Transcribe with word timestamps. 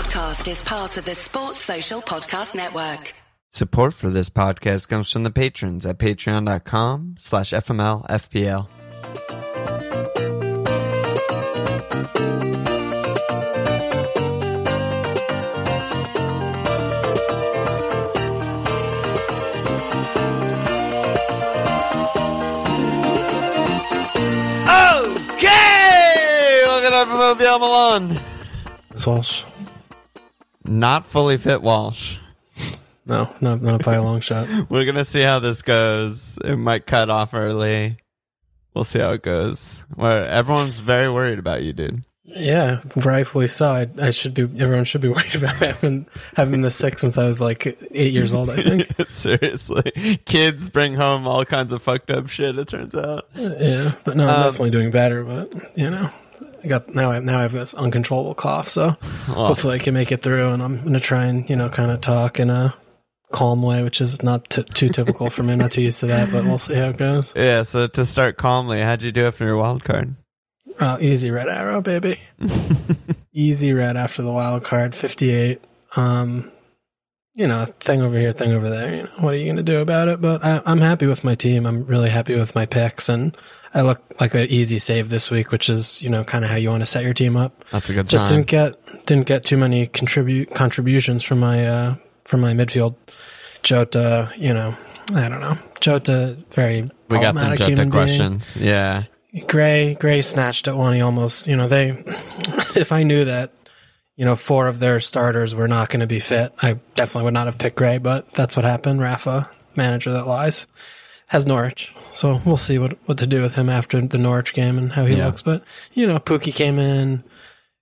podcast 0.00 0.50
is 0.50 0.62
part 0.62 0.96
of 0.96 1.04
the 1.04 1.14
Sports 1.14 1.58
Social 1.58 2.00
Podcast 2.00 2.54
Network. 2.54 3.12
Support 3.50 3.92
for 3.92 4.08
this 4.08 4.30
podcast 4.30 4.88
comes 4.88 5.12
from 5.12 5.24
the 5.24 5.30
patrons 5.30 5.84
at 5.84 5.98
patreon.com 5.98 7.16
slash 7.18 7.50
FMLFPL. 7.50 8.66
Okay! 25.32 26.62
Welcome 26.64 26.90
to 26.90 27.44
FMLFPL 27.44 27.60
Milan. 27.60 28.20
It's 28.92 29.06
Walsh. 29.06 29.44
Not 30.70 31.04
fully 31.04 31.36
fit 31.36 31.62
Walsh. 31.62 32.16
No, 33.04 33.34
not 33.40 33.60
not 33.60 33.84
by 33.84 33.94
a 33.94 34.02
long 34.02 34.20
shot. 34.20 34.46
We're 34.70 34.84
gonna 34.84 35.04
see 35.04 35.20
how 35.22 35.40
this 35.40 35.62
goes. 35.62 36.38
It 36.44 36.56
might 36.56 36.86
cut 36.86 37.10
off 37.10 37.34
early. 37.34 37.96
We'll 38.72 38.84
see 38.84 39.00
how 39.00 39.10
it 39.12 39.22
goes. 39.22 39.82
Where 39.96 40.24
everyone's 40.26 40.78
very 40.78 41.10
worried 41.10 41.40
about 41.40 41.64
you, 41.64 41.72
dude. 41.72 42.04
Yeah, 42.24 42.80
rightfully 42.94 43.48
so. 43.48 43.70
I, 43.70 43.88
I 44.00 44.10
should 44.12 44.34
be. 44.34 44.42
Everyone 44.42 44.84
should 44.84 45.00
be 45.00 45.08
worried 45.16 45.34
about 45.34 45.56
having 45.56 46.06
having 46.36 46.62
the 46.62 46.70
sick 46.70 47.00
since 47.00 47.18
I 47.18 47.24
was 47.26 47.40
like 47.40 47.66
eight 47.90 48.12
years 48.12 48.32
old. 48.32 48.48
I 48.50 48.62
think. 48.62 48.86
Seriously, 49.08 50.18
kids 50.24 50.68
bring 50.68 50.94
home 50.94 51.26
all 51.26 51.44
kinds 51.44 51.72
of 51.72 51.82
fucked 51.82 52.10
up 52.10 52.28
shit. 52.28 52.56
It 52.56 52.68
turns 52.68 52.94
out. 52.94 53.26
Yeah, 53.34 53.90
but 54.04 54.16
no, 54.16 54.28
I'm 54.28 54.36
Um, 54.36 54.42
definitely 54.44 54.70
doing 54.70 54.92
better. 54.92 55.24
But 55.24 55.52
you 55.74 55.90
know, 55.90 56.08
I 56.64 56.68
got 56.68 56.94
now. 56.94 57.12
I 57.12 57.20
now 57.20 57.38
I 57.38 57.42
have 57.42 57.52
this 57.52 57.74
uncontrollable 57.74 58.34
cough. 58.34 58.68
So 58.68 58.90
hopefully 59.26 59.76
I 59.76 59.78
can 59.78 59.94
make 59.94 60.12
it 60.12 60.22
through. 60.22 60.50
And 60.50 60.62
I'm 60.62 60.82
gonna 60.82 61.00
try 61.00 61.26
and 61.26 61.48
you 61.48 61.56
know 61.56 61.68
kind 61.68 61.90
of 61.90 62.00
talk 62.00 62.40
in 62.40 62.50
a 62.50 62.74
calm 63.30 63.62
way, 63.62 63.82
which 63.82 64.00
is 64.00 64.22
not 64.22 64.50
t- 64.50 64.62
too 64.62 64.88
typical 64.88 65.30
for 65.30 65.42
me. 65.42 65.56
Not 65.56 65.72
too 65.72 65.82
used 65.82 66.00
to 66.00 66.06
that, 66.06 66.30
but 66.32 66.44
we'll 66.44 66.58
see 66.58 66.74
how 66.74 66.90
it 66.90 66.96
goes. 66.96 67.34
Yeah. 67.34 67.62
So 67.62 67.86
to 67.86 68.04
start 68.04 68.36
calmly, 68.36 68.80
how'd 68.80 69.02
you 69.02 69.12
do 69.12 69.26
it 69.26 69.34
for 69.34 69.44
your 69.44 69.56
wild 69.56 69.84
card? 69.84 70.14
Oh, 70.80 70.98
easy 70.98 71.30
red 71.30 71.48
arrow, 71.48 71.82
baby. 71.82 72.18
easy 73.32 73.74
red 73.74 73.96
after 73.98 74.22
the 74.22 74.32
wild 74.32 74.64
card, 74.64 74.94
58. 74.94 75.60
Um, 75.96 76.50
you 77.34 77.46
know, 77.46 77.64
thing 77.64 78.00
over 78.02 78.18
here, 78.18 78.32
thing 78.32 78.52
over 78.52 78.68
there. 78.68 78.94
You 78.94 79.02
know, 79.02 79.10
what 79.20 79.34
are 79.34 79.36
you 79.36 79.44
going 79.44 79.56
to 79.56 79.62
do 79.62 79.80
about 79.80 80.08
it? 80.08 80.20
But 80.20 80.44
I, 80.44 80.62
I'm 80.64 80.78
happy 80.78 81.06
with 81.06 81.22
my 81.22 81.34
team. 81.34 81.66
I'm 81.66 81.84
really 81.84 82.08
happy 82.08 82.34
with 82.38 82.54
my 82.54 82.66
picks, 82.66 83.08
and 83.08 83.36
I 83.72 83.82
look 83.82 84.02
like 84.20 84.34
an 84.34 84.46
easy 84.46 84.78
save 84.78 85.08
this 85.08 85.30
week, 85.30 85.52
which 85.52 85.68
is 85.70 86.02
you 86.02 86.10
know 86.10 86.24
kind 86.24 86.44
of 86.44 86.50
how 86.50 86.56
you 86.56 86.70
want 86.70 86.82
to 86.82 86.86
set 86.86 87.04
your 87.04 87.14
team 87.14 87.36
up. 87.36 87.64
That's 87.70 87.90
a 87.90 87.94
good 87.94 88.08
Just 88.08 88.26
sign. 88.28 88.36
didn't 88.38 88.46
get 88.48 89.06
didn't 89.06 89.26
get 89.26 89.44
too 89.44 89.56
many 89.56 89.86
contribute 89.86 90.54
contributions 90.54 91.22
from 91.22 91.38
my 91.40 91.66
uh 91.66 91.94
from 92.24 92.40
my 92.40 92.52
midfield. 92.52 92.96
Jota, 93.62 94.32
you 94.36 94.54
know, 94.54 94.74
I 95.14 95.28
don't 95.28 95.40
know. 95.40 95.54
Jota, 95.80 96.38
very 96.52 96.90
we 97.08 97.20
got 97.20 97.36
some 97.38 97.50
Jota 97.56 97.66
human 97.66 97.90
being. 97.90 97.90
questions. 97.90 98.56
Yeah. 98.56 99.04
Gray, 99.46 99.94
Gray 99.94 100.22
snatched 100.22 100.66
at 100.66 100.76
one. 100.76 100.94
He 100.94 101.00
almost, 101.02 101.46
you 101.46 101.56
know, 101.56 101.68
they. 101.68 101.90
If 102.76 102.92
I 102.92 103.02
knew 103.02 103.24
that, 103.24 103.52
you 104.16 104.24
know, 104.24 104.36
four 104.36 104.68
of 104.68 104.78
their 104.78 105.00
starters 105.00 105.56
were 105.56 105.66
not 105.66 105.88
going 105.88 106.00
to 106.00 106.06
be 106.06 106.20
fit, 106.20 106.52
I 106.62 106.78
definitely 106.94 107.24
would 107.24 107.34
not 107.34 107.46
have 107.46 107.58
picked 107.58 107.76
Gray. 107.76 107.98
But 107.98 108.30
that's 108.32 108.54
what 108.56 108.64
happened. 108.64 109.00
Rafa, 109.00 109.50
manager 109.76 110.12
that 110.12 110.26
lies, 110.26 110.66
has 111.30 111.46
Norwich, 111.46 111.94
so 112.10 112.40
we'll 112.44 112.56
see 112.56 112.78
what 112.78 112.98
what 113.06 113.18
to 113.18 113.26
do 113.26 113.40
with 113.40 113.54
him 113.54 113.68
after 113.68 114.00
the 114.00 114.18
Norwich 114.18 114.52
game 114.52 114.76
and 114.78 114.90
how 114.92 115.04
he 115.06 115.14
Yeah. 115.16 115.26
looks. 115.26 115.42
But 115.42 115.62
you 115.92 116.06
know, 116.06 116.18
Pukki 116.18 116.52
came 116.54 116.78
in, 116.78 117.22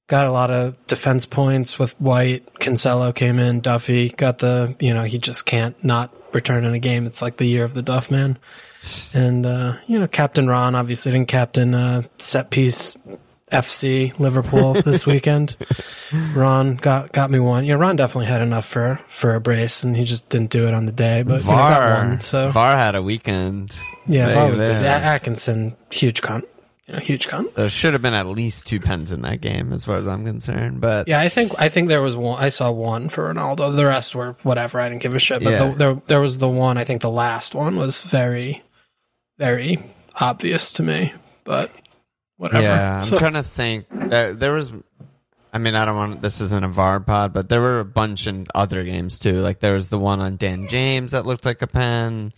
got 0.06 0.26
a 0.26 0.30
lot 0.30 0.50
of 0.50 0.76
defense 0.86 1.24
points 1.26 1.78
with 1.78 1.98
White. 2.00 2.44
Cancelo 2.60 3.14
came 3.14 3.38
in, 3.38 3.60
Duffy 3.60 4.10
got 4.10 4.38
the, 4.38 4.76
you 4.80 4.92
know, 4.94 5.04
he 5.04 5.18
just 5.18 5.46
can't 5.46 5.82
not 5.82 6.14
return 6.34 6.64
in 6.64 6.74
a 6.74 6.78
game. 6.78 7.06
It's 7.06 7.22
like 7.22 7.38
the 7.38 7.46
year 7.46 7.64
of 7.64 7.72
the 7.74 7.82
Duff 7.82 8.10
man. 8.10 8.38
And, 9.14 9.44
uh, 9.46 9.74
you 9.86 9.98
know, 9.98 10.06
Captain 10.06 10.46
Ron 10.46 10.74
obviously 10.74 11.12
didn't 11.12 11.28
captain, 11.28 11.74
uh, 11.74 12.02
set 12.18 12.50
piece 12.50 12.96
FC 13.50 14.18
Liverpool 14.18 14.74
this 14.74 15.06
weekend. 15.06 15.56
Ron 16.34 16.76
got, 16.76 17.12
got 17.12 17.30
me 17.30 17.38
one. 17.38 17.64
Yeah, 17.64 17.74
Ron 17.74 17.96
definitely 17.96 18.26
had 18.26 18.42
enough 18.42 18.66
for, 18.66 18.96
for 19.08 19.34
a 19.34 19.40
brace 19.40 19.82
and 19.82 19.96
he 19.96 20.04
just 20.04 20.28
didn't 20.28 20.50
do 20.50 20.66
it 20.68 20.74
on 20.74 20.86
the 20.86 20.92
day, 20.92 21.22
but 21.22 21.40
you 21.40 21.46
know, 21.46 21.56
got 21.56 21.80
VAR. 21.82 22.08
one. 22.08 22.20
So 22.20 22.50
VAR 22.50 22.76
had 22.76 22.94
a 22.94 23.02
weekend. 23.02 23.78
yeah, 24.06 24.32
VAR 24.34 24.50
was 24.50 24.60
busy. 24.60 24.86
Atkinson, 24.86 25.76
huge 25.90 26.20
cunt. 26.22 26.44
You 26.86 26.94
know, 26.94 27.00
huge 27.00 27.28
cunt. 27.28 27.52
There 27.54 27.68
should 27.68 27.92
have 27.92 28.00
been 28.00 28.14
at 28.14 28.26
least 28.26 28.66
two 28.66 28.80
pens 28.80 29.12
in 29.12 29.20
that 29.20 29.42
game, 29.42 29.74
as 29.74 29.84
far 29.84 29.96
as 29.96 30.06
I'm 30.06 30.24
concerned. 30.24 30.80
But 30.80 31.06
Yeah, 31.06 31.20
I 31.20 31.28
think 31.28 31.52
I 31.60 31.68
think 31.68 31.88
there 31.88 32.00
was 32.00 32.16
one. 32.16 32.42
I 32.42 32.48
saw 32.48 32.70
one 32.70 33.10
for 33.10 33.30
Ronaldo. 33.32 33.76
The 33.76 33.84
rest 33.84 34.14
were 34.14 34.32
whatever. 34.42 34.80
I 34.80 34.88
didn't 34.88 35.02
give 35.02 35.14
a 35.14 35.18
shit. 35.18 35.44
But 35.44 35.50
Yeah. 35.50 35.66
the, 35.68 35.74
there 35.74 36.02
there 36.06 36.20
was 36.22 36.38
the 36.38 36.48
one. 36.48 36.78
I 36.78 36.84
think 36.84 37.02
the 37.02 37.10
last 37.10 37.54
one 37.54 37.76
was 37.76 38.02
very, 38.02 38.62
very 39.38 39.78
obvious 40.18 40.72
to 40.74 40.82
me. 40.82 41.12
But 41.44 41.70
whatever. 42.38 42.62
Yeah, 42.64 42.98
I'm 42.98 43.04
So- 43.04 43.18
trying 43.18 43.34
to 43.34 43.42
think. 43.42 43.86
There, 43.90 44.32
there 44.32 44.52
was, 44.52 44.72
I 45.52 45.58
mean, 45.58 45.74
I 45.74 45.84
don't 45.84 45.96
want. 45.96 46.22
This 46.22 46.40
isn't 46.40 46.64
a 46.64 46.68
VAR 46.68 47.00
pod, 47.00 47.32
but 47.34 47.48
there 47.50 47.60
were 47.60 47.80
a 47.80 47.84
bunch 47.84 48.26
in 48.26 48.46
other 48.54 48.82
games 48.84 49.18
too. 49.18 49.34
Like 49.40 49.60
there 49.60 49.74
was 49.74 49.90
the 49.90 49.98
one 49.98 50.20
on 50.20 50.36
Dan 50.36 50.66
James 50.68 51.12
that 51.12 51.26
looked 51.26 51.44
like 51.44 51.60
a 51.60 51.66
pen. 51.66 52.32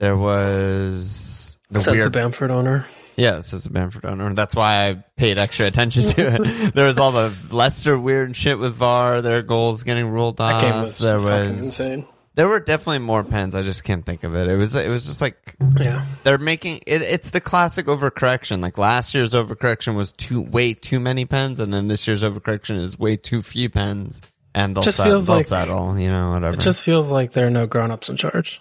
There 0.00 0.16
was 0.16 1.58
the 1.70 1.80
says 1.80 1.94
weird. 1.94 2.06
the 2.06 2.10
Bamford 2.18 2.50
owner. 2.50 2.86
yeah, 3.16 3.38
it 3.38 3.42
says 3.42 3.64
the 3.64 3.70
Bamford 3.70 4.04
owner. 4.04 4.32
That's 4.34 4.54
why 4.54 4.88
I 4.90 5.04
paid 5.16 5.38
extra 5.38 5.66
attention 5.66 6.04
to 6.04 6.34
it. 6.34 6.74
there 6.74 6.86
was 6.86 6.98
all 6.98 7.12
the 7.12 7.34
Leicester 7.50 7.98
weird 7.98 8.36
shit 8.36 8.58
with 8.58 8.74
VAR. 8.74 9.22
Their 9.22 9.42
goals 9.42 9.82
getting 9.84 10.08
ruled 10.08 10.40
off. 10.40 10.60
That 10.60 10.70
game 10.72 10.82
was 10.82 10.98
there 10.98 11.18
fucking 11.18 11.52
was. 11.56 11.64
insane. 11.64 12.06
There 12.36 12.46
were 12.48 12.60
definitely 12.60 13.00
more 13.00 13.24
pens. 13.24 13.54
I 13.54 13.62
just 13.62 13.82
can't 13.82 14.04
think 14.06 14.22
of 14.22 14.34
it. 14.36 14.48
It 14.48 14.56
was. 14.56 14.76
It 14.76 14.88
was 14.90 15.06
just 15.06 15.20
like 15.20 15.56
Yeah, 15.80 16.04
they're 16.22 16.38
making 16.38 16.76
it, 16.86 17.02
it's 17.02 17.30
the 17.30 17.40
classic 17.40 17.86
overcorrection. 17.86 18.60
Like 18.62 18.78
last 18.78 19.14
year's 19.14 19.32
overcorrection 19.34 19.96
was 19.96 20.12
too 20.12 20.42
way 20.42 20.74
too 20.74 21.00
many 21.00 21.24
pens, 21.24 21.58
and 21.60 21.72
then 21.72 21.88
this 21.88 22.06
year's 22.06 22.22
overcorrection 22.22 22.76
is 22.76 22.98
way 22.98 23.16
too 23.16 23.42
few 23.42 23.68
pens, 23.70 24.20
and 24.54 24.76
they'll, 24.76 24.82
Just 24.84 24.98
settle, 24.98 25.12
feels 25.14 25.26
they'll 25.26 25.36
like- 25.36 25.46
settle. 25.46 25.98
You 25.98 26.08
know, 26.10 26.30
whatever. 26.32 26.54
it 26.56 26.60
just 26.60 26.82
feels 26.82 27.10
like 27.10 27.32
there 27.32 27.46
are 27.46 27.50
no 27.50 27.66
grown 27.66 27.90
ups 27.90 28.08
in 28.10 28.16
charge. 28.18 28.60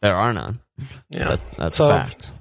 there 0.00 0.16
are 0.16 0.32
none. 0.32 0.58
Yeah, 1.08 1.28
That, 1.28 1.40
that's 1.56 1.76
So, 1.76 1.86
a 1.86 1.90
fact. 1.90 2.32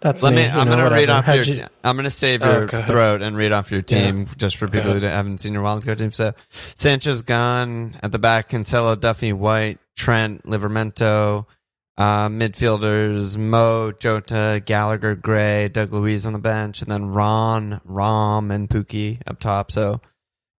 That's 0.00 0.22
Let 0.22 0.32
me. 0.32 0.44
me. 0.44 0.48
I'm 0.48 0.68
know, 0.68 0.76
gonna 0.76 0.94
read 0.94 1.10
off 1.10 1.26
your. 1.26 1.42
you- 1.42 1.64
I'm 1.82 1.96
gonna 1.96 2.08
save 2.08 2.42
Oh, 2.44 2.50
your 2.52 2.64
ahead. 2.66 2.86
throat 2.86 3.20
and 3.20 3.36
read 3.36 3.50
off 3.50 3.72
your 3.72 3.82
team 3.82 4.26
just 4.36 4.56
for 4.58 4.68
people 4.68 4.92
who 4.92 5.00
haven't 5.00 5.38
seen 5.38 5.52
your 5.54 5.64
wildcard 5.64 5.98
team. 5.98 6.12
So 6.12 6.34
Sanchez 6.76 7.22
gone 7.22 7.96
at 8.00 8.12
the 8.12 8.20
back. 8.20 8.48
Cancelo, 8.50 8.98
Duffy, 8.98 9.32
White, 9.32 9.79
Trent, 9.96 10.44
Livramento. 10.44 11.46
Uh, 11.98 12.28
midfielders 12.30 13.36
Mo, 13.36 13.92
Jota, 13.92 14.62
Gallagher, 14.64 15.14
Gray, 15.14 15.68
Douglas 15.68 16.00
Luiz 16.00 16.24
on 16.24 16.32
the 16.32 16.38
bench, 16.38 16.80
and 16.80 16.90
then 16.90 17.08
Ron, 17.10 17.78
Rom, 17.84 18.50
and 18.50 18.70
Pukki 18.70 19.18
up 19.26 19.38
top. 19.38 19.70
So 19.70 20.00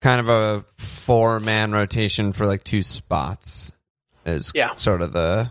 kind 0.02 0.20
of 0.20 0.28
a 0.28 0.64
four 0.76 1.40
man 1.40 1.72
rotation 1.72 2.32
for 2.32 2.44
like 2.44 2.62
two 2.62 2.82
spots 2.82 3.72
is 4.26 4.52
Yeah. 4.54 4.74
sort 4.74 5.00
of 5.00 5.14
the 5.14 5.50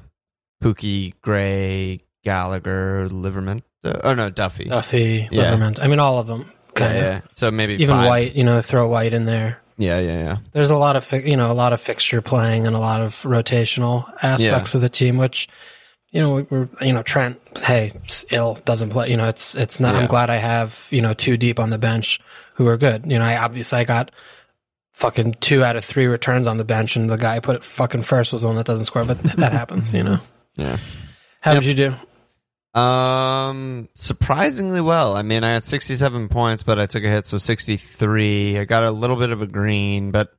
Pukki, 0.63 1.13
Gray, 1.22 2.01
Gallagher, 2.23 3.07
Livramento. 3.09 3.63
Oh 4.03 4.13
no, 4.13 4.29
Duffy. 4.29 4.66
Duffy, 4.66 5.28
Yeah. 5.31 5.51
Livermore. 5.56 5.73
I 5.84 5.88
mean, 5.88 6.00
all 6.00 6.19
of 6.19 6.28
them. 6.28 6.45
yeah, 6.78 6.94
yeah. 6.94 7.22
So 7.34 7.50
maybe 7.50 7.73
Even 7.75 7.95
five. 7.95 8.07
White. 8.07 8.35
You 8.35 8.44
know, 8.44 8.62
throw 8.62 8.88
White 8.89 9.13
in 9.13 9.25
there. 9.25 9.59
Yeah, 9.79 10.00
yeah, 10.00 10.19
yeah. 10.19 10.38
there's 10.53 10.69
a 10.72 10.78
lot 10.78 10.95
of 10.97 11.03
fi- 11.06 11.23
you 11.23 11.38
know 11.38 11.51
a 11.51 11.53
lot 11.53 11.73
of 11.73 11.79
fixture 11.81 12.22
playing 12.22 12.67
and 12.67 12.75
a 12.75 12.79
lot 12.79 13.01
of 13.01 13.13
rotational 13.23 14.06
aspects 14.22 14.75
of 14.75 14.81
the 14.81 14.90
team 14.90 15.17
which 15.17 15.47
you 16.12 16.19
know 16.19 16.45
we're 16.50 16.67
you 16.81 16.91
know 16.94 17.01
Trent 17.01 17.40
hey 17.63 17.94
ill 18.29 18.56
doesn't 18.66 18.89
play 18.89 19.09
you 19.09 19.16
know 19.18 19.29
it's 19.29 19.56
it's 19.56 19.79
not 19.79 19.95
Yeah. 19.95 20.01
I'm 20.01 20.07
glad 20.07 20.29
I 20.29 20.35
have 20.35 20.88
you 20.91 21.01
know 21.01 21.13
two 21.13 21.38
deep 21.38 21.59
on 21.59 21.69
the 21.69 21.78
bench 21.78 22.19
who 22.56 22.68
are 22.68 22.78
good 22.78 23.06
you 23.09 23.18
know 23.18 23.25
I 23.25 23.38
obviously 23.38 23.79
I 23.79 23.84
got 23.85 24.12
fucking 24.94 25.35
two 25.39 25.63
out 25.63 25.77
of 25.77 25.86
three 25.86 26.07
returns 26.07 26.45
on 26.45 26.57
the 26.57 26.65
bench 26.65 26.98
and 26.98 27.09
the 27.09 27.15
guy 27.15 27.38
I 27.38 27.39
put 27.39 27.56
it 27.56 27.63
fucking 27.63 28.01
first 28.01 28.33
was 28.33 28.42
the 28.42 28.48
one 28.50 28.57
that 28.57 28.65
doesn't 28.65 28.86
score 28.86 29.06
but 29.06 29.18
that 29.19 29.54
happens 29.54 29.94
you 29.94 30.04
know 30.04 30.19
Yeah. 30.57 30.75
how 31.39 31.54
Yep. 31.54 31.62
did 31.63 31.68
you 31.69 31.74
do 31.89 31.95
Um, 32.74 33.89
surprisingly 33.95 34.81
well. 34.81 35.16
I 35.16 35.24
mean, 35.24 35.44
I 35.44 35.51
had 35.54 35.63
67 35.63 36.30
points, 36.30 36.63
but 36.63 36.80
I 36.80 36.86
took 36.86 37.04
a 37.04 37.10
hit, 37.10 37.25
so 37.25 37.38
63. 37.38 38.60
I 38.60 38.66
got 38.66 38.83
a 38.83 38.92
little 38.92 39.16
bit 39.16 39.31
of 39.31 39.42
a 39.42 39.48
green, 39.48 40.12
but 40.12 40.30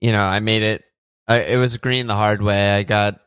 you 0.00 0.12
know, 0.12 0.24
I 0.24 0.40
made 0.40 0.62
it. 0.62 0.84
I, 1.26 1.42
it 1.42 1.56
was 1.56 1.76
green 1.78 2.06
the 2.06 2.14
hard 2.14 2.42
way. 2.42 2.74
I 2.74 2.82
got. 2.82 3.20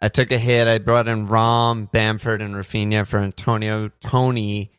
I 0.00 0.08
took 0.08 0.30
a 0.30 0.38
hit. 0.38 0.68
I 0.68 0.78
brought 0.78 1.08
in 1.08 1.26
Rom, 1.26 1.86
Bamford, 1.86 2.40
and 2.40 2.54
Rafinha 2.54 3.06
for 3.06 3.18
Antonio, 3.18 3.90
Toney, 4.00 4.72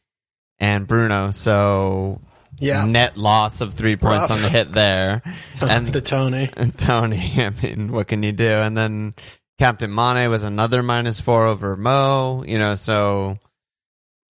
and 0.59 0.87
Bruno. 0.87 1.31
So 1.31 2.21
yeah 2.59 2.85
net 2.85 3.17
loss 3.17 3.61
of 3.61 3.73
three 3.73 3.95
points 3.95 4.29
Rough. 4.29 4.31
on 4.31 4.41
the 4.41 4.49
hit 4.49 4.71
there. 4.71 5.21
and 5.61 5.87
the 5.87 6.01
Toney 6.01 6.49
and 6.55 6.77
Toney, 6.77 7.33
I 7.37 7.51
mean, 7.61 7.91
what 7.91 8.07
can 8.07 8.23
you 8.23 8.31
do? 8.31 8.49
And 8.49 8.77
then 8.77 9.13
Captain 9.59 9.93
Mane 9.93 10.29
was 10.29 10.43
another 10.43 10.81
minus 10.81 11.19
four 11.19 11.45
over 11.45 11.75
Mo, 11.75 12.43
you 12.47 12.57
know, 12.57 12.75
so 12.75 13.37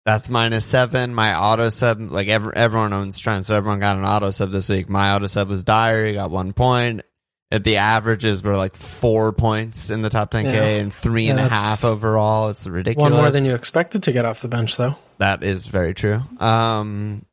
That's 0.04 0.28
minus 0.30 0.64
seven. 0.64 1.14
My 1.14 1.34
auto 1.34 1.68
sub, 1.68 2.00
like 2.00 2.28
every, 2.28 2.54
everyone 2.54 2.92
owns 2.92 3.18
Trent, 3.18 3.44
so 3.44 3.56
everyone 3.56 3.80
got 3.80 3.96
an 3.96 4.04
auto 4.04 4.30
sub 4.30 4.52
this 4.52 4.68
week. 4.68 4.88
My 4.88 5.14
auto 5.14 5.26
sub 5.26 5.48
was. 5.48 5.60
He 5.62 6.12
got 6.12 6.30
one 6.30 6.52
point. 6.52 7.02
At 7.50 7.62
the 7.62 7.76
averages 7.76 8.42
were 8.42 8.56
like 8.56 8.74
four 8.74 9.32
points 9.32 9.90
in 9.90 10.02
the 10.02 10.10
top 10.10 10.32
10K 10.32 10.44
Yeah. 10.44 10.62
and 10.80 10.92
three 10.92 11.28
and 11.28 11.38
a 11.38 11.48
half 11.48 11.84
overall. 11.84 12.48
It's 12.50 12.66
ridiculous. 12.66 13.10
One 13.10 13.20
more 13.20 13.30
than 13.30 13.44
you 13.44 13.54
expected 13.54 14.02
to 14.04 14.12
get 14.12 14.24
off 14.24 14.42
the 14.42 14.48
bench, 14.48 14.76
though. 14.76 14.96
That 15.18 15.44
is 15.44 15.66
very 15.68 15.94
true. 15.94 16.20
Um, 16.40 17.24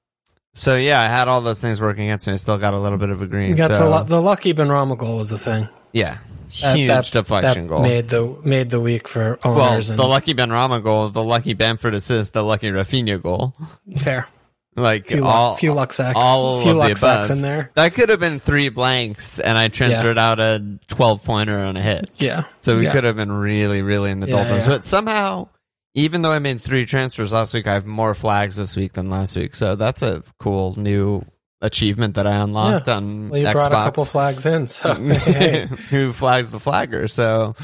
so 0.54 0.76
yeah, 0.76 1.00
I 1.02 1.06
had 1.06 1.28
all 1.28 1.42
those 1.42 1.62
things 1.62 1.82
working 1.82 2.04
against 2.06 2.28
me. 2.28 2.34
I 2.34 2.36
still 2.36 2.60
got 2.60 2.76
a 2.76 2.80
little 2.80 3.00
bit 3.00 3.10
of 3.10 3.24
a 3.24 3.28
green. 3.28 3.50
You 3.50 3.56
got 3.56 3.72
so, 3.72 3.90
the 3.90 4.04
the 4.04 4.22
lucky 4.22 4.54
Benrahma 4.54 4.96
goal 5.00 5.18
was 5.18 5.30
the 5.30 5.40
thing. 5.40 5.68
yeah, 5.94 6.20
huge 6.54 6.88
that, 6.88 7.06
deflection 7.12 7.68
that 7.68 7.74
goal. 7.74 7.82
made 7.84 8.10
the 8.10 8.38
made 8.44 8.70
the 8.70 8.80
week 8.80 9.08
for 9.08 9.40
owners. 9.44 9.90
well, 9.90 9.98
the 9.98 10.04
and 10.04 10.10
lucky 10.10 10.34
Benrahma 10.34 10.84
goal, 10.84 11.10
the 11.10 11.24
lucky 11.24 11.54
Bamford 11.54 11.94
assist, 11.94 12.34
the 12.34 12.44
lucky 12.44 12.72
Rafinha 12.72 13.22
goal. 13.22 13.56
fair. 13.98 14.28
Like 14.76 15.06
Few, 15.06 15.24
all, 15.24 15.52
luck, 15.52 15.60
few 15.60 15.72
luck 15.72 15.94
sacks, 15.94 16.18
all 16.20 16.60
few 16.62 16.72
of 16.72 16.78
luck 16.78 16.88
the 16.94 16.98
above. 16.98 17.30
in 17.30 17.42
there. 17.44 17.70
That 17.76 17.94
could 17.94 18.10
have 18.10 18.20
been 18.20 18.40
three 18.40 18.70
blanks, 18.70 19.40
and 19.40 19.56
I 19.56 19.68
transferred 19.68 20.18
out 20.18 20.40
a 20.40 20.80
twelve 20.88 21.24
pointer 21.24 21.60
on 21.60 21.78
a 21.78 21.82
hit. 21.82 22.10
Yeah. 22.18 22.46
So 22.62 22.78
we 22.78 22.86
Yeah. 22.86 22.92
could 22.92 23.04
have 23.04 23.16
been 23.16 23.32
really, 23.32 23.84
really 23.84 24.10
in 24.10 24.20
the 24.20 24.28
Yeah, 24.28 24.38
doldrums. 24.38 24.64
yeah. 24.66 24.74
But 24.74 24.84
somehow, 24.84 25.50
even 25.94 26.24
though 26.24 26.32
I 26.32 26.40
made 26.40 26.60
three 26.60 26.88
transfers 26.88 27.34
last 27.34 27.54
week, 27.54 27.68
I 27.68 27.74
have 27.74 27.86
more 27.86 28.16
flags 28.16 28.56
this 28.56 28.76
week 28.76 28.94
than 28.94 29.12
last 29.12 29.36
week. 29.38 29.54
So 29.54 29.76
that's 29.76 30.02
a 30.02 30.24
cool 30.40 30.74
new 30.80 31.24
achievement 31.64 32.16
that 32.16 32.28
I 32.28 32.36
unlocked 32.36 32.88
on 32.90 33.30
Well, 33.30 33.40
you 33.40 33.48
Xbox. 33.48 33.54
brought 33.54 33.72
a 33.72 33.86
couple 33.86 34.06
flags 34.06 34.46
in, 34.46 34.68
so 34.68 34.94
Who 35.90 36.14
flags 36.14 36.52
the 36.52 36.60
flagger? 36.60 37.08
So, 37.08 37.56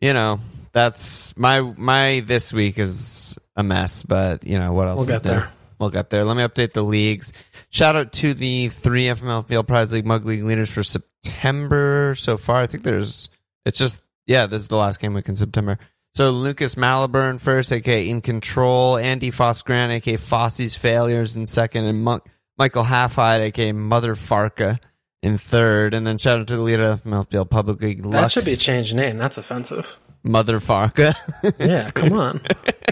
you 0.00 0.12
know, 0.12 0.40
that's 0.72 1.36
my 1.36 1.60
my 1.60 2.24
this 2.26 2.52
week 2.52 2.78
is 2.80 3.38
a 3.54 3.62
mess. 3.62 4.02
But 4.02 4.44
you 4.44 4.58
know 4.58 4.72
what 4.72 4.88
else? 4.88 5.06
We'll 5.06 5.14
is 5.16 5.22
get 5.22 5.24
new? 5.24 5.30
there. 5.40 5.50
We'll 5.78 5.90
get 5.90 6.10
there. 6.10 6.24
Let 6.24 6.36
me 6.36 6.42
update 6.42 6.72
the 6.72 6.82
leagues. 6.82 7.32
Shout 7.70 7.94
out 7.96 8.12
to 8.14 8.32
the 8.34 8.68
three 8.68 9.04
FML 9.04 9.46
Field 9.46 9.68
Prize 9.68 9.92
League 9.92 10.06
Mug 10.06 10.24
League 10.24 10.42
leaders 10.44 10.70
for 10.70 10.82
September 10.82 12.14
so 12.16 12.36
far. 12.36 12.56
I 12.62 12.66
think 12.66 12.84
there's, 12.84 13.28
it's 13.66 13.78
just, 13.78 14.02
yeah, 14.26 14.46
this 14.46 14.62
is 14.62 14.68
the 14.68 14.76
last 14.76 15.00
game 15.00 15.14
week 15.14 15.28
in 15.28 15.36
September. 15.36 15.78
So 16.14 16.30
Lucas 16.30 16.76
Maliburn 16.76 17.40
first, 17.40 17.72
aka 17.72 18.08
In 18.08 18.20
Control, 18.20 18.96
Andy 18.98 19.30
Foss 19.32 19.62
Grant, 19.62 19.90
aka 19.92 20.16
Fosse's 20.16 20.76
Failures 20.76 21.36
in 21.36 21.44
second, 21.44 21.86
and 21.86 22.04
Mon- 22.04 22.20
Michael 22.58 22.84
Halfhide, 22.84 23.40
aka 23.40 23.72
Mother 23.72 24.14
Farka 24.14 24.78
in 25.22 25.38
third. 25.38 25.94
And 25.94 26.06
then 26.06 26.18
shout 26.18 26.40
out 26.40 26.46
to 26.48 26.56
the 26.56 26.62
leader 26.62 26.84
of 26.84 27.02
FML 27.04 27.28
Field 27.30 27.50
Public 27.50 27.80
League 27.80 28.02
that 28.04 28.30
should 28.30 28.44
be 28.44 28.52
a 28.52 28.56
changed 28.56 28.94
name. 28.94 29.16
That's 29.16 29.38
offensive. 29.38 29.98
Mother 30.22 30.58
Farka. 30.58 31.14
Yeah, 31.58 31.90
come 31.90 32.14
on. 32.14 32.40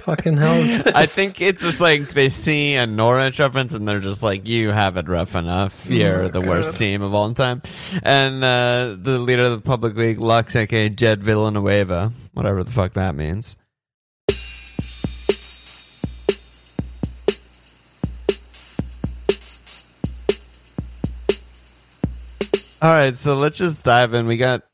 Fucking 0.03 0.37
hell? 0.37 0.61
I 0.94 1.06
think 1.06 1.41
it's 1.41 1.62
just 1.62 1.81
like 1.81 2.09
they 2.11 2.29
see 2.29 2.75
a 2.75 2.87
Norwich 2.87 3.38
reference 3.41 3.73
and 3.73 3.88
they're 3.88 4.00
just 4.00 4.23
like, 4.23 4.47
"You 4.47 4.69
have 4.70 4.97
it 4.99 5.09
rough 5.09 5.35
enough. 5.35 5.87
You're 5.88 6.25
Oh, 6.25 6.29
the 6.29 6.41
God. 6.41 6.49
worst 6.49 6.79
team 6.79 7.00
of 7.03 7.14
all 7.14 7.32
time." 7.32 7.62
And 8.03 8.43
uh, 8.44 8.97
the 8.99 9.19
leader 9.19 9.44
of 9.44 9.53
the 9.53 9.61
public 9.61 9.94
league, 9.97 10.19
Lux, 10.19 10.55
aka 10.56 10.88
Jed 10.91 11.23
Villanueva, 11.23 12.12
whatever 12.35 12.62
the 12.64 12.70
fuck 12.70 12.94
that 12.94 13.14
means. 13.14 13.56
All 22.82 22.90
right, 22.90 23.14
so 23.14 23.37
let's 23.37 23.58
just 23.58 23.84
dive 23.84 24.12
in. 24.12 24.26
We 24.26 24.37
got 24.37 24.64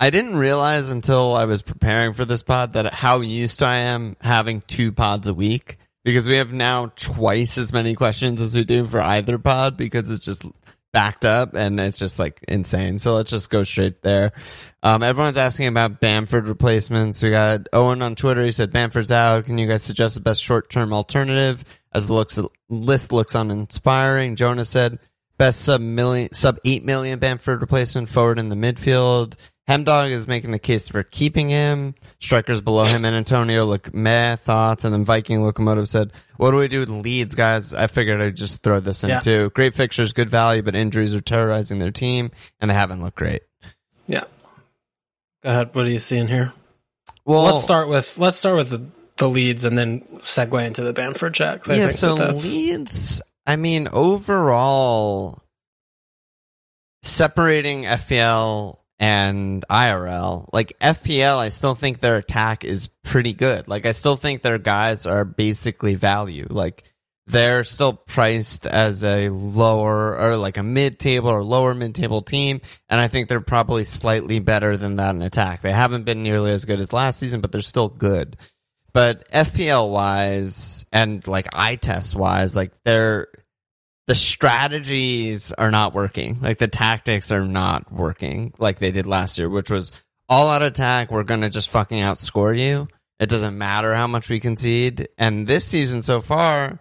I 0.00 0.10
didn't 0.10 0.34
realize 0.34 0.90
until 0.90 1.32
I 1.36 1.44
was 1.44 1.62
preparing 1.62 2.12
for 2.12 2.24
this 2.24 2.42
pod 2.42 2.72
that 2.72 2.92
how 2.92 3.20
used 3.20 3.62
I 3.62 3.76
am 3.76 4.16
having 4.20 4.62
two 4.62 4.90
pods 4.90 5.28
a 5.28 5.34
week 5.34 5.76
because 6.04 6.26
we 6.26 6.38
have 6.38 6.52
now 6.52 6.86
twice 6.96 7.56
as 7.56 7.72
many 7.72 7.94
questions 7.94 8.40
as 8.40 8.56
we 8.56 8.64
do 8.64 8.84
for 8.84 9.00
either 9.00 9.38
pod 9.38 9.76
because 9.76 10.10
it's 10.10 10.24
just 10.24 10.44
backed 10.92 11.24
up 11.24 11.54
and 11.54 11.78
it's 11.78 12.00
just 12.00 12.18
like 12.18 12.44
insane. 12.48 12.98
So 12.98 13.14
let's 13.14 13.30
just 13.30 13.48
go 13.48 13.62
straight 13.62 14.02
there. 14.02 14.32
Um, 14.82 15.04
everyone's 15.04 15.36
asking 15.36 15.68
about 15.68 16.00
Bamford 16.00 16.48
replacements. 16.48 17.22
We 17.22 17.30
got 17.30 17.68
Owen 17.72 18.02
on 18.02 18.16
Twitter. 18.16 18.44
He 18.44 18.50
said 18.50 18.72
Bamford's 18.72 19.12
out. 19.12 19.44
Can 19.44 19.56
you 19.56 19.68
guys 19.68 19.84
suggest 19.84 20.16
the 20.16 20.20
best 20.20 20.42
short 20.42 20.68
term 20.68 20.92
alternative 20.92 21.64
as 21.94 22.08
the 22.08 22.14
looks 22.14 22.40
list 22.68 23.12
looks 23.12 23.36
uninspiring? 23.36 24.34
Jonah 24.34 24.64
said 24.64 24.98
best 25.38 25.62
sub 25.62 25.80
million 25.80 26.32
sub 26.32 26.58
eight 26.64 26.84
million 26.84 27.18
Bamford 27.18 27.60
replacement 27.60 28.08
forward 28.08 28.38
in 28.38 28.48
the 28.48 28.56
midfield. 28.56 29.36
Hemdog 29.68 30.10
is 30.10 30.26
making 30.26 30.50
the 30.50 30.58
case 30.58 30.88
for 30.88 31.02
keeping 31.02 31.50
him. 31.50 31.94
Strikers 32.20 32.62
below 32.62 32.84
him 32.84 33.04
and 33.04 33.14
Antonio 33.14 33.66
look 33.66 33.92
meh 33.92 34.36
thoughts. 34.36 34.84
And 34.86 34.94
then 34.94 35.04
Viking 35.04 35.42
Locomotive 35.42 35.86
said, 35.88 36.10
What 36.38 36.52
do 36.52 36.56
we 36.56 36.68
do 36.68 36.80
with 36.80 36.88
Leeds, 36.88 37.34
guys? 37.34 37.74
I 37.74 37.86
figured 37.86 38.22
I'd 38.22 38.34
just 38.34 38.62
throw 38.62 38.80
this 38.80 39.04
in 39.04 39.10
Yeah. 39.10 39.20
too. 39.20 39.50
Great 39.50 39.74
fixtures, 39.74 40.14
good 40.14 40.30
value, 40.30 40.62
but 40.62 40.74
injuries 40.74 41.14
are 41.14 41.20
terrorizing 41.20 41.80
their 41.80 41.90
team 41.90 42.30
and 42.60 42.70
they 42.70 42.74
haven't 42.74 43.02
looked 43.02 43.18
great. 43.18 43.42
Yeah. 44.06 44.24
Go 45.42 45.50
ahead. 45.50 45.74
What 45.74 45.84
are 45.84 45.90
you 45.90 46.00
seeing 46.00 46.28
here? 46.28 46.54
Well, 47.26 47.42
let's 47.42 47.62
start 47.62 47.88
with 47.88 48.16
let's 48.16 48.38
start 48.38 48.56
with 48.56 48.70
the, 48.70 48.86
the 49.18 49.28
Leeds 49.28 49.64
and 49.64 49.76
then 49.76 50.00
segue 50.14 50.66
into 50.66 50.82
the 50.82 50.94
Bamford 50.94 51.34
checks. 51.34 51.68
I 51.68 51.74
yeah, 51.74 51.88
so 51.88 52.14
that 52.14 52.42
Leeds, 52.42 53.20
I 53.48 53.56
mean, 53.56 53.88
overall, 53.90 55.42
separating 57.02 57.84
FPL 57.84 58.76
and 58.98 59.64
IRL, 59.70 60.50
like 60.52 60.78
FPL, 60.80 61.38
I 61.38 61.48
still 61.48 61.74
think 61.74 62.00
their 62.00 62.18
attack 62.18 62.66
is 62.66 62.88
pretty 63.04 63.32
good. 63.32 63.66
Like, 63.66 63.86
I 63.86 63.92
still 63.92 64.16
think 64.16 64.42
their 64.42 64.58
guys 64.58 65.06
are 65.06 65.24
basically 65.24 65.94
value. 65.94 66.46
Like, 66.50 66.84
they're 67.26 67.64
still 67.64 67.94
priced 67.94 68.66
as 68.66 69.02
a 69.02 69.30
lower 69.30 70.18
or 70.18 70.36
like 70.36 70.58
a 70.58 70.62
mid 70.62 70.98
table 70.98 71.30
or 71.30 71.42
lower 71.42 71.74
mid 71.74 71.94
table 71.94 72.20
team. 72.20 72.60
And 72.90 73.00
I 73.00 73.08
think 73.08 73.28
they're 73.28 73.40
probably 73.40 73.84
slightly 73.84 74.40
better 74.40 74.76
than 74.76 74.96
that 74.96 75.14
in 75.14 75.22
attack. 75.22 75.62
They 75.62 75.72
haven't 75.72 76.04
been 76.04 76.22
nearly 76.22 76.52
as 76.52 76.66
good 76.66 76.80
as 76.80 76.92
last 76.92 77.18
season, 77.18 77.40
but 77.40 77.50
they're 77.50 77.62
still 77.62 77.88
good. 77.88 78.36
But 78.92 79.30
FPL 79.30 79.92
wise 79.92 80.86
and 80.92 81.26
like 81.26 81.48
eye 81.52 81.76
test 81.76 82.14
wise, 82.14 82.56
like 82.56 82.72
they're 82.84 83.28
the 84.06 84.14
strategies 84.14 85.52
are 85.52 85.70
not 85.70 85.94
working. 85.94 86.40
Like 86.40 86.58
the 86.58 86.68
tactics 86.68 87.30
are 87.30 87.44
not 87.44 87.92
working 87.92 88.54
like 88.58 88.78
they 88.78 88.90
did 88.90 89.06
last 89.06 89.38
year, 89.38 89.50
which 89.50 89.70
was 89.70 89.92
all 90.28 90.48
out 90.48 90.62
attack. 90.62 91.10
We're 91.10 91.24
going 91.24 91.42
to 91.42 91.50
just 91.50 91.68
fucking 91.68 92.00
outscore 92.00 92.58
you. 92.58 92.88
It 93.20 93.28
doesn't 93.28 93.58
matter 93.58 93.94
how 93.94 94.06
much 94.06 94.30
we 94.30 94.40
concede. 94.40 95.08
And 95.18 95.46
this 95.46 95.66
season 95.66 96.02
so 96.02 96.20
far, 96.20 96.80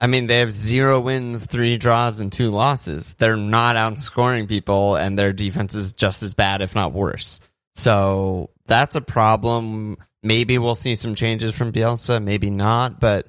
I 0.00 0.06
mean, 0.06 0.26
they 0.26 0.40
have 0.40 0.52
zero 0.52 1.00
wins, 1.00 1.46
three 1.46 1.78
draws, 1.78 2.20
and 2.20 2.30
two 2.30 2.50
losses. 2.50 3.14
They're 3.14 3.36
not 3.36 3.76
outscoring 3.76 4.46
people, 4.48 4.96
and 4.96 5.18
their 5.18 5.32
defense 5.32 5.74
is 5.74 5.94
just 5.94 6.22
as 6.22 6.34
bad, 6.34 6.60
if 6.60 6.74
not 6.74 6.92
worse. 6.92 7.40
So 7.74 8.50
that's 8.66 8.96
a 8.96 9.00
problem. 9.00 9.96
Maybe 10.22 10.58
we'll 10.58 10.74
see 10.74 10.94
some 10.94 11.14
changes 11.14 11.56
from 11.56 11.72
Bielsa, 11.72 12.22
maybe 12.22 12.50
not. 12.50 13.00
But, 13.00 13.28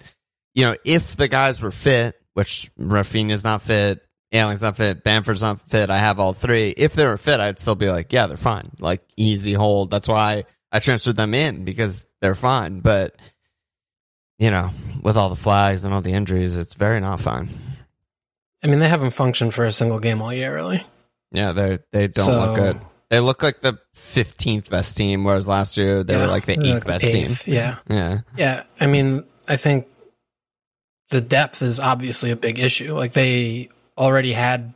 you 0.55 0.65
know, 0.65 0.75
if 0.85 1.15
the 1.15 1.27
guys 1.27 1.61
were 1.61 1.71
fit, 1.71 2.15
which 2.33 2.71
Rafinha's 2.79 3.43
not 3.43 3.61
fit, 3.61 4.03
Ayling's 4.31 4.61
not 4.61 4.75
fit, 4.77 5.03
Bamford's 5.03 5.41
not 5.41 5.61
fit, 5.61 5.89
I 5.89 5.97
have 5.99 6.19
all 6.19 6.33
three. 6.33 6.69
If 6.69 6.93
they 6.93 7.05
were 7.05 7.17
fit, 7.17 7.39
I'd 7.39 7.59
still 7.59 7.75
be 7.75 7.89
like, 7.89 8.11
yeah, 8.11 8.27
they're 8.27 8.35
fine. 8.37 8.71
Like, 8.79 9.01
easy 9.15 9.53
hold. 9.53 9.89
That's 9.91 10.07
why 10.07 10.43
I 10.71 10.79
transferred 10.79 11.15
them 11.15 11.33
in 11.33 11.63
because 11.65 12.05
they're 12.21 12.35
fine. 12.35 12.81
But, 12.81 13.15
you 14.39 14.51
know, 14.51 14.71
with 15.03 15.17
all 15.17 15.29
the 15.29 15.35
flags 15.35 15.85
and 15.85 15.93
all 15.93 16.01
the 16.01 16.13
injuries, 16.13 16.57
it's 16.57 16.73
very 16.73 16.99
not 16.99 17.21
fine. 17.21 17.49
I 18.63 18.67
mean, 18.67 18.79
they 18.79 18.89
haven't 18.89 19.11
functioned 19.11 19.53
for 19.53 19.65
a 19.65 19.71
single 19.71 19.99
game 19.99 20.21
all 20.21 20.33
year, 20.33 20.53
really. 20.53 20.83
Yeah, 21.31 21.51
they 21.51 21.79
they 21.91 22.07
don't 22.07 22.25
So- 22.25 22.39
look 22.39 22.55
good. 22.55 22.81
They 23.09 23.19
look 23.19 23.41
like 23.41 23.61
the 23.61 23.79
fifteenth 23.93 24.69
best 24.69 24.97
team, 24.97 25.23
whereas 25.23 25.47
last 25.47 25.77
year 25.77 26.03
they 26.03 26.13
Yeah, 26.15 26.25
were 26.25 26.31
like 26.31 26.45
the 26.45 26.55
they're 26.55 26.77
eighth 26.77 26.85
best 26.85 27.05
eighth, 27.05 27.43
team. 27.45 27.53
Yeah. 27.53 27.75
Yeah, 27.89 28.19
Yeah, 28.35 28.63
I 28.79 28.87
mean, 28.87 29.23
I 29.47 29.55
think 29.55 29.87
the 31.09 31.21
depth 31.21 31.61
is 31.61 31.79
obviously 31.79 32.31
a 32.31 32.35
big 32.35 32.59
issue. 32.59 32.93
Like 32.93 33.13
they 33.13 33.69
already 33.97 34.33
had 34.33 34.73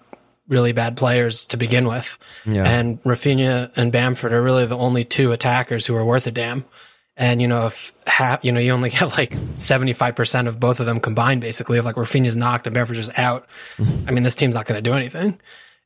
really 0.47 0.71
bad 0.71 0.97
players 0.97 1.45
to 1.45 1.57
begin 1.57 1.87
with, 1.87 2.17
yeah, 2.45 2.69
and 2.69 3.01
Rafinha 3.03 3.71
and 3.75 3.91
Bamford 3.91 4.33
are 4.33 4.41
really 4.41 4.65
the 4.65 4.77
only 4.77 5.03
two 5.03 5.31
attackers 5.33 5.85
who 5.85 5.95
are 5.95 6.05
worth 6.05 6.27
a 6.27 6.31
damn. 6.31 6.65
And 7.17 7.41
you 7.41 7.47
know, 7.49 7.67
if 7.67 7.93
half, 8.07 8.43
you 8.45 8.51
know, 8.53 8.59
you 8.61 8.71
only 8.71 8.89
get 8.89 9.09
like 9.09 9.33
seventy 9.57 9.91
five 9.93 10.15
percent 10.15 10.47
of 10.47 10.59
both 10.59 10.79
of 10.79 10.85
them 10.85 11.01
combined, 11.01 11.41
basically, 11.41 11.77
if 11.77 11.85
like 11.85 11.95
Rafinha's 11.95 12.37
knocked 12.37 12.65
and 12.67 12.73
Bamford's 12.73 13.05
just 13.07 13.19
out. 13.19 13.45
I 14.07 14.11
mean, 14.11 14.23
this 14.23 14.35
team's 14.35 14.55
not 14.55 14.65
going 14.65 14.81
to 14.81 14.89
do 14.89 14.95
anything. 14.95 15.37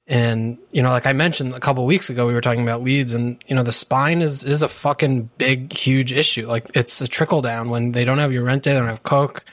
And 0.07 0.59
you 0.71 0.83
know, 0.83 0.89
like 0.89 1.07
I 1.07 1.13
mentioned 1.13 1.53
a 1.53 1.59
couple 1.59 1.83
weeks 1.85 2.11
ago, 2.11 2.27
we 2.27 2.33
were 2.33 2.41
talking 2.41 2.61
about 2.61 2.83
Leeds, 2.83 3.13
and 3.13 3.43
you 3.47 3.55
know, 3.55 3.63
the 3.63 3.71
spine 3.71 4.21
is 4.21 4.43
is 4.43 4.61
a 4.61 4.67
fucking 4.67 5.31
big, 5.37 5.73
huge 5.73 6.13
issue. 6.13 6.47
Like 6.47 6.69
it's 6.75 7.01
a 7.01 7.07
trickle 7.07 7.41
down 7.41 7.69
when 7.71 7.91
they 7.91 8.05
don't 8.05 8.19
have 8.19 8.31
Llorente, 8.31 8.71
they 8.71 8.77
don't 8.77 8.87
have 8.87 9.03
Koch. 9.03 9.43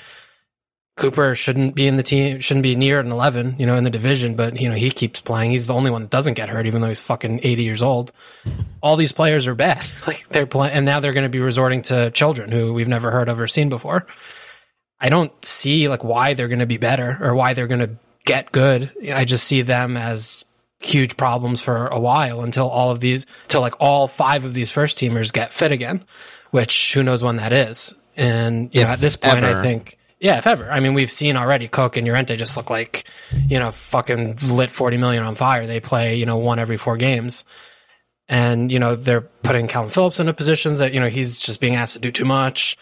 Cooper 0.95 1.35
shouldn't 1.35 1.75
be 1.75 1.87
in 1.87 1.97
the 1.97 2.03
team, 2.03 2.41
shouldn't 2.41 2.63
be 2.63 2.77
near 2.77 3.01
an 3.01 3.11
eleven, 3.11 3.57
you 3.59 3.65
know, 3.65 3.77
in 3.77 3.85
the 3.85 3.91
division, 3.91 4.35
but 4.35 4.61
you 4.61 4.69
know 4.69 4.75
he 4.75 4.91
keeps 4.91 5.23
playing. 5.23 5.53
He's 5.53 5.67
the 5.67 5.73
only 5.73 5.91
one 5.91 6.03
that 6.03 6.11
doesn't 6.11 6.35
get 6.35 6.51
hurt, 6.51 6.67
even 6.67 6.83
though 6.83 6.89
he's 6.89 7.01
fucking 7.01 7.41
eighty 7.43 7.63
years 7.63 7.81
old. 7.81 8.13
All 8.83 8.97
these 8.97 9.13
players 9.13 9.47
are 9.47 9.55
bad, 9.55 9.83
like 10.07 10.29
they're 10.29 10.47
playing, 10.47 10.75
and 10.75 10.85
now 10.85 11.01
they're 11.01 11.15
going 11.15 11.25
to 11.25 11.31
be 11.31 11.41
resorting 11.41 11.81
to 11.83 12.11
children 12.11 12.53
who 12.53 12.75
we've 12.75 12.89
never 12.89 13.11
heard 13.11 13.31
of 13.31 13.41
or 13.41 13.47
seen 13.47 13.71
before. 13.71 14.07
I 15.01 15.09
don't 15.09 15.33
see 15.43 15.89
like 15.89 16.05
why 16.05 16.35
they're 16.35 16.49
going 16.49 16.59
to 16.59 16.67
be 16.67 16.77
better 16.77 17.17
or 17.23 17.35
why 17.35 17.55
they're 17.55 17.67
going 17.67 17.81
to 17.81 17.97
get 18.25 18.53
good. 18.53 18.91
I 19.13 19.25
just 19.25 19.45
see 19.45 19.63
them 19.63 19.97
as 19.97 20.45
huge 20.81 21.17
problems 21.17 21.61
for 21.61 21.87
a 21.89 21.99
while 21.99 22.43
until 22.43 22.69
all 22.69 22.91
of 22.91 23.01
these, 23.01 23.27
till 23.49 23.61
like 23.61 23.75
all 23.81 24.09
five 24.09 24.45
of 24.45 24.55
these 24.55 24.71
first 24.71 24.99
teamers 24.99 25.33
get 25.33 25.53
fit 25.53 25.73
again, 25.73 26.05
which 26.51 26.95
who 26.95 27.03
knows 27.03 27.23
when 27.23 27.37
that 27.37 27.53
is. 27.53 27.95
And 28.17 28.75
you 28.75 28.83
know, 28.83 28.91
at 28.91 28.99
this 28.99 29.17
point, 29.17 29.45
ever. 29.45 29.59
I 29.59 29.63
think, 29.63 29.99
yeah, 30.21 30.39
if 30.39 30.47
ever. 30.47 30.71
I 30.71 30.81
mean, 30.81 30.95
we've 30.95 31.11
seen 31.11 31.37
already 31.37 31.69
Koch 31.69 31.97
and 31.97 32.07
Llorente 32.07 32.37
just 32.37 32.57
look 32.57 32.71
like, 32.71 33.05
you 33.49 33.59
know, 33.59 33.71
fucking 33.71 34.39
lit 34.51 34.71
40 34.71 34.97
million 34.99 35.23
on 35.23 35.35
fire. 35.35 35.67
They 35.67 35.81
play, 35.81 36.17
you 36.17 36.27
know, 36.27 36.37
one 36.37 36.59
every 36.59 36.77
four 36.77 36.97
games. 36.97 37.45
And, 38.29 38.71
you 38.71 38.79
know, 38.79 38.95
they're 38.97 39.21
putting 39.21 39.67
Kalvin 39.67 39.91
Phillips 39.91 40.21
into 40.21 40.33
positions 40.33 40.79
that, 40.79 40.95
you 40.95 41.01
know, 41.01 41.09
he's 41.09 41.41
just 41.41 41.61
being 41.61 41.75
asked 41.75 41.95
to 41.95 41.99
do 41.99 42.13
too 42.13 42.25
much. 42.25 42.79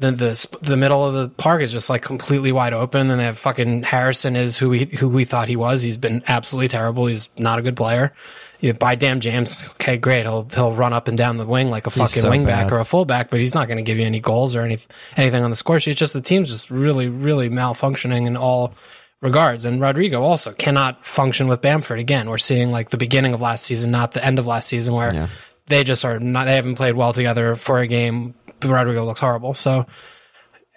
Then 0.00 0.16
the 0.16 0.58
the 0.62 0.76
middle 0.76 1.04
of 1.04 1.14
the 1.14 1.28
park 1.28 1.60
is 1.60 1.72
just 1.72 1.90
like 1.90 2.02
completely 2.02 2.52
wide 2.52 2.72
open. 2.72 3.08
Then 3.08 3.18
they 3.18 3.24
have 3.24 3.36
fucking 3.38 3.82
Harrison 3.82 4.36
is 4.36 4.56
who 4.56 4.68
we 4.68 4.84
who 4.84 5.08
we 5.08 5.24
thought 5.24 5.48
he 5.48 5.56
was. 5.56 5.82
He's 5.82 5.98
been 5.98 6.22
absolutely 6.28 6.68
terrible. 6.68 7.06
He's 7.06 7.30
not 7.38 7.58
a 7.58 7.62
good 7.62 7.76
player. 7.76 8.12
You 8.60 8.72
buy 8.74 8.96
Dan 8.96 9.20
James, 9.20 9.56
okay, 9.72 9.96
great. 9.96 10.22
He'll 10.22 10.48
he'll 10.52 10.72
run 10.72 10.92
up 10.92 11.06
and 11.08 11.16
down 11.18 11.36
the 11.36 11.46
wing 11.46 11.70
like 11.70 11.86
a 11.86 11.90
fucking 11.90 12.22
so 12.22 12.30
wingback 12.30 12.70
or 12.72 12.78
a 12.78 12.84
fullback, 12.84 13.30
but 13.30 13.38
he's 13.40 13.54
not 13.54 13.66
going 13.68 13.76
to 13.78 13.84
give 13.84 13.98
you 13.98 14.04
any 14.06 14.20
goals 14.20 14.54
or 14.56 14.62
any 14.62 14.78
anything 15.16 15.42
on 15.44 15.50
the 15.50 15.56
score 15.56 15.78
sheet. 15.80 15.92
It's 15.92 15.98
just 16.00 16.12
the 16.12 16.20
team's 16.20 16.48
just 16.48 16.70
really 16.70 17.08
really 17.08 17.48
malfunctioning 17.50 18.26
in 18.26 18.36
all 18.36 18.74
regards. 19.20 19.64
And 19.64 19.80
Rodrigo 19.80 20.22
also 20.22 20.52
cannot 20.52 21.04
function 21.04 21.48
with 21.48 21.60
Bamford 21.60 21.98
again. 21.98 22.28
We're 22.30 22.38
seeing 22.38 22.70
like 22.70 22.90
the 22.90 22.96
beginning 22.98 23.34
of 23.34 23.40
last 23.40 23.64
season, 23.64 23.90
not 23.90 24.12
the 24.12 24.24
end 24.24 24.38
of 24.38 24.46
last 24.46 24.68
season, 24.68 24.94
where 24.94 25.12
Yeah. 25.14 25.26
they 25.66 25.82
just 25.84 26.04
are 26.04 26.18
not. 26.20 26.44
They 26.46 26.54
haven't 26.56 26.76
played 26.76 26.94
well 26.94 27.12
together 27.12 27.54
for 27.56 27.78
a 27.80 27.86
game. 27.86 28.34
Rodrigo 28.64 29.04
looks 29.04 29.20
horrible. 29.20 29.54
So 29.54 29.86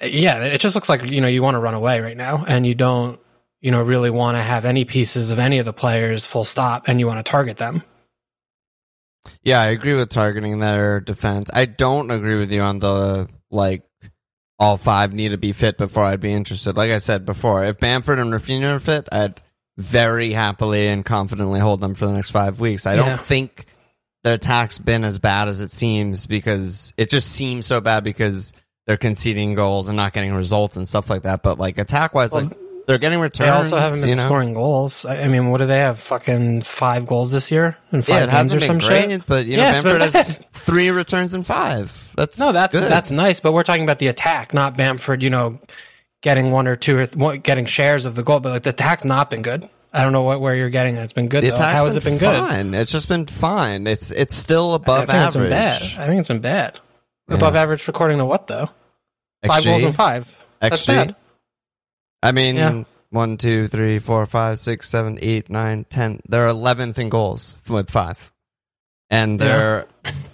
yeah, 0.01 0.43
it 0.43 0.59
just 0.61 0.75
looks 0.75 0.89
like 0.89 1.03
you 1.05 1.21
know 1.21 1.27
you 1.27 1.43
want 1.43 1.55
to 1.55 1.59
run 1.59 1.73
away 1.73 1.99
right 2.01 2.17
now, 2.17 2.43
and 2.47 2.65
you 2.65 2.75
don't 2.75 3.19
you 3.61 3.71
know 3.71 3.81
really 3.83 4.09
want 4.09 4.37
to 4.37 4.41
have 4.41 4.65
any 4.65 4.85
pieces 4.85 5.31
of 5.31 5.39
any 5.39 5.59
of 5.59 5.65
the 5.65 5.73
players 5.73 6.25
full 6.25 6.45
stop, 6.45 6.87
and 6.87 6.99
you 6.99 7.07
want 7.07 7.23
to 7.23 7.29
target 7.29 7.57
them. 7.57 7.83
Yeah, 9.43 9.61
I 9.61 9.67
agree 9.67 9.93
with 9.93 10.09
targeting 10.09 10.59
their 10.59 10.99
defense. 10.99 11.49
I 11.53 11.65
don't 11.65 12.09
agree 12.11 12.35
with 12.37 12.51
you 12.51 12.61
on 12.61 12.79
the 12.79 13.29
like 13.51 13.83
all 14.57 14.77
five 14.77 15.13
need 15.13 15.29
to 15.29 15.37
be 15.37 15.53
fit 15.53 15.77
before 15.77 16.03
I'd 16.03 16.19
be 16.19 16.33
interested. 16.33 16.75
Like 16.77 16.91
I 16.91 16.99
said 16.99 17.25
before, 17.25 17.63
if 17.65 17.79
Bamford 17.79 18.19
and 18.19 18.31
Rafinha 18.31 18.75
are 18.75 18.79
fit, 18.79 19.07
I'd 19.11 19.41
very 19.77 20.31
happily 20.31 20.87
and 20.87 21.05
confidently 21.05 21.59
hold 21.59 21.81
them 21.81 21.93
for 21.95 22.05
the 22.05 22.13
next 22.13 22.31
five 22.31 22.59
weeks. 22.59 22.85
I 22.85 22.95
Yeah. 22.95 23.05
don't 23.05 23.19
think 23.19 23.65
their 24.23 24.35
attack's 24.35 24.77
been 24.77 25.03
as 25.03 25.19
bad 25.19 25.47
as 25.47 25.61
it 25.61 25.71
seems 25.71 26.27
because 26.27 26.93
it 26.97 27.09
just 27.09 27.27
seems 27.31 27.65
so 27.65 27.81
bad 27.81 28.03
because 28.03 28.53
they're 28.87 28.97
conceding 28.97 29.55
goals 29.55 29.89
and 29.89 29.95
not 29.95 30.13
getting 30.13 30.33
results 30.33 30.77
and 30.77 30.87
stuff 30.87 31.09
like 31.09 31.23
that. 31.23 31.43
But 31.43 31.57
like 31.57 31.77
attack 31.77 32.13
wise, 32.13 32.33
like 32.33 32.47
they're 32.87 32.97
getting 32.97 33.19
returns. 33.19 33.69
They 33.69 33.77
also 33.77 33.77
haven't 33.77 34.01
been 34.01 34.09
you 34.09 34.15
know? 34.15 34.25
scoring 34.25 34.53
goals. 34.53 35.05
I 35.05 35.27
mean, 35.27 35.49
what 35.49 35.59
do 35.59 35.65
they 35.67 35.79
have? 35.79 35.99
Fucking 35.99 36.61
five 36.61 37.05
goals 37.07 37.31
this 37.31 37.51
year 37.51 37.77
in 37.91 38.01
five 38.01 38.27
Yeah, 38.27 38.37
games 38.41 38.53
or 38.53 38.59
some 38.59 38.79
great, 38.79 39.09
shit. 39.11 39.25
but 39.25 39.45
you 39.45 39.57
know, 39.57 39.71
it's 39.71 39.83
Bamford 39.83 40.01
has 40.13 40.37
three 40.53 40.89
returns 40.89 41.33
in 41.33 41.43
five. 41.43 42.13
That's 42.17 42.39
No, 42.39 42.51
that's 42.51 42.79
good. 42.79 42.91
that's 42.91 43.11
nice, 43.11 43.39
but 43.39 43.53
we're 43.53 43.63
talking 43.63 43.83
about 43.83 43.99
the 43.99 44.07
attack, 44.07 44.53
not 44.53 44.75
Bamford. 44.77 45.23
You 45.23 45.29
know, 45.29 45.59
getting 46.21 46.51
one 46.51 46.67
or 46.67 46.75
two 46.75 46.97
or 46.97 47.05
th- 47.07 47.43
getting 47.43 47.65
shares 47.65 48.05
of 48.05 48.15
the 48.15 48.23
goal, 48.23 48.39
but 48.39 48.49
like 48.51 48.63
the 48.63 48.69
attack's 48.71 49.05
not 49.05 49.29
been 49.29 49.41
good. 49.41 49.67
I 49.93 50.03
don't 50.03 50.13
know 50.13 50.23
what 50.23 50.39
where 50.41 50.55
you're 50.55 50.69
getting. 50.69 50.95
it. 50.95 51.01
It's 51.03 51.13
been 51.13 51.27
good. 51.27 51.43
the 51.43 51.49
though. 51.51 51.57
How 51.57 51.85
has 51.85 51.95
it 51.95 52.03
been 52.03 52.17
good? 52.17 52.37
fine. 52.37 52.73
It's 52.73 52.91
just 52.91 53.09
been 53.09 53.25
fine. 53.25 53.87
It's 53.87 54.11
it's 54.11 54.35
still 54.35 54.71
I 54.71 54.75
above 54.77 55.07
think 55.07 55.25
it's 55.25 55.35
been 55.35 55.51
average. 55.51 55.95
bad. 55.95 56.01
I 56.03 56.07
think 56.07 56.19
it's 56.19 56.27
been 56.27 56.39
bad. 56.41 56.79
Above 57.29 57.55
average 57.55 57.87
according 57.87 58.17
to 58.19 58.25
what 58.25 58.47
though? 58.47 58.69
Five 59.45 59.61
XG? 59.61 59.65
goals 59.65 59.83
in 59.83 59.93
five. 59.93 60.45
That's 60.59 60.85
bad. 60.85 61.15
I 62.23 62.31
mean, 62.31 62.55
Yeah. 62.55 62.83
one, 63.09 63.37
two, 63.37 63.67
three, 63.67 63.99
four, 63.99 64.25
five, 64.25 64.59
six, 64.59 64.87
seven, 64.89 65.17
eight, 65.21 65.49
nine, 65.49 65.85
ten. 65.89 66.19
They're 66.27 66.47
eleventh 66.47 66.99
in 66.99 67.09
goals 67.09 67.55
with 67.67 67.89
five, 67.89 68.31
and 69.09 69.39
they're 69.39 69.87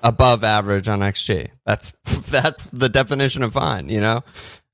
above 0.03 0.43
average 0.43 0.89
on 0.89 0.99
XG. 0.99 1.47
That's 1.65 1.91
that's 2.29 2.65
the 2.65 2.89
definition 2.89 3.43
of 3.43 3.53
fine. 3.53 3.89
You 3.89 4.01
know, 4.01 4.23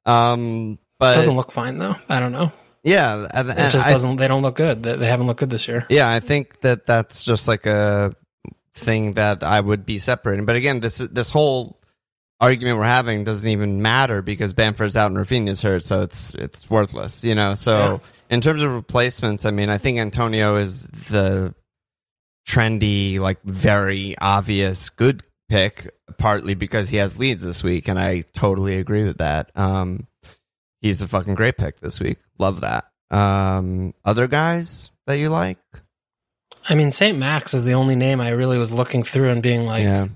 um, 0.05 0.79
but 0.99 1.15
doesn't 1.15 1.35
look 1.35 1.51
fine 1.51 1.77
though. 1.77 1.95
I 2.09 2.19
don't 2.19 2.31
know. 2.31 2.51
Yeah, 2.83 3.27
and, 3.33 3.49
It 3.49 3.71
just 3.71 3.87
I- 3.87 3.91
doesn't. 3.91 4.17
They 4.17 4.27
don't 4.27 4.41
look 4.41 4.55
good. 4.55 4.83
They, 4.83 5.07
haven't 5.07 5.27
looked 5.27 5.39
good 5.39 5.49
this 5.49 5.67
year. 5.67 5.85
Yeah, 5.89 6.09
I 6.09 6.19
think 6.19 6.59
that 6.61 6.85
that's 6.85 7.23
just 7.23 7.47
like 7.47 7.65
a 7.65 8.13
thing 8.73 9.13
that 9.13 9.43
I 9.43 9.59
would 9.59 9.85
be 9.85 9.99
separating. 9.99 10.45
But 10.45 10.55
again, 10.57 10.79
this 10.79 10.97
this 10.97 11.29
whole 11.29 11.79
argument 12.41 12.77
we're 12.77 12.83
having 12.85 13.23
doesn't 13.23 13.49
even 13.49 13.81
matter 13.81 14.21
because 14.21 14.53
Bamford's 14.53 14.97
out 14.97 15.11
and 15.11 15.17
Rafinha's 15.17 15.61
hurt, 15.61 15.83
so 15.83 16.01
it's 16.01 16.33
it's 16.35 16.69
worthless, 16.69 17.23
you 17.23 17.35
know. 17.35 17.53
So 17.53 18.01
in 18.29 18.41
terms 18.41 18.61
of 18.63 18.73
replacements, 18.73 19.45
I 19.45 19.51
mean, 19.51 19.69
I 19.69 19.77
think 19.77 19.99
Antonio 19.99 20.57
is 20.57 20.87
the 20.87 21.55
trendy, 22.45 23.19
like 23.19 23.41
very 23.43 24.15
obvious 24.19 24.89
good 24.89 25.23
pick, 25.49 25.89
partly 26.17 26.55
because 26.55 26.89
he 26.89 26.97
has 26.97 27.17
Leeds 27.17 27.43
this 27.43 27.63
week, 27.63 27.87
and 27.87 27.97
I 27.97 28.21
totally 28.33 28.77
agree 28.77 29.05
with 29.05 29.19
that. 29.19 29.51
Um, 29.55 30.07
he's 30.81 31.01
a 31.01 31.07
fucking 31.07 31.35
great 31.35 31.57
pick 31.57 31.79
this 31.79 31.99
week. 31.99 32.17
Love 32.39 32.61
that. 32.61 32.85
Um, 33.11 33.93
other 34.03 34.27
guys 34.27 34.91
that 35.07 35.17
you 35.19 35.29
like? 35.29 35.59
I 36.69 36.75
mean, 36.75 36.91
St. 36.91 37.17
Max 37.17 37.53
is 37.53 37.65
the 37.65 37.73
only 37.73 37.95
name 37.95 38.21
I 38.21 38.29
really 38.29 38.57
was 38.57 38.71
looking 38.71 39.03
through 39.03 39.29
and 39.31 39.43
being 39.43 39.65
like, 39.65 39.83
yeah. 39.83 40.07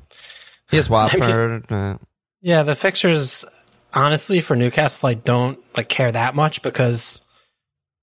He 0.70 0.78
has 0.78 0.90
Watford. 0.90 1.66
uh, 1.72 1.98
Yeah, 2.42 2.64
the 2.64 2.76
fixtures, 2.76 3.44
honestly, 3.94 4.40
for 4.42 4.56
Newcastle, 4.56 5.10
I 5.10 5.14
don't 5.14 5.60
like 5.78 5.90
care 5.90 6.12
that 6.12 6.36
much 6.36 6.62
because 6.62 7.22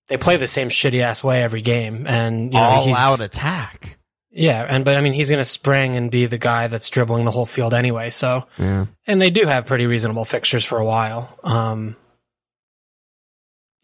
they 0.08 0.16
play 0.18 0.36
the 0.36 0.46
same 0.46 0.68
shitty 0.68 1.00
ass 1.00 1.24
way 1.24 1.42
every 1.42 1.62
game, 1.62 2.06
and 2.06 2.52
you 2.52 2.58
know 2.60 2.64
all 2.66 2.94
out 2.94 3.20
attack. 3.24 3.96
yeah, 4.30 4.66
and 4.68 4.84
but 4.84 4.98
I 4.98 5.00
mean 5.00 5.14
he's 5.14 5.30
gonna 5.30 5.44
spring 5.46 5.96
and 5.96 6.10
be 6.10 6.26
the 6.26 6.36
guy 6.36 6.66
that's 6.66 6.90
dribbling 6.90 7.24
the 7.24 7.30
whole 7.30 7.46
field 7.46 7.72
anyway. 7.72 8.10
So, 8.10 8.46
Yeah. 8.58 8.84
and 9.06 9.20
they 9.22 9.30
do 9.30 9.46
have 9.46 9.64
pretty 9.64 9.86
reasonable 9.86 10.26
fixtures 10.26 10.64
for 10.64 10.76
a 10.78 10.84
while. 10.84 11.34
Um, 11.42 11.96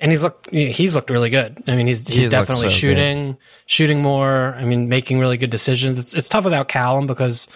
and 0.00 0.11
he's 0.12 0.23
looked 0.23 0.50
he's 0.50 0.95
looked 0.95 1.11
really 1.11 1.30
good. 1.30 1.62
I 1.66 1.76
mean 1.76 1.87
he's 1.87 2.07
he's, 2.09 2.16
He's 2.16 2.30
definitely 2.30 2.64
so 2.64 2.71
shooting 2.71 3.37
shooting 3.66 4.02
more. 4.02 4.54
I 4.59 4.64
mean 4.64 4.88
making 4.88 5.19
really 5.21 5.37
good 5.37 5.50
decisions. 5.50 5.99
It's 5.99 6.14
it's 6.14 6.28
tough 6.28 6.45
without 6.45 6.69
Callum 6.69 7.07
because 7.07 7.47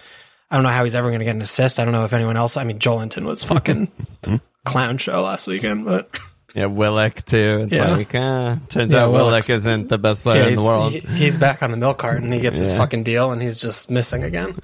I 0.51 0.55
don't 0.55 0.63
know 0.63 0.69
how 0.69 0.83
he's 0.83 0.95
ever 0.95 1.07
going 1.09 1.19
to 1.19 1.25
get 1.25 1.35
an 1.35 1.41
assist. 1.41 1.79
I 1.79 1.83
don't 1.85 1.91
know 1.93 2.05
if 2.05 2.13
anyone 2.13 2.37
else. 2.37 2.55
I 2.57 2.63
mean 2.63 2.79
Joelinton 2.79 3.25
was 3.25 3.43
fucking 3.43 3.91
clown 4.65 4.97
show 4.97 5.21
last 5.23 5.47
weekend, 5.47 5.85
but 5.85 6.17
Yeah, 6.53 6.67
Willock 6.67 7.25
too. 7.25 7.61
It's 7.63 7.73
Yeah. 7.73 7.95
like, 7.95 8.15
uh, 8.15 8.55
turns 8.69 8.93
Yeah, 8.93 9.03
out 9.05 9.11
Willock's- 9.11 9.49
isn't 9.49 9.89
the 9.89 9.97
best 9.97 10.23
player 10.23 10.43
yeah, 10.43 10.47
in 10.49 10.55
the 10.55 10.63
world. 10.63 10.93
he- 10.93 10.99
he's 10.99 11.35
back 11.37 11.61
on 11.63 11.71
the 11.71 11.77
milk 11.77 11.97
carton. 11.97 12.31
He 12.31 12.39
gets 12.39 12.59
his 12.59 12.73
fucking 12.73 13.03
deal, 13.03 13.31
and 13.33 13.41
he's 13.41 13.57
just 13.57 13.91
missing 13.91 14.23
again. 14.23 14.55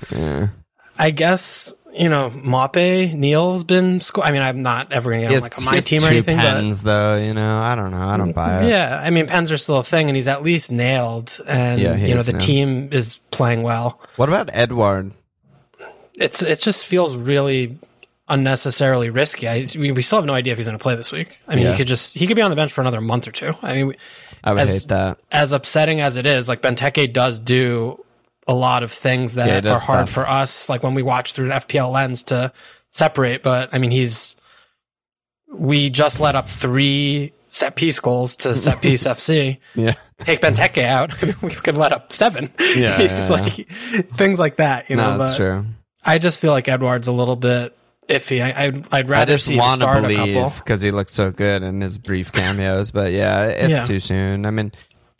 I 1.00 1.10
guess 1.12 1.74
you 1.98 2.10
know 2.10 2.30
Mape 2.30 3.14
Neil's 3.14 3.64
been. 3.64 4.02
Sco- 4.02 4.22
I 4.22 4.32
mean, 4.32 4.42
I'm 4.42 4.62
not 4.62 4.92
ever 4.92 5.10
going 5.12 5.22
to 5.24 5.28
get 5.30 5.36
on 5.36 5.42
like 5.42 5.58
a 5.58 5.62
my 5.62 5.80
team 5.80 6.04
or 6.04 6.08
anything, 6.08 6.38
pens, 6.38 6.84
though. 6.84 7.18
You 7.18 7.34
know, 7.34 7.60
I 7.60 7.76
don't 7.76 7.92
know. 7.92 7.98
I 7.98 8.18
don't 8.18 8.34
buy 8.34 8.64
it. 8.64 8.70
yeah, 8.70 9.00
I 9.04 9.10
mean, 9.10 9.28
pens 9.28 9.52
are 9.52 9.58
still 9.58 9.78
a 9.78 9.84
thing, 9.84 10.10
and 10.10 10.16
he's 10.16 10.28
at 10.28 10.44
least 10.44 10.72
nailed, 10.72 11.38
and 11.48 11.82
Yeah, 11.82 11.96
you 11.96 12.16
know 12.16 12.24
the 12.24 12.34
nailed. 12.34 12.42
team 12.44 12.90
is 12.92 13.16
playing 13.32 13.64
well. 13.64 14.00
What 14.16 14.30
about 14.30 14.50
Edouard? 14.54 15.12
It's 16.16 16.42
it 16.42 16.60
just 16.60 16.86
feels 16.86 17.16
really 17.16 17.78
unnecessarily 18.28 19.10
risky. 19.10 19.48
I, 19.48 19.66
we, 19.78 19.92
we 19.92 20.02
still 20.02 20.20
have 20.20 20.26
no 20.26 20.34
idea 20.34 20.54
if 20.54 20.58
he's 20.60 20.68
going 20.68 20.78
to 20.78 20.82
play 20.82 20.96
this 20.96 21.12
week. 21.12 21.40
I 21.48 21.56
mean, 21.56 21.66
Yeah. 21.66 21.72
he 21.72 21.78
could 21.78 21.88
just 21.88 22.16
he 22.18 22.28
could 22.28 22.36
be 22.36 22.42
on 22.42 22.50
the 22.50 22.56
bench 22.56 22.72
for 22.72 22.82
another 22.82 23.02
month 23.02 23.28
or 23.28 23.32
two. 23.32 23.54
I 23.62 23.76
mean, 23.76 23.94
I 24.44 24.54
would 24.54 24.62
As- 24.62 24.72
hate 24.84 24.90
that. 24.90 25.20
as 25.32 25.52
upsetting 25.52 26.00
as 26.02 26.18
it 26.18 26.26
is, 26.26 26.48
like 26.48 26.62
Benteke 26.62 27.12
does 27.14 27.40
do 27.40 28.04
a 28.48 28.54
lot 28.54 28.84
of 28.84 28.92
things 28.92 29.36
Yeah, 29.36 29.46
that 29.62 29.66
are 29.66 29.80
hard 29.80 30.08
stuff. 30.08 30.10
for 30.10 30.28
us, 30.28 30.68
like 30.70 30.84
when 30.84 30.94
we 30.96 31.04
watch 31.04 31.34
through 31.34 31.46
an 31.46 31.52
FPL 31.52 31.92
lens 31.92 32.24
to 32.26 32.52
separate. 32.90 33.44
But 33.44 33.74
I 33.74 33.78
mean, 33.78 33.92
he's 33.92 34.36
we 35.54 35.90
just 35.90 36.20
let 36.20 36.36
up 36.36 36.48
three 36.48 37.34
set 37.48 37.76
piece 37.76 38.00
goals 38.00 38.38
to 38.38 38.56
set 38.56 38.82
piece 38.82 39.04
FC. 39.04 39.58
Yeah. 39.76 39.94
Take 40.24 40.42
Benteke 40.42 40.84
out, 40.84 41.20
we 41.42 41.50
could 41.50 41.78
let 41.78 41.92
up 41.92 42.12
seven. 42.12 42.50
Yeah, 42.76 43.00
yeah, 43.02 43.28
like 43.30 43.52
things 43.54 44.40
like 44.40 44.58
that, 44.58 44.90
you 44.90 44.96
know. 44.96 45.18
That's 45.18 45.38
but 45.38 45.44
true. 45.44 45.66
I 46.06 46.18
just 46.18 46.40
feel 46.40 46.52
like 46.52 46.68
Edouard's 46.68 47.08
a 47.08 47.12
little 47.12 47.36
bit 47.36 47.78
iffy. 48.08 48.42
I, 48.42 48.66
I'd, 48.66 48.76
I'd 48.94 49.06
I 49.06 49.10
rather 49.10 49.34
just 49.34 49.46
see 49.46 49.54
him 49.54 49.60
want 49.60 49.82
to 49.82 50.02
believe 50.02 50.36
couple. 50.36 50.54
because 50.60 50.82
he 50.82 50.92
looks 50.92 51.14
so 51.14 51.32
good 51.32 51.64
in 51.64 51.82
his 51.82 51.98
brief 52.00 52.32
cameos. 52.32 52.92
but 52.92 53.12
yeah, 53.12 53.46
it's 53.48 53.70
Yeah. 53.70 53.86
too 53.86 54.00
soon. 54.00 54.46
I 54.46 54.52
mean, 54.52 54.72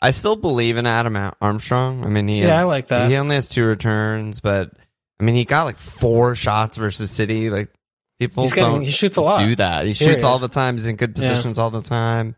I 0.02 0.10
still 0.10 0.36
believe 0.36 0.76
in 0.76 0.84
Adam 0.86 1.16
Armstrong. 1.40 2.04
I 2.04 2.08
mean, 2.08 2.26
he 2.28 2.40
Yeah, 2.42 2.48
has, 2.48 2.60
I 2.60 2.64
like 2.64 2.88
that. 2.88 3.08
He 3.08 3.16
only 3.16 3.36
has 3.36 3.48
two 3.48 3.64
returns, 3.64 4.40
but 4.40 4.72
I 5.20 5.24
mean, 5.24 5.34
he 5.36 5.44
got 5.44 5.64
like 5.64 5.76
four 5.76 6.34
shots 6.34 6.76
versus 6.76 7.10
City. 7.10 7.48
Like 7.50 7.70
people 8.18 8.42
He's 8.42 8.52
getting 8.52 8.70
don't 8.72 8.82
he 8.82 8.90
shoots 8.90 9.16
a 9.16 9.22
lot. 9.22 9.38
do 9.38 9.54
that. 9.56 9.86
He 9.86 9.94
Period. 9.94 10.14
shoots 10.16 10.24
all 10.24 10.38
the 10.40 10.48
time. 10.48 10.74
He's 10.74 10.88
in 10.88 10.96
good 10.96 11.10
Yeah. 11.16 11.28
positions 11.28 11.58
all 11.58 11.70
the 11.70 11.82
time. 11.82 12.34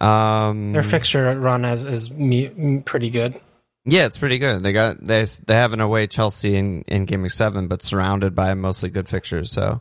Um, 0.00 0.72
Their 0.72 0.82
fixture 0.82 1.38
run 1.38 1.64
is, 1.64 1.84
is 1.84 2.10
me, 2.10 2.80
pretty 2.84 3.10
good. 3.10 3.38
yeah, 3.84 4.06
it's 4.06 4.18
pretty 4.18 4.38
good. 4.38 4.62
They 4.62 4.72
got 4.72 4.98
they 5.04 5.24
they 5.46 5.54
have 5.54 5.72
an 5.72 5.80
away 5.80 6.06
Chelsea 6.06 6.56
in 6.56 6.82
in 6.88 7.04
game 7.04 7.22
week 7.22 7.32
seven, 7.32 7.68
but 7.68 7.82
surrounded 7.82 8.34
by 8.34 8.52
mostly 8.54 8.90
good 8.90 9.08
fixtures. 9.08 9.50
So, 9.52 9.80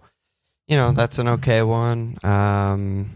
you 0.68 0.78
know, 0.78 0.92
that's 0.92 1.20
an 1.20 1.28
okay 1.30 1.64
one. 1.64 2.18
Um, 2.24 3.10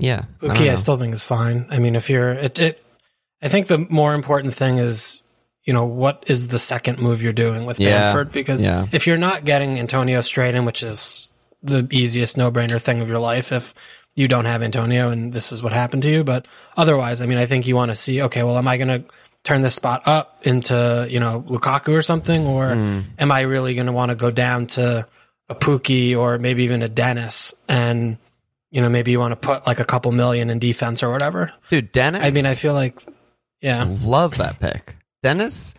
Yeah, 0.00 0.24
I 0.42 0.46
Pukki, 0.46 0.70
I, 0.70 0.74
still 0.76 0.96
think 0.96 1.14
is 1.14 1.22
fine. 1.22 1.66
I 1.70 1.78
mean, 1.78 1.96
if 1.96 2.10
you're, 2.10 2.32
it, 2.32 2.58
it, 2.58 2.84
I 3.42 3.48
think 3.48 3.66
the 3.68 3.78
more 3.78 4.14
important 4.14 4.54
thing 4.54 4.78
is, 4.78 5.22
you 5.64 5.72
know, 5.72 5.84
what 5.86 6.24
is 6.26 6.48
the 6.48 6.58
second 6.58 6.98
move 6.98 7.22
you're 7.22 7.32
doing 7.32 7.66
with 7.66 7.78
Yeah. 7.80 8.04
Bamford? 8.06 8.32
Because 8.32 8.62
Yeah. 8.62 8.86
if 8.92 9.06
you're 9.06 9.18
not 9.18 9.44
getting 9.44 9.78
Antonio 9.78 10.20
straight 10.22 10.54
in, 10.54 10.64
which 10.64 10.82
is 10.82 11.32
the 11.62 11.86
easiest 11.90 12.36
no 12.36 12.50
brainer 12.50 12.80
thing 12.80 13.00
of 13.00 13.08
your 13.08 13.18
life, 13.18 13.52
if 13.52 13.74
you 14.16 14.26
don't 14.28 14.46
have 14.46 14.62
Antonio 14.62 15.10
and 15.10 15.32
this 15.32 15.52
is 15.52 15.62
what 15.62 15.72
happened 15.72 16.02
to 16.04 16.10
you, 16.10 16.24
but 16.24 16.46
otherwise, 16.76 17.20
I 17.20 17.26
mean, 17.26 17.38
I 17.38 17.46
think 17.46 17.66
you 17.66 17.76
want 17.76 17.90
to 17.90 17.96
see, 17.96 18.22
okay, 18.22 18.42
well, 18.42 18.58
am 18.58 18.66
I 18.66 18.76
going 18.76 18.88
to 19.02 19.04
turn 19.44 19.62
this 19.62 19.74
spot 19.74 20.02
up 20.06 20.40
into, 20.46 21.06
you 21.08 21.20
know, 21.20 21.42
Lukaku 21.42 21.92
or 21.94 22.02
something, 22.02 22.46
or 22.46 22.74
Hmm. 22.74 23.00
am 23.18 23.30
I 23.32 23.40
really 23.42 23.74
going 23.74 23.86
to 23.86 23.92
want 23.92 24.10
to 24.10 24.14
go 24.16 24.30
down 24.30 24.66
to 24.68 25.06
a 25.48 25.54
Pukki 25.54 26.16
or 26.16 26.38
maybe 26.38 26.64
even 26.64 26.82
a 26.82 26.88
Dennis 26.88 27.54
and 27.68 28.18
you 28.70 28.80
know, 28.80 28.88
maybe 28.88 29.10
you 29.10 29.18
want 29.18 29.32
to 29.32 29.36
put 29.36 29.66
like 29.66 29.80
a 29.80 29.84
couple 29.84 30.12
million 30.12 30.50
in 30.50 30.58
defense 30.58 31.02
or 31.02 31.10
whatever. 31.10 31.52
dude, 31.70 31.92
Dennis. 31.92 32.22
I 32.22 32.30
mean, 32.30 32.46
I 32.46 32.54
feel 32.54 32.74
like, 32.74 32.98
yeah, 33.60 33.86
love 34.04 34.36
that 34.38 34.60
pick. 34.60 34.96
Dennis. 35.22 35.74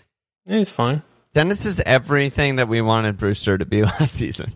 he's 0.46 0.72
fine. 0.72 1.02
Dennis 1.34 1.66
is 1.66 1.80
everything 1.80 2.58
that 2.58 2.68
we 2.68 2.82
wanted 2.82 3.18
Brewster 3.18 3.58
to 3.58 3.66
be 3.66 3.84
last 3.84 4.14
season. 4.14 4.52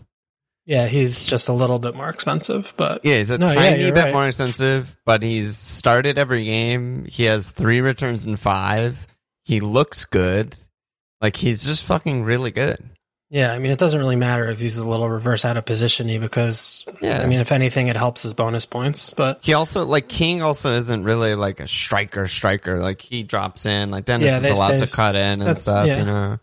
Yeah, 0.66 0.88
he's 0.88 1.26
just 1.26 1.48
a 1.48 1.54
little 1.54 1.78
bit 1.80 1.96
more 1.96 2.10
expensive, 2.10 2.74
but 2.76 3.02
Yeah, 3.06 3.20
he's 3.20 3.30
a 3.30 3.38
No, 3.38 3.48
yeah, 3.48 3.54
tiny 3.54 3.84
you're 3.84 3.94
bit 3.94 4.06
right. 4.06 4.14
more 4.14 4.28
expensive, 4.28 4.98
but 5.06 5.22
he's 5.22 5.56
started 5.58 6.18
every 6.18 6.44
game. 6.44 7.06
He 7.06 7.26
has 7.26 7.52
three 7.52 7.82
returns 7.82 8.26
in 8.26 8.36
five. 8.36 9.06
He 9.44 9.60
looks 9.60 10.06
good. 10.06 10.56
Like 11.22 11.36
he's 11.36 11.64
just 11.64 11.84
fucking 11.86 12.24
really 12.24 12.50
good. 12.52 12.84
Yeah, 13.32 13.52
I 13.52 13.60
mean, 13.60 13.72
it 13.72 13.80
doesn't 13.80 14.00
really 14.00 14.16
matter 14.16 14.48
if 14.50 14.60
he's 14.60 14.78
a 14.78 14.88
little 14.88 15.10
reverse 15.10 15.46
out 15.46 15.58
of 15.58 15.66
positiony 15.66 16.20
because, 16.22 16.86
Yeah. 17.02 17.22
I 17.22 17.26
mean, 17.28 17.40
if 17.40 17.52
anything, 17.52 17.88
it 17.88 17.96
helps 17.98 18.22
his 18.22 18.34
bonus 18.34 18.66
points. 18.68 19.12
But 19.12 19.40
He 19.44 19.54
also 19.54 19.84
like 19.86 20.08
King 20.08 20.44
also 20.44 20.72
isn't 20.72 21.04
really 21.04 21.34
like 21.36 21.60
a 21.60 21.68
striker 21.68 22.28
striker. 22.28 22.80
Like 22.80 23.02
he 23.02 23.24
drops 23.24 23.66
in. 23.66 23.90
Like 23.90 24.06
Dennis 24.06 24.32
Yeah, 24.32 24.38
is 24.40 24.50
allowed 24.52 24.78
to 24.78 24.88
cut 24.88 25.16
in 25.16 25.42
and 25.42 25.58
stuff. 25.58 25.88
yeah. 25.88 26.00
You 26.00 26.06
know. 26.06 26.40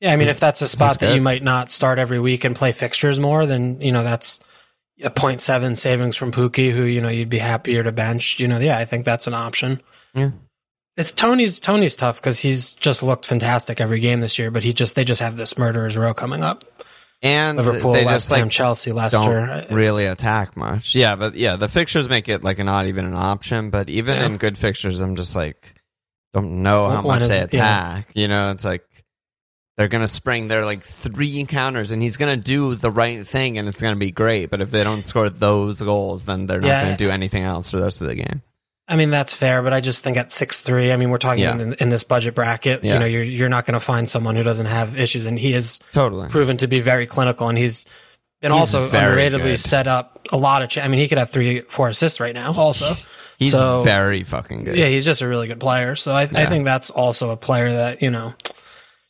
yeah, 0.00 0.12
I 0.12 0.16
mean, 0.16 0.28
if 0.28 0.40
that's 0.40 0.62
a 0.62 0.68
spot 0.68 1.00
that 1.00 1.14
you 1.14 1.20
might 1.20 1.42
not 1.42 1.70
start 1.70 1.98
every 1.98 2.18
week 2.18 2.44
and 2.44 2.56
play 2.56 2.72
fixtures 2.72 3.18
more, 3.20 3.44
then 3.44 3.80
you 3.82 3.92
know 3.92 4.02
that's 4.02 4.40
a 5.02 5.10
0.7 5.10 5.76
savings 5.76 6.16
from 6.16 6.32
Pukki, 6.32 6.72
who 6.72 6.84
you 6.84 7.00
know 7.02 7.08
you'd 7.10 7.28
be 7.28 7.38
happier 7.38 7.82
to 7.84 7.92
bench. 7.92 8.40
You 8.40 8.48
know, 8.48 8.58
yeah, 8.58 8.78
I 8.78 8.84
think 8.86 9.04
that's 9.04 9.26
an 9.26 9.34
option. 9.34 9.80
Yeah. 10.14 10.30
It's 10.98 11.12
Toney's 11.12 11.60
Toney's 11.60 11.96
tough 11.96 12.16
because 12.20 12.40
he's 12.40 12.74
just 12.74 13.02
looked 13.02 13.24
fantastic 13.24 13.80
every 13.80 14.00
game 14.00 14.20
this 14.20 14.38
year, 14.38 14.50
but 14.50 14.64
he 14.64 14.72
just 14.74 14.94
they 14.96 15.04
just 15.04 15.20
have 15.20 15.36
this 15.36 15.56
murderers 15.56 15.96
row 15.96 16.12
coming 16.12 16.42
up. 16.42 16.64
And 17.22 17.56
Liverpool, 17.56 17.92
they 17.92 18.04
West 18.04 18.26
just 18.26 18.30
Ham, 18.36 18.42
like 18.46 18.50
Chelsea, 18.52 18.92
Leicester. 18.92 19.18
don't 19.18 19.70
really 19.76 20.06
attack 20.06 20.56
much. 20.56 20.94
Yeah, 20.94 21.16
but 21.16 21.34
yeah, 21.34 21.56
the 21.56 21.68
fixtures 21.68 22.08
make 22.08 22.28
it 22.28 22.44
like 22.44 22.58
not 22.58 22.86
even 22.86 23.04
an 23.06 23.14
option. 23.14 23.70
But 23.70 23.88
even 23.88 24.16
Yeah. 24.16 24.26
in 24.26 24.36
good 24.36 24.58
fixtures, 24.58 25.00
I'm 25.00 25.16
just 25.16 25.34
like 25.36 25.74
don't 26.34 26.62
know 26.62 26.90
how 26.90 27.00
much 27.02 27.20
they 27.28 27.38
is- 27.38 27.54
yeah. 27.54 27.96
attack. 27.98 28.10
You 28.14 28.28
know, 28.28 28.50
it's 28.50 28.64
like 28.64 28.82
they're 29.76 29.88
gonna 29.88 30.08
spring 30.08 30.48
their 30.48 30.64
like 30.64 30.82
three 30.82 31.38
encounters, 31.40 31.90
and 31.92 32.02
he's 32.02 32.16
gonna 32.16 32.36
do 32.36 32.74
the 32.74 32.90
right 32.90 33.26
thing, 33.26 33.56
and 33.58 33.68
it's 33.68 33.80
gonna 33.80 33.96
be 33.96 34.10
great. 34.10 34.50
But 34.50 34.60
if 34.60 34.70
they 34.72 34.82
don't 34.84 35.02
score 35.02 35.30
those 35.30 35.80
goals, 35.80 36.24
then 36.26 36.46
they're 36.46 36.60
not 36.60 36.66
Yeah. 36.68 36.84
gonna 36.84 36.96
do 36.96 37.10
anything 37.10 37.44
else 37.44 37.70
for 37.70 37.78
the 37.78 37.84
rest 37.84 38.00
of 38.02 38.08
the 38.08 38.16
game. 38.16 38.42
I 38.88 38.96
mean, 38.96 39.10
that's 39.10 39.36
fair, 39.36 39.62
but 39.62 39.72
I 39.74 39.80
just 39.80 40.02
think 40.02 40.16
at 40.16 40.32
six 40.32 40.60
three. 40.62 40.90
I 40.92 40.96
mean, 40.96 41.10
we're 41.10 41.18
talking 41.18 41.42
Yeah. 41.42 41.58
in, 41.58 41.74
in 41.74 41.88
this 41.90 42.04
budget 42.04 42.34
bracket. 42.34 42.82
Yeah. 42.82 42.94
You 42.94 43.00
know, 43.00 43.06
you're 43.06 43.22
you're 43.22 43.48
not 43.50 43.66
going 43.66 43.74
to 43.74 43.84
find 43.84 44.08
someone 44.08 44.34
who 44.36 44.42
doesn't 44.42 44.66
have 44.66 44.98
issues, 44.98 45.26
and 45.26 45.38
he 45.38 45.52
is 45.52 45.78
Totally. 45.92 46.28
proven 46.30 46.56
to 46.58 46.66
be 46.68 46.80
very 46.80 47.06
clinical, 47.06 47.48
and 47.48 47.58
he's 47.58 47.84
been 48.40 48.50
He's 48.52 48.60
also 48.74 48.88
underratedly 48.88 49.42
good. 49.42 49.60
set 49.60 49.86
up 49.86 50.26
a 50.32 50.36
lot 50.38 50.62
of. 50.62 50.70
Ch- 50.70 50.78
I 50.78 50.88
mean, 50.88 51.00
he 51.00 51.08
could 51.08 51.18
have 51.18 51.30
three, 51.30 51.60
four 51.62 51.88
assists 51.88 52.18
right 52.20 52.34
now. 52.34 52.52
Also, 52.56 52.94
He's 53.38 53.52
So- 53.52 53.82
very 53.82 54.24
fucking 54.24 54.64
good. 54.64 54.76
yeah, 54.76 54.86
he's 54.86 55.04
just 55.04 55.20
a 55.22 55.28
really 55.28 55.46
good 55.48 55.60
player. 55.60 55.94
So 55.94 56.12
I, 56.12 56.22
I 56.22 56.46
think 56.46 56.64
that's 56.64 56.90
also 56.90 57.30
a 57.30 57.36
player 57.36 57.70
that 57.72 58.02
you 58.02 58.10
know, 58.10 58.34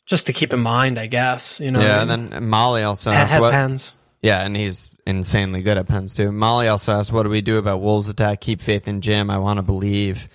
just 0.07 0.27
to 0.27 0.33
keep 0.33 0.53
in 0.53 0.59
mind, 0.59 0.99
I 0.99 1.07
guess. 1.07 1.59
You 1.59 1.71
know, 1.71 1.79
Yeah, 1.79 1.99
I 1.99 2.01
and 2.01 2.31
then 2.31 2.49
Molly 2.49 2.83
also 2.83 3.11
ha- 3.11 3.19
asked 3.21 3.31
has 3.31 3.41
what, 3.41 3.51
pens. 3.53 3.95
Yeah, 4.21 4.43
and 4.43 4.55
he's 4.55 4.89
insanely 5.05 5.61
good 5.61 5.77
at 5.77 5.87
pens 5.87 6.13
too. 6.15 6.31
Molly 6.31 6.67
also 6.67 6.93
asked, 6.93 7.11
"What 7.11 7.23
do 7.23 7.29
we 7.29 7.41
do 7.41 7.57
about 7.57 7.79
Wolves' 7.81 8.09
attack? 8.09 8.41
Keep 8.41 8.61
faith 8.61 8.87
in 8.87 8.99
Jim. 9.01 9.29
I 9.29 9.37
want 9.37 9.57
to 9.57 9.63
believe." 9.63 10.27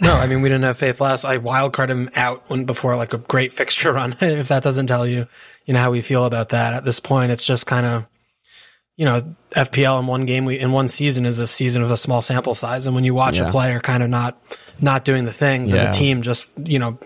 No, 0.00 0.12
I 0.12 0.26
mean 0.26 0.42
we 0.42 0.48
didn't 0.48 0.64
have 0.64 0.76
faith 0.76 1.00
last. 1.00 1.24
I 1.24 1.38
wildcard 1.38 1.88
him 1.88 2.10
out 2.16 2.50
when 2.50 2.64
before 2.64 2.96
like 2.96 3.12
a 3.14 3.18
great 3.18 3.52
fixture 3.60 3.92
run. 3.92 4.16
if 4.20 4.48
that 4.48 4.64
doesn't 4.64 4.88
tell 4.88 5.06
you, 5.06 5.26
you 5.64 5.74
know 5.74 5.80
how 5.80 5.92
we 5.92 6.00
feel 6.00 6.24
about 6.24 6.48
that 6.48 6.74
at 6.74 6.84
this 6.84 6.98
point, 6.98 7.30
it's 7.30 7.46
just 7.46 7.66
kind 7.66 7.86
of, 7.86 8.08
you 8.96 9.04
know, 9.04 9.36
FPL 9.52 10.00
in 10.00 10.08
one 10.08 10.26
game 10.26 10.44
we 10.44 10.58
in 10.58 10.72
one 10.72 10.88
season 10.88 11.24
is 11.26 11.38
a 11.38 11.46
season 11.46 11.82
of 11.82 11.92
a 11.92 11.96
small 11.96 12.20
sample 12.20 12.56
size, 12.56 12.86
and 12.86 12.96
when 12.96 13.04
you 13.04 13.14
watch 13.14 13.38
Yeah. 13.38 13.48
a 13.48 13.50
player 13.52 13.78
kind 13.78 14.02
of 14.02 14.10
not 14.10 14.36
not 14.80 15.04
doing 15.04 15.22
the 15.24 15.32
things, 15.32 15.70
Yeah. 15.70 15.84
and 15.84 15.94
the 15.94 15.98
team 15.98 16.22
just 16.22 16.48
you 16.68 16.80
know 16.80 16.98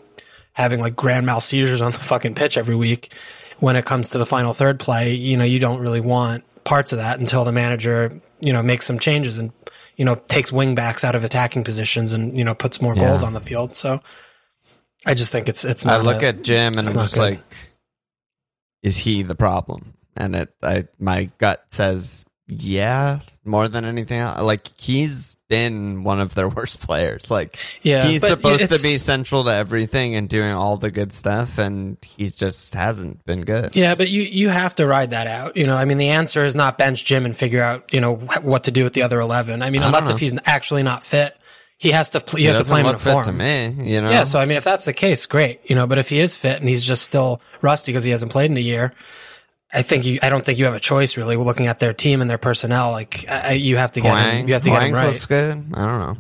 having 0.55 0.81
like 0.81 0.97
grand 0.97 1.27
mal 1.27 1.40
seizures 1.42 1.83
on 1.83 1.92
the 1.92 1.99
fucking 1.99 2.35
pitch 2.35 2.57
every 2.57 2.75
week, 2.75 3.12
when 3.59 3.77
it 3.77 3.85
comes 3.85 4.11
to 4.11 4.18
the 4.18 4.27
final 4.27 4.53
third 4.53 4.79
play, 4.81 5.14
you 5.14 5.37
know 5.37 5.44
you 5.44 5.59
don't 5.59 5.81
really 5.81 6.01
want 6.01 6.44
parts 6.64 6.92
of 6.92 6.99
that 6.99 7.18
until 7.18 7.44
the 7.44 7.53
manager 7.53 8.21
you 8.40 8.53
know 8.53 8.62
makes 8.62 8.85
some 8.85 8.99
changes 8.99 9.38
and 9.38 9.53
you 9.97 10.05
know 10.05 10.14
takes 10.14 10.53
wing 10.53 10.75
backs 10.75 11.03
out 11.03 11.14
of 11.14 11.25
attacking 11.25 11.64
positions 11.64 12.12
and 12.12 12.37
you 12.37 12.44
know 12.44 12.55
puts 12.55 12.81
more 12.83 12.94
goals 12.94 13.23
on 13.23 13.33
the 13.35 13.40
field. 13.40 13.75
So 13.75 14.01
I 15.07 15.14
just 15.14 15.33
think 15.33 15.49
it's 15.49 15.64
it's 15.64 15.87
I 15.87 15.99
look 15.99 16.23
a- 16.23 16.29
at 16.29 16.42
Jim 16.42 16.79
and 16.79 16.87
I'm 16.88 16.94
just 16.94 17.14
good. 17.14 17.21
like, 17.21 17.40
"Is 18.83 18.97
he 18.99 19.23
the 19.23 19.35
problem?" 19.35 19.94
And 20.16 20.35
it, 20.35 20.53
I, 20.62 20.88
my 20.99 21.31
gut 21.38 21.64
says, 21.68 22.25
"Yeah." 22.49 23.21
More 23.45 23.67
than 23.69 23.87
anything 23.87 24.19
else, 24.19 24.43
like 24.43 24.69
he's 24.79 25.37
been 25.49 26.05
one 26.05 26.21
of 26.21 26.35
their 26.35 26.49
worst 26.57 26.83
players. 26.87 27.31
Like 27.31 27.57
Yeah, 27.83 28.05
he's 28.05 28.27
supposed 28.27 28.71
to 28.71 28.79
be 28.83 28.99
central 28.99 29.45
to 29.45 29.51
everything 29.51 30.17
and 30.17 30.29
doing 30.29 30.53
all 30.53 30.77
the 30.77 30.91
good 30.91 31.13
stuff, 31.13 31.57
and 31.59 31.97
he 32.05 32.29
just 32.29 32.75
hasn't 32.75 33.25
been 33.25 33.41
good. 33.43 33.75
Yeah, 33.75 33.95
but 33.95 34.11
you 34.11 34.21
you 34.23 34.51
have 34.51 34.75
to 34.77 34.87
ride 34.87 35.11
that 35.11 35.27
out. 35.27 35.57
You 35.57 35.67
know, 35.67 35.77
I 35.79 35.87
mean, 35.87 35.97
the 35.97 36.11
answer 36.11 36.45
is 36.45 36.55
not 36.55 36.77
bench 36.77 37.05
Jim 37.07 37.25
and 37.25 37.35
figure 37.35 37.63
out 37.63 37.93
you 37.95 38.03
know 38.03 38.17
wh- 38.17 38.45
what 38.45 38.65
to 38.65 38.71
do 38.71 38.85
with 38.85 38.93
the 38.93 39.03
other 39.03 39.19
eleven. 39.21 39.63
I 39.63 39.71
mean, 39.71 39.83
unless 39.83 40.11
if 40.11 40.19
he's 40.19 40.35
actually 40.45 40.83
not 40.83 41.07
fit, 41.07 41.35
he 41.79 41.93
has 41.93 42.11
to. 42.11 42.21
Pl- 42.21 42.41
you 42.41 42.49
He 42.49 42.53
have 42.53 42.61
to 42.63 42.69
play 42.69 42.81
him 42.83 42.89
in 42.89 42.97
a 42.97 42.99
form. 42.99 43.25
to 43.25 43.33
me. 43.33 43.69
You 43.83 44.03
know. 44.03 44.11
Yeah, 44.11 44.25
so 44.25 44.39
I 44.39 44.45
mean, 44.45 44.59
if 44.59 44.65
that's 44.65 44.85
the 44.85 44.93
case, 44.93 45.25
great. 45.25 45.61
You 45.71 45.75
know, 45.75 45.87
but 45.87 45.97
if 45.99 46.11
he 46.11 46.19
is 46.21 46.37
fit 46.37 46.61
and 46.61 46.69
he's 46.69 46.85
just 46.85 47.03
still 47.03 47.41
rusty 47.63 47.93
because 47.93 48.05
he 48.05 48.11
hasn't 48.11 48.31
played 48.31 48.51
in 48.51 48.59
a 48.59 48.61
year, 48.61 48.93
I 49.72 49.83
think 49.83 50.04
you. 50.07 50.18
I 50.22 50.31
don't 50.31 50.44
think 50.44 50.59
you 50.59 50.64
have 50.64 50.74
a 50.74 50.81
choice 50.81 51.16
really. 51.16 51.37
Looking 51.37 51.66
at 51.66 51.78
their 51.78 51.92
team 51.92 52.20
and 52.20 52.31
their 52.31 52.38
personnel, 52.38 52.90
like 52.92 53.24
I, 53.28 53.50
I- 53.50 53.52
you 53.52 53.76
have 53.76 53.92
to 53.92 54.00
get 54.00 54.16
him. 54.35 54.48
You 54.48 54.54
have 54.54 54.62
to 54.62 54.70
get 54.70 54.83
him 54.83 54.92
right. 54.94 55.07
looks 55.07 55.26
good. 55.26 55.52
I 55.74 55.87
don't 55.87 55.98
know. 55.98 56.16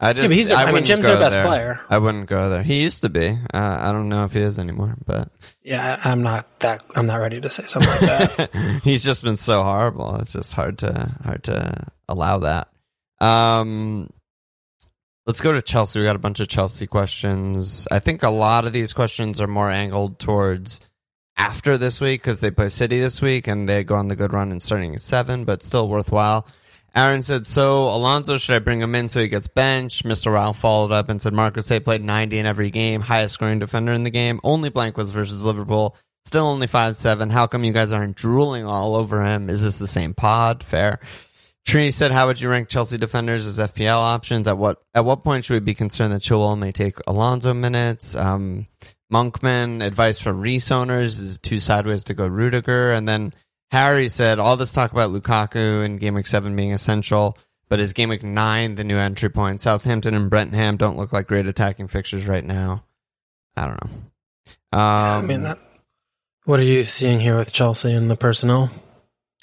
I 0.00 0.14
just, 0.14 0.30
but 0.30 0.36
he's 0.36 0.50
a- 0.50 0.56
I 0.56 0.72
mean, 0.72 0.84
Jim's 0.84 1.06
their 1.06 1.16
best 1.16 1.34
there. 1.34 1.44
player. 1.44 1.80
I 1.88 1.98
wouldn't 1.98 2.26
go 2.26 2.50
there. 2.50 2.64
He 2.64 2.82
used 2.82 3.02
to 3.02 3.08
be. 3.08 3.28
Uh, 3.28 3.78
I 3.80 3.92
don't 3.92 4.08
know 4.08 4.24
if 4.24 4.32
he 4.32 4.40
is 4.40 4.58
anymore, 4.58 4.96
but 5.06 5.28
Yeah, 5.62 6.00
I'm 6.02 6.22
not 6.24 6.58
that. 6.58 6.84
I'm 6.96 7.06
not 7.06 7.16
ready 7.20 7.40
to 7.40 7.48
say 7.50 7.62
something 7.68 7.88
like 7.88 8.00
that. 8.36 8.80
he's 8.84 9.04
just 9.04 9.22
been 9.22 9.36
so 9.36 9.62
horrible. 9.62 10.16
It's 10.16 10.32
just 10.32 10.54
hard 10.54 10.78
to 10.78 11.14
hard 11.22 11.44
to 11.44 11.86
allow 12.08 12.38
that. 12.40 12.68
Um, 13.20 14.10
let's 15.24 15.40
go 15.40 15.52
to 15.52 15.62
Chelsea. 15.62 16.00
We 16.00 16.04
got 16.04 16.16
a 16.16 16.18
bunch 16.18 16.40
of 16.40 16.48
Chelsea 16.48 16.88
questions. 16.88 17.86
I 17.88 18.00
think 18.00 18.24
a 18.24 18.30
lot 18.30 18.64
of 18.66 18.72
these 18.72 18.92
questions 18.92 19.40
are 19.40 19.46
more 19.46 19.70
angled 19.70 20.18
towards 20.18 20.80
after 21.42 21.76
this 21.76 22.00
week 22.00 22.22
because 22.22 22.40
they 22.40 22.52
play 22.52 22.68
City 22.68 23.00
this 23.00 23.20
week 23.20 23.48
and 23.48 23.68
they 23.68 23.82
go 23.82 23.96
on 23.96 24.06
the 24.06 24.14
good 24.14 24.32
run 24.32 24.52
and 24.52 24.62
starting 24.62 24.94
at 24.94 25.00
seven, 25.00 25.44
but 25.44 25.60
still 25.60 25.88
worthwhile. 25.88 26.46
Aaron 26.94 27.22
said, 27.22 27.48
"So 27.48 27.88
Alonso, 27.88 28.38
should 28.38 28.54
I 28.54 28.60
bring 28.60 28.80
him 28.80 28.94
in 28.94 29.08
so 29.08 29.18
he 29.18 29.26
gets 29.26 29.48
benched?" 29.48 30.04
Mr. 30.04 30.32
Ralph 30.32 30.60
followed 30.60 30.92
up 30.92 31.08
and 31.08 31.20
said, 31.20 31.32
"Marcus 31.32 31.68
Hay 31.68 31.80
played 31.80 32.04
90 32.04 32.38
in 32.38 32.46
every 32.46 32.70
game, 32.70 33.00
highest 33.00 33.34
scoring 33.34 33.58
defender 33.58 33.92
in 33.92 34.04
the 34.04 34.10
game. 34.10 34.38
Only 34.44 34.70
blank 34.70 34.96
was 34.96 35.10
versus 35.10 35.44
Liverpool. 35.44 35.96
Still 36.24 36.46
only 36.46 36.68
five 36.68 36.96
seven. 36.96 37.30
How 37.30 37.48
come 37.48 37.64
you 37.64 37.72
guys 37.72 37.92
aren't 37.92 38.16
drooling 38.16 38.64
all 38.64 38.94
over 38.94 39.24
him? 39.24 39.50
Is 39.50 39.64
this 39.64 39.80
the 39.80 39.88
same 39.88 40.14
pod? 40.14 40.62
Fair." 40.62 41.00
Trini 41.66 41.92
said, 41.92 42.12
"How 42.12 42.28
would 42.28 42.40
you 42.40 42.50
rank 42.50 42.68
Chelsea 42.68 42.98
defenders 42.98 43.48
as 43.48 43.58
FPL 43.58 43.98
options? 43.98 44.46
At 44.46 44.58
what 44.58 44.78
at 44.94 45.04
what 45.04 45.24
point 45.24 45.44
should 45.44 45.54
we 45.54 45.60
be 45.60 45.74
concerned 45.74 46.12
that 46.12 46.22
Chilwell 46.22 46.56
may 46.56 46.70
take 46.70 46.94
Alonso 47.08 47.52
minutes?" 47.52 48.14
Um, 48.14 48.68
Monkman 49.12 49.84
advice 49.84 50.18
for 50.18 50.32
Reece 50.32 50.72
owners 50.72 51.18
is 51.18 51.38
two 51.38 51.60
sideways 51.60 52.04
to 52.04 52.14
go 52.14 52.26
Rudiger, 52.26 52.92
and 52.92 53.06
then 53.06 53.34
Harry 53.70 54.08
said 54.08 54.38
all 54.38 54.56
this 54.56 54.72
talk 54.72 54.92
about 54.92 55.10
Lukaku 55.10 55.84
and 55.84 56.00
Game 56.00 56.14
Week 56.14 56.26
Seven 56.26 56.56
being 56.56 56.72
essential, 56.72 57.36
but 57.68 57.78
is 57.78 57.92
Game 57.92 58.08
Week 58.08 58.22
Nine 58.22 58.74
the 58.74 58.84
new 58.84 58.96
entry 58.96 59.28
point? 59.28 59.60
Southampton 59.60 60.14
and 60.14 60.30
Brentham 60.30 60.76
don't 60.76 60.96
look 60.96 61.12
like 61.12 61.26
great 61.26 61.46
attacking 61.46 61.88
fixtures 61.88 62.26
right 62.26 62.44
now. 62.44 62.84
I 63.56 63.66
don't 63.66 63.84
know. 63.84 63.90
Um, 64.72 64.80
I 64.80 65.22
mean, 65.22 65.42
that, 65.42 65.58
what 66.44 66.60
are 66.60 66.64
you 66.64 66.84
seeing 66.84 67.20
here 67.20 67.36
with 67.36 67.52
Chelsea 67.52 67.92
and 67.92 68.10
the 68.10 68.16
personnel? 68.16 68.70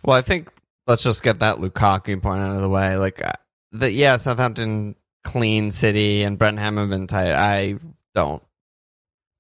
Well, 0.04 0.18
I 0.18 0.22
think 0.22 0.50
let's 0.88 1.04
just 1.04 1.24
get 1.24 1.40
that 1.40 1.58
Lukaku 1.58 2.22
point 2.22 2.42
out 2.42 2.56
of 2.56 2.62
the 2.62 2.70
way. 2.70 2.98
Like, 2.98 3.24
uh, 3.24 3.34
the 3.72 3.92
yeah, 3.92 4.18
Southampton 4.18 4.96
clean 5.24 5.70
City 5.70 6.24
and 6.24 6.40
Brentham 6.40 6.78
have 6.78 6.90
been 6.90 7.06
tight. 7.06 7.34
I 7.34 7.76
don't 8.16 8.42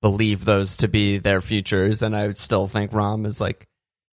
believe 0.01 0.45
those 0.45 0.77
to 0.77 0.87
be 0.87 1.17
their 1.17 1.41
futures, 1.41 2.01
and 2.01 2.15
I 2.15 2.27
would 2.27 2.37
still 2.37 2.67
think 2.67 2.93
Rom 2.93 3.25
is 3.25 3.41
like 3.41 3.67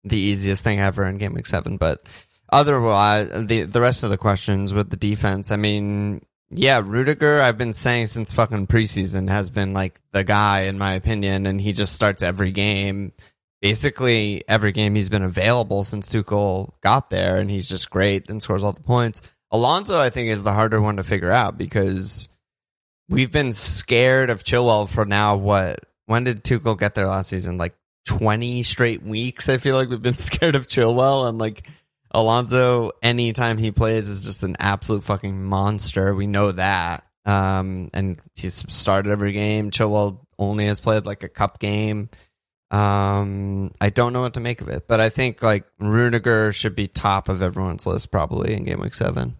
the 0.03 0.17
easiest 0.17 0.63
thing 0.63 0.79
ever 0.79 1.05
in 1.05 1.17
Game 1.17 1.33
Week 1.33 1.45
Seven. 1.45 1.77
But 1.77 2.05
otherwise, 2.51 3.47
the 3.47 3.63
the 3.63 3.81
rest 3.81 4.03
of 4.03 4.09
the 4.09 4.17
questions 4.17 4.73
with 4.73 4.89
the 4.89 4.97
defense, 4.97 5.51
I 5.51 5.55
mean, 5.55 6.21
yeah, 6.49 6.81
Rudiger, 6.83 7.41
I've 7.41 7.57
been 7.57 7.73
saying 7.73 8.07
since 8.07 8.31
fucking 8.31 8.67
preseason 8.67 9.29
has 9.29 9.49
been 9.49 9.73
like 9.73 9.99
the 10.11 10.23
guy 10.23 10.61
in 10.61 10.77
my 10.77 10.93
opinion, 10.93 11.45
and 11.45 11.59
he 11.61 11.73
just 11.73 11.93
starts 11.93 12.23
every 12.23 12.51
game. 12.51 13.13
Basically, 13.61 14.41
every 14.47 14.71
game 14.71 14.95
he's 14.95 15.09
been 15.09 15.23
available 15.23 15.83
since 15.83 16.13
Tuchel 16.13 16.71
got 16.81 17.09
there, 17.09 17.37
and 17.37 17.49
he's 17.49 17.67
just 17.67 17.89
great 17.89 18.29
and 18.29 18.41
scores 18.41 18.63
all 18.63 18.71
the 18.71 18.81
points. 18.81 19.21
Alonso, 19.51 19.97
I 19.97 20.09
think, 20.09 20.29
is 20.29 20.43
the 20.43 20.53
harder 20.53 20.81
one 20.81 20.97
to 20.97 21.03
figure 21.03 21.31
out 21.31 21.57
because 21.57 22.29
we've 23.09 23.31
been 23.31 23.51
scared 23.51 24.29
of 24.29 24.43
Chilwell 24.43 24.87
for 24.87 25.05
now. 25.05 25.35
What? 25.35 25.79
When 26.05 26.23
did 26.23 26.43
Tuchel 26.43 26.79
get 26.79 26.95
there 26.95 27.07
last 27.07 27.29
season? 27.29 27.57
Like 27.57 27.75
twenty 28.05 28.63
straight 28.63 29.03
weeks. 29.03 29.49
I 29.49 29.57
feel 29.57 29.75
like 29.75 29.89
we've 29.89 30.01
been 30.01 30.13
scared 30.17 30.55
of 30.55 30.67
Chilwell, 30.67 31.27
and 31.27 31.37
like 31.37 31.67
Alonso, 32.11 32.91
anytime 33.03 33.57
he 33.57 33.71
plays, 33.71 34.09
is 34.09 34.23
just 34.23 34.43
an 34.43 34.55
absolute 34.59 35.03
fucking 35.03 35.43
monster. 35.43 36.13
We 36.15 36.27
know 36.27 36.51
that. 36.51 37.05
Um, 37.25 37.89
and 37.93 38.19
he's 38.35 38.55
started 38.73 39.11
every 39.11 39.33
game. 39.33 39.71
Chilwell 39.71 40.21
only 40.39 40.65
has 40.65 40.79
played 40.79 41.05
like 41.05 41.23
a 41.23 41.29
cup 41.29 41.59
game. 41.59 42.09
Um, 42.71 43.71
I 43.81 43.89
don't 43.89 44.13
know 44.13 44.21
what 44.21 44.35
to 44.35 44.39
make 44.39 44.61
of 44.61 44.69
it, 44.69 44.87
but 44.87 44.99
I 44.99 45.09
think 45.09 45.41
like 45.41 45.65
Rudiger 45.79 46.51
should 46.51 46.75
be 46.75 46.87
top 46.87 47.27
of 47.29 47.41
everyone's 47.41 47.85
list 47.85 48.11
probably 48.11 48.53
in 48.53 48.63
game 48.63 48.79
week 48.79 48.93
seven. 48.93 49.37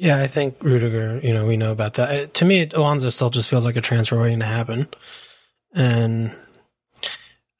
Yeah, 0.00 0.18
I 0.18 0.28
think 0.28 0.56
Rudiger, 0.62 1.20
you 1.22 1.34
know, 1.34 1.46
we 1.46 1.58
know 1.58 1.72
about 1.72 1.94
that. 1.94 2.08
Uh, 2.10 2.26
to 2.32 2.44
me, 2.46 2.66
Alonso 2.72 3.10
still 3.10 3.28
just 3.28 3.50
feels 3.50 3.66
like 3.66 3.76
a 3.76 3.82
transfer 3.82 4.18
waiting 4.18 4.38
to 4.40 4.46
happen. 4.46 4.88
And 5.74 6.34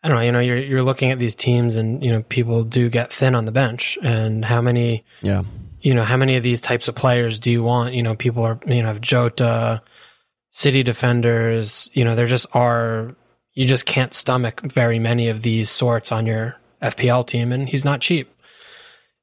I 0.03 0.09
don't 0.09 0.17
know, 0.17 0.23
you 0.23 0.33
know, 0.33 0.41
you're 0.41 0.57
you're 0.57 0.83
looking 0.83 1.11
at 1.11 1.19
these 1.19 1.35
teams 1.35 1.75
and, 1.77 2.03
you 2.03 2.11
know, 2.11 2.23
people 2.23 2.65
do 2.65 2.89
get 2.89 3.13
thin 3.13 3.35
on 3.35 3.45
the 3.45 3.53
bench 3.53 3.99
and 4.03 4.43
how 4.43 4.63
many 4.63 5.05
Yeah. 5.21 5.43
you 5.83 5.93
know, 5.93 6.03
how 6.03 6.17
many 6.17 6.37
of 6.37 6.43
these 6.43 6.63
types 6.63 6.89
of 6.89 6.95
players 6.95 7.41
do 7.41 7.53
you 7.53 7.63
want? 7.63 7.93
You 7.93 8.03
know, 8.03 8.15
people 8.17 8.43
are 8.45 8.59
you 8.67 8.81
know, 8.81 8.89
have 8.89 9.03
Jota, 9.03 9.83
city 10.51 10.83
defenders, 10.83 11.91
you 11.93 12.05
know, 12.05 12.15
there 12.15 12.27
just 12.27 12.47
are 12.57 13.15
you 13.53 13.67
just 13.67 13.85
can't 13.85 14.15
stomach 14.15 14.63
very 14.63 14.99
many 14.99 15.29
of 15.29 15.43
these 15.43 15.69
sorts 15.69 16.11
on 16.11 16.25
your 16.25 16.59
FPL 16.81 17.27
team 17.27 17.53
and 17.53 17.69
he's 17.69 17.85
not 17.85 18.01
cheap 18.01 18.33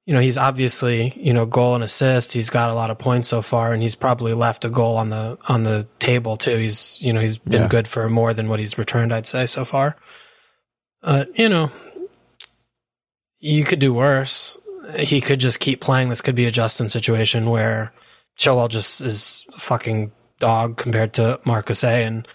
you 0.07 0.13
know, 0.13 0.21
he's 0.21 0.37
obviously, 0.37 1.11
you 1.17 1.33
know, 1.33 1.45
goal 1.45 1.75
and 1.75 1.83
assist. 1.83 2.31
He's 2.31 2.49
got 2.49 2.69
a 2.69 2.73
lot 2.73 2.91
of 2.91 2.97
points 2.97 3.27
so 3.27 3.41
far 3.41 3.73
and 3.73 3.83
he's 3.83 3.93
probably 3.95 4.33
left 4.33 4.63
a 4.63 4.69
goal 4.69 4.95
on 4.95 5.09
the, 5.09 5.37
on 5.49 5.63
the 5.63 5.85
table 5.99 6.37
too. 6.37 6.55
He's, 6.55 6.97
you 7.01 7.11
know, 7.11 7.19
he's 7.19 7.37
been 7.37 7.63
Yeah. 7.63 7.67
good 7.67 7.89
for 7.89 8.07
more 8.07 8.33
than 8.33 8.47
what 8.47 8.59
he's 8.61 8.77
returned, 8.77 9.13
I'd 9.13 9.27
say 9.27 9.45
so 9.47 9.65
far. 9.65 9.97
Uh, 11.03 11.25
you 11.35 11.49
know, 11.49 11.69
you 13.39 13.65
could 13.65 13.79
do 13.79 13.93
worse. 13.93 14.57
He 14.97 15.19
could 15.19 15.39
just 15.39 15.59
keep 15.59 15.81
playing. 15.81 16.07
This 16.07 16.21
could 16.21 16.35
be 16.35 16.45
a 16.45 16.51
Justin 16.51 16.87
situation 16.87 17.49
where 17.49 17.91
Chilwell 18.39 18.69
just 18.69 19.01
is 19.01 19.45
fucking 19.51 20.13
dog 20.39 20.77
compared 20.77 21.13
to 21.15 21.37
Marcos 21.45 21.83
A 21.83 22.03
and 22.05 22.25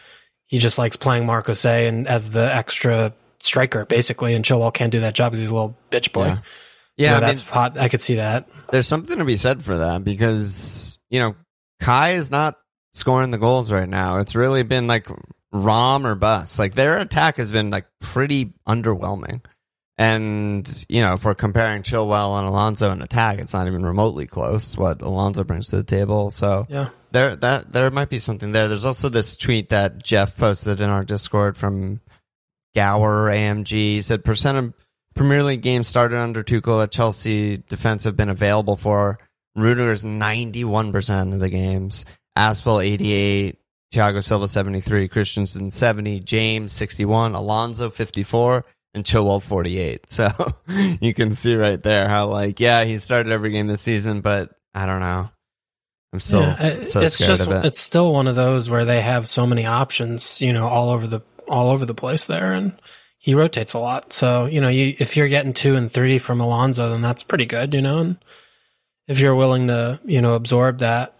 he 0.46 0.58
just 0.58 0.76
likes 0.76 0.96
playing 0.96 1.24
Marcos 1.24 1.64
A 1.64 1.86
and 1.86 2.06
as 2.06 2.32
the 2.32 2.54
extra 2.54 3.14
striker 3.40 3.86
basically 3.86 4.34
and 4.34 4.44
Chilwell 4.44 4.74
can't 4.74 4.92
do 4.92 5.00
that 5.00 5.14
job 5.14 5.32
because 5.32 5.40
he's 5.40 5.50
a 5.50 5.54
little 5.54 5.74
bitch 5.90 6.12
boy. 6.12 6.26
Yeah. 6.26 6.38
Yeah, 6.96 7.10
know, 7.12 7.16
I 7.16 7.20
mean, 7.20 7.28
that's 7.28 7.48
hot. 7.48 7.78
I 7.78 7.88
could 7.88 8.02
see 8.02 8.16
that. 8.16 8.46
there's 8.70 8.86
something 8.86 9.18
to 9.18 9.24
be 9.24 9.36
said 9.36 9.62
for 9.62 9.78
that 9.78 10.04
because 10.04 10.98
you 11.10 11.20
know 11.20 11.34
Kai 11.80 12.12
is 12.12 12.30
not 12.30 12.58
scoring 12.92 13.30
the 13.30 13.38
goals 13.38 13.72
right 13.72 13.88
now. 13.88 14.18
It's 14.18 14.34
really 14.34 14.62
been 14.62 14.86
like 14.86 15.06
Rom 15.52 16.06
or 16.06 16.14
bust. 16.14 16.58
Like 16.58 16.74
their 16.74 16.98
attack 16.98 17.36
has 17.36 17.50
been 17.52 17.70
like 17.70 17.86
pretty 18.00 18.52
underwhelming. 18.68 19.42
And 19.98 20.66
you 20.88 21.00
know, 21.02 21.14
if 21.14 21.24
we're 21.24 21.34
comparing 21.34 21.82
Chilwell 21.82 22.38
and 22.38 22.48
Alonso 22.48 22.90
in 22.90 23.02
attack, 23.02 23.38
it's 23.38 23.52
not 23.52 23.66
even 23.66 23.84
remotely 23.84 24.26
close 24.26 24.76
what 24.76 25.02
Alonso 25.02 25.44
brings 25.44 25.68
to 25.68 25.76
the 25.76 25.84
table. 25.84 26.30
So 26.30 26.66
Yeah. 26.68 26.88
there 27.12 27.36
that 27.36 27.72
there 27.72 27.90
might 27.90 28.08
be 28.08 28.18
something 28.18 28.52
there. 28.52 28.68
There's 28.68 28.86
also 28.86 29.08
this 29.10 29.36
tweet 29.36 29.68
that 29.68 30.02
Jeff 30.02 30.36
posted 30.36 30.80
in 30.80 30.88
our 30.88 31.04
Discord 31.04 31.56
from 31.56 32.00
Gower 32.74 33.28
AMG. 33.30 33.68
He 33.70 34.02
said 34.02 34.24
percent 34.24 34.58
of 34.58 34.74
Premier 35.14 35.42
League 35.42 35.62
games 35.62 35.88
started 35.88 36.18
under 36.18 36.42
Tuchel 36.42 36.80
that 36.80 36.90
Chelsea 36.90 37.58
defense 37.58 38.04
have 38.04 38.16
been 38.16 38.28
available 38.28 38.76
for. 38.76 39.18
Rudiger's 39.56 40.04
91% 40.04 41.34
of 41.34 41.40
the 41.40 41.50
games. 41.50 42.04
Aspel 42.36 42.82
88, 42.82 43.58
Thiago 43.92 44.24
Silva 44.24 44.48
73, 44.48 45.08
Christensen 45.08 45.70
70, 45.70 46.20
James 46.20 46.72
61, 46.72 47.34
Alonso 47.34 47.90
54, 47.90 48.64
and 48.94 49.04
Chilwell 49.04 49.42
48. 49.42 50.10
So 50.10 50.30
you 51.00 51.12
can 51.12 51.32
see 51.32 51.54
right 51.54 51.82
there 51.82 52.08
how 52.08 52.28
like, 52.28 52.58
yeah, 52.60 52.84
he 52.84 52.98
started 52.98 53.32
every 53.32 53.50
game 53.50 53.66
this 53.66 53.82
season, 53.82 54.22
but 54.22 54.50
I 54.74 54.86
don't 54.86 55.00
know. 55.00 55.28
I'm 56.14 56.20
still 56.20 56.42
Yeah, 56.42 56.54
so 56.54 57.00
it's 57.00 57.14
scared 57.14 57.28
just 57.28 57.46
of 57.46 57.52
it. 57.52 57.64
it's 57.66 57.80
still 57.80 58.12
one 58.12 58.26
of 58.28 58.36
those 58.36 58.68
where 58.70 58.84
they 58.84 59.00
have 59.00 59.26
so 59.26 59.46
many 59.46 59.66
options, 59.66 60.40
you 60.40 60.52
know, 60.52 60.68
all 60.68 60.90
over 60.90 61.06
the 61.06 61.20
all 61.48 61.70
over 61.70 61.84
the 61.84 61.94
place 61.94 62.26
there, 62.26 62.52
and 62.52 62.78
he 63.24 63.36
rotates 63.36 63.72
a 63.72 63.78
lot. 63.78 64.12
So 64.12 64.46
you 64.46 64.60
know, 64.60 64.68
you, 64.68 64.96
if 64.98 65.16
you're 65.16 65.28
getting 65.28 65.52
two 65.52 65.76
and 65.76 65.90
three 65.90 66.18
from 66.18 66.40
Alonso, 66.40 66.90
then 66.90 67.02
that's 67.02 67.22
pretty 67.22 67.46
good, 67.46 67.72
you 67.72 67.80
know. 67.80 68.00
And 68.00 68.18
if 69.06 69.20
you're 69.20 69.36
willing 69.36 69.68
to, 69.68 70.00
you 70.04 70.20
know, 70.20 70.34
absorb 70.34 70.78
that, 70.78 71.14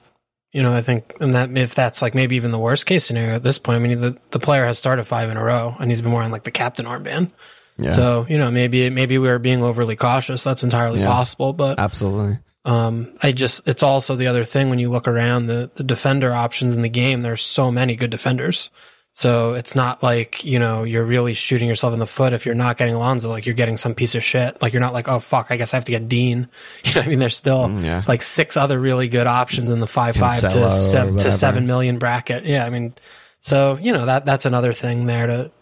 you 0.53 0.65
know, 0.65 0.75
I 0.77 0.83
think, 0.83 1.15
and 1.21 1.35
that 1.37 1.57
if 1.57 1.77
that's 1.77 2.03
like 2.03 2.15
maybe 2.17 2.35
even 2.35 2.51
the 2.51 2.59
worst 2.59 2.87
case 2.87 3.05
scenario 3.05 3.37
at 3.37 3.45
this 3.45 3.61
point, 3.61 3.77
I 3.77 3.87
mean, 3.87 4.01
the 4.01 4.19
the 4.33 4.41
player 4.41 4.67
has 4.67 4.81
started 4.81 5.05
five 5.05 5.31
in 5.31 5.37
a 5.37 5.45
row, 5.45 5.77
and 5.79 5.91
he's 5.93 6.03
been 6.03 6.11
wearing 6.13 6.33
like 6.33 6.43
the 6.43 6.51
captain 6.51 6.87
armband. 6.87 7.31
yeah, 7.79 7.93
So 7.93 8.27
you 8.29 8.37
know, 8.37 8.51
maybe 8.51 8.91
maybe 8.91 9.17
we 9.19 9.29
are 9.29 9.39
being 9.39 9.63
overly 9.63 9.95
cautious. 9.95 10.43
That's 10.43 10.65
entirely 10.65 11.01
Yeah. 11.01 11.07
possible, 11.07 11.53
but 11.53 11.79
absolutely. 11.79 12.39
um, 12.65 13.15
I 13.23 13.31
just, 13.31 13.69
it's 13.69 13.83
also 13.85 14.17
the 14.17 14.27
other 14.27 14.45
thing 14.45 14.71
when 14.71 14.79
you 14.81 14.91
look 14.91 15.07
around 15.07 15.47
the, 15.47 15.71
the 15.77 15.85
defender 15.85 16.33
options 16.33 16.75
in 16.75 16.83
the 16.83 16.89
game, 16.89 17.23
there's 17.23 17.43
so 17.43 17.71
many 17.71 17.95
good 17.95 18.11
defenders. 18.11 18.71
So 19.15 19.53
it's 19.53 19.75
not 19.75 20.03
like, 20.03 20.43
you 20.43 20.59
know, 20.59 20.85
you're 20.85 21.05
really 21.05 21.35
shooting 21.35 21.69
yourself 21.69 21.93
in 21.93 21.99
the 21.99 22.07
foot 22.07 22.33
if 22.33 22.47
you're 22.47 22.55
not 22.55 22.79
getting 22.79 22.95
Alonso, 22.95 23.29
like 23.29 23.45
you're 23.45 23.55
getting 23.55 23.77
some 23.77 23.95
piece 23.95 24.15
of 24.15 24.25
shit. 24.25 24.63
Like 24.63 24.73
you're 24.73 24.81
not 24.81 24.95
like, 24.95 25.07
oh 25.07 25.19
fuck, 25.19 25.49
I 25.51 25.57
guess 25.59 25.75
I 25.75 25.77
have 25.77 25.85
to 25.85 25.93
get 25.93 26.09
Dean. 26.09 26.49
You 26.85 26.95
know 26.95 27.03
I 27.03 27.09
mean? 27.09 27.19
There's 27.19 27.37
still 27.37 27.69
Mm, 27.69 27.85
yeah. 27.85 28.03
like 28.09 28.23
six 28.23 28.57
other 28.57 28.81
really 28.81 29.09
good 29.09 29.27
options 29.27 29.71
in 29.71 29.81
the 29.81 29.87
five 29.87 30.17
five 30.17 30.41
to 30.41 30.71
seven, 30.71 31.15
to 31.15 31.31
seven 31.31 31.67
million 31.67 31.99
bracket. 31.99 32.45
Yeah. 32.47 32.65
I 32.65 32.71
mean, 32.71 32.95
so, 33.41 33.79
you 33.81 33.93
know, 33.93 34.07
that, 34.07 34.25
that's 34.25 34.47
another 34.47 34.73
thing 34.73 35.05
there 35.05 35.27
to, 35.27 35.53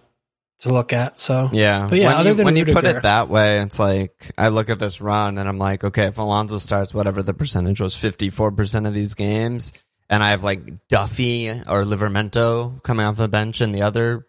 to 0.60 0.72
look 0.72 0.92
at. 0.92 1.18
So 1.18 1.48
Yeah, 1.52 1.88
But 1.88 1.98
yeah, 1.98 2.06
when, 2.08 2.16
other 2.18 2.30
you, 2.30 2.34
than 2.36 2.44
when 2.44 2.56
you 2.56 2.66
put 2.66 2.84
it 2.84 3.02
that 3.02 3.28
way, 3.28 3.60
it's 3.62 3.78
like 3.80 4.30
I 4.38 4.48
look 4.48 4.70
at 4.70 4.78
this 4.78 5.00
run 5.00 5.38
and 5.38 5.48
I'm 5.48 5.58
like, 5.58 5.82
okay, 5.82 6.04
if 6.04 6.18
Alonso 6.18 6.58
starts 6.58 6.94
whatever 6.94 7.22
the 7.22 7.34
percentage 7.34 7.80
was, 7.80 7.96
54 7.96 8.52
percent 8.52 8.86
of 8.86 8.94
these 8.94 9.14
games, 9.14 9.72
and 10.10 10.22
I 10.22 10.30
have 10.30 10.42
like 10.42 10.88
Duffy 10.88 11.48
or 11.48 11.84
Livramento 11.84 12.82
coming 12.82 13.06
off 13.06 13.16
the 13.16 13.28
bench, 13.28 13.62
and 13.62 13.74
the 13.74 13.82
other, 13.82 14.26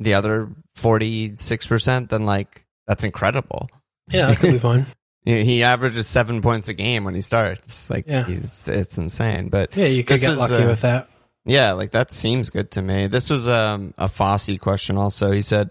the 0.00 0.14
other 0.14 0.48
46 0.74 1.66
percent, 1.68 2.10
then 2.10 2.24
like 2.24 2.66
that's 2.88 3.04
incredible. 3.04 3.68
yeah, 4.10 4.26
that 4.28 4.38
could 4.38 4.52
be 4.52 4.58
fun. 4.58 4.86
He 5.24 5.44
he 5.44 5.62
averages 5.62 6.06
seven 6.06 6.40
points 6.40 6.68
a 6.68 6.74
game 6.74 7.04
when 7.04 7.14
he 7.14 7.20
starts. 7.20 7.90
Like, 7.90 8.06
Yeah. 8.06 8.24
he's 8.24 8.66
it's 8.66 8.96
insane. 8.96 9.50
But 9.50 9.76
Yeah. 9.76 9.86
You 9.86 10.02
could 10.02 10.20
get 10.20 10.30
is, 10.30 10.38
lucky 10.38 10.62
uh, 10.62 10.68
with 10.68 10.80
that. 10.82 11.08
yeah, 11.44 11.72
like 11.72 11.90
that 11.90 12.12
seems 12.12 12.48
good 12.48 12.70
to 12.70 12.82
me. 12.82 13.08
This 13.08 13.28
was 13.28 13.46
um, 13.46 13.92
a 13.98 14.06
Fossey 14.06 14.58
question 14.58 14.96
also. 14.96 15.30
He 15.32 15.42
said, 15.42 15.70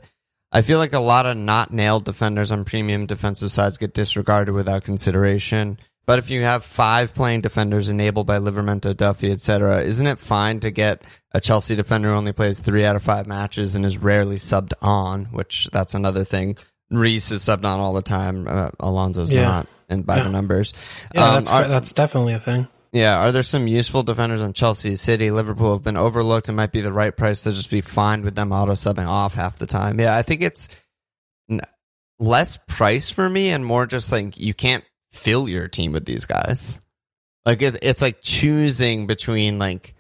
I 0.51 0.61
feel 0.61 0.77
like 0.77 0.93
a 0.93 0.99
lot 0.99 1.25
of 1.25 1.37
not 1.37 1.73
nailed 1.73 2.05
defenders 2.05 2.51
on 2.51 2.65
premium 2.65 3.07
defensive 3.07 3.51
sides 3.51 3.77
get 3.77 3.95
disregarded 3.95 4.53
without 4.53 4.83
consideration. 4.83 5.79
But 6.07 6.19
if 6.19 6.31
you 6.31 6.41
have 6.41 6.63
five 6.63 7.13
playing 7.13 7.41
defenders 7.41 7.89
enabled 7.89 8.25
by 8.27 8.39
Livramento, 8.39 8.95
Duffy, 8.95 9.29
etc., 9.29 9.81
isn't 9.81 10.07
it 10.07 10.17
fine 10.19 10.61
to 10.61 10.71
get 10.71 11.03
a 11.33 11.41
Chelsea 11.41 11.75
defender 11.75 12.09
who 12.09 12.15
only 12.15 12.31
plays 12.33 12.59
three 12.59 12.85
out 12.85 12.95
of 12.95 13.03
five 13.03 13.27
matches 13.27 13.75
and 13.75 13.85
is 13.85 13.97
rarely 13.97 14.37
subbed 14.37 14.71
on? 14.81 15.25
Which 15.25 15.69
that's 15.73 15.95
another 15.95 16.23
thing. 16.23 16.57
Reece 16.89 17.31
is 17.31 17.41
subbed 17.43 17.65
on 17.65 17.81
all 17.81 17.91
the 17.93 18.01
time. 18.01 18.47
Uh, 18.47 18.69
Alonso's 18.79 19.33
Yeah. 19.33 19.43
not, 19.43 19.67
and 19.89 20.05
by 20.05 20.17
Yeah. 20.17 20.23
the 20.23 20.29
numbers. 20.29 20.73
Yeah. 21.13 21.25
Um, 21.27 21.33
that's, 21.35 21.51
are- 21.51 21.67
that's 21.67 21.91
definitely 21.91 22.33
a 22.35 22.39
thing. 22.39 22.69
yeah, 22.93 23.17
are 23.17 23.33
there 23.33 23.43
some 23.43 23.67
useful 23.67 24.01
defenders 24.03 24.41
on 24.41 24.53
Chelsea, 24.53 24.95
City, 24.95 25.29
Liverpool 25.29 25.73
have 25.73 25.83
been 25.83 25.97
overlooked 25.97 26.47
and 26.47 26.55
might 26.55 26.71
be 26.71 26.79
the 26.79 26.93
right 26.93 27.15
price 27.15 27.43
to 27.43 27.51
just 27.51 27.69
be 27.69 27.81
fine 27.81 28.21
with 28.23 28.35
them 28.35 28.53
auto 28.53 28.71
subbing 28.71 29.07
off 29.07 29.35
half 29.35 29.57
the 29.57 29.67
time? 29.67 29.99
Yeah, 29.99 30.15
I 30.15 30.21
think 30.21 30.41
it's 30.41 30.69
n- 31.51 31.59
less 32.17 32.57
price 32.69 33.09
for 33.09 33.27
me 33.29 33.49
and 33.49 33.65
more 33.65 33.85
just 33.85 34.09
like 34.13 34.37
you 34.37 34.53
can't 34.53 34.85
fill 35.17 35.49
your 35.49 35.67
team 35.67 35.91
with 35.91 36.05
these 36.05 36.25
guys. 36.25 36.79
Like 37.45 37.61
it, 37.61 37.79
it's 37.81 38.01
like 38.01 38.21
choosing 38.21 39.07
between 39.07 39.57
like 39.59 39.95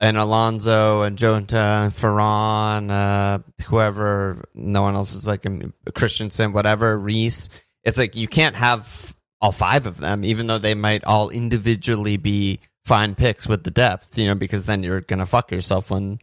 an 0.00 0.16
Alonso 0.16 1.02
and 1.02 1.18
Jota, 1.18 1.90
Ferran, 1.94 2.90
uh, 2.90 3.38
whoever, 3.64 4.42
no 4.54 4.82
one 4.82 4.94
else 4.94 5.14
is 5.14 5.26
like 5.26 5.44
um, 5.46 5.72
Christensen, 5.94 6.52
whatever, 6.52 6.96
Reece. 6.96 7.50
It's 7.82 7.98
like 7.98 8.14
you 8.14 8.28
can't 8.28 8.54
have 8.56 9.14
all 9.40 9.52
five 9.52 9.86
of 9.86 9.98
them, 9.98 10.24
even 10.24 10.46
though 10.46 10.58
they 10.58 10.74
might 10.74 11.04
all 11.04 11.30
individually 11.30 12.16
be 12.16 12.60
fine 12.84 13.14
picks 13.14 13.48
with 13.48 13.64
the 13.64 13.70
depth, 13.70 14.16
you 14.18 14.26
know, 14.26 14.34
because 14.34 14.66
then 14.66 14.82
you're 14.82 15.00
gonna 15.00 15.26
fuck 15.26 15.50
yourself 15.50 15.90
when 15.90 16.18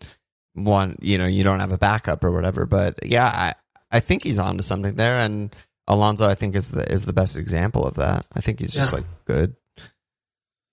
one, 0.53 0.97
you 1.01 1.17
know, 1.17 1.25
you 1.25 1.43
don't 1.43 1.59
have 1.59 1.71
a 1.71 1.77
backup 1.77 2.23
or 2.23 2.31
whatever. 2.31 2.65
But 2.65 2.99
yeah, 3.03 3.25
I 3.27 3.53
I 3.91 3.99
think 3.99 4.23
he's 4.23 4.39
onto 4.39 4.63
something 4.63 4.95
there, 4.95 5.19
and 5.19 5.53
Alonso, 5.87 6.27
I 6.27 6.35
think 6.35 6.55
is 6.55 6.71
the 6.71 6.91
is 6.91 7.05
the 7.05 7.13
best 7.13 7.37
example 7.37 7.85
of 7.85 7.95
that. 7.95 8.25
I 8.33 8.41
think 8.41 8.59
he's 8.59 8.73
just 8.73 8.91
Yeah. 8.93 8.97
like 8.99 9.07
good. 9.25 9.55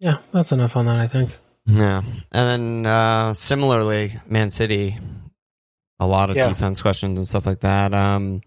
Yeah, 0.01 0.19
that's 0.33 0.53
enough 0.53 0.77
on 0.77 0.87
that. 0.87 0.99
I 0.99 1.07
think. 1.07 1.37
Yeah, 1.67 1.99
and 2.33 2.85
then 2.85 2.87
uh, 2.87 3.35
similarly, 3.35 4.13
Man 4.27 4.51
City, 4.51 4.99
a 6.01 6.07
lot 6.07 6.31
of 6.31 6.37
Yeah. 6.37 6.49
defense 6.49 6.83
questions 6.83 7.19
and 7.19 7.27
stuff 7.29 7.47
like 7.47 7.61
that. 7.61 7.95
Um, 7.95 8.41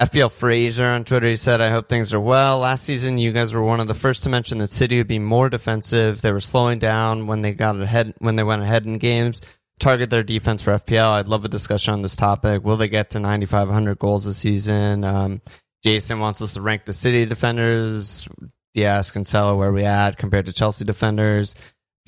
FPL 0.00 0.30
Fraser 0.32 0.84
on 0.86 1.04
Twitter, 1.04 1.28
he 1.28 1.36
said, 1.36 1.60
"I 1.60 1.70
hope 1.70 1.88
things 1.88 2.12
are 2.12 2.18
well. 2.18 2.58
Last 2.58 2.82
season, 2.84 3.18
you 3.18 3.30
guys 3.32 3.54
were 3.54 3.62
one 3.62 3.78
of 3.78 3.86
the 3.86 3.94
first 3.94 4.24
to 4.24 4.28
mention 4.30 4.58
that 4.58 4.66
City 4.68 4.96
would 4.98 5.06
be 5.06 5.20
more 5.20 5.48
defensive. 5.48 6.20
They 6.22 6.32
were 6.32 6.40
slowing 6.40 6.80
down 6.80 7.28
when 7.28 7.42
they 7.42 7.52
got 7.52 7.80
ahead 7.80 8.14
when 8.18 8.34
they 8.34 8.42
went 8.42 8.62
ahead 8.62 8.84
in 8.84 8.98
games. 8.98 9.40
Target 9.78 10.10
their 10.10 10.24
defense 10.24 10.62
for 10.62 10.72
FPL. 10.72 11.10
I'd 11.12 11.28
love 11.28 11.44
a 11.44 11.48
discussion 11.48 11.94
on 11.94 12.02
this 12.02 12.16
topic. 12.16 12.64
Will 12.64 12.76
they 12.76 12.88
get 12.88 13.10
to 13.10 13.20
9,500 13.20 13.98
goals 13.98 14.24
this 14.24 14.38
season? 14.38 15.04
Um, 15.04 15.40
Jason 15.82 16.20
wants 16.20 16.40
us 16.42 16.54
to 16.54 16.60
rank 16.60 16.84
the 16.84 16.92
City 16.92 17.26
defenders. 17.26 18.28
Dias, 18.74 19.12
Cancelo, 19.12 19.58
where 19.58 19.72
we 19.72 19.84
at 19.84 20.16
compared 20.16 20.46
to 20.46 20.52
Chelsea 20.52 20.84
defenders? 20.84 21.54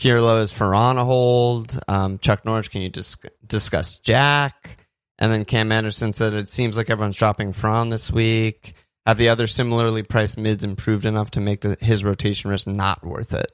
Pirlo 0.00 0.42
is 0.42 0.52
Ferran 0.52 0.96
a 0.96 1.04
hold? 1.04 1.78
Um, 1.86 2.18
Chuck 2.18 2.44
Norris, 2.44 2.68
can 2.68 2.80
you 2.80 2.88
dis- 2.88 3.16
discuss 3.46 3.98
Jack? 3.98 4.78
And 5.18 5.30
then 5.30 5.44
Cam 5.44 5.70
Anderson 5.70 6.12
said 6.12 6.32
it 6.32 6.48
seems 6.48 6.76
like 6.76 6.90
everyone's 6.90 7.16
dropping 7.16 7.52
Ferran 7.52 7.90
this 7.90 8.10
week. 8.10 8.74
Have 9.06 9.18
the 9.18 9.28
other 9.28 9.46
similarly 9.46 10.02
priced 10.02 10.38
mids 10.38 10.64
improved 10.64 11.04
enough 11.04 11.32
to 11.32 11.40
make 11.40 11.60
the, 11.60 11.76
his 11.80 12.02
rotation 12.04 12.50
risk 12.50 12.66
not 12.66 13.04
worth 13.04 13.34
it? 13.34 13.52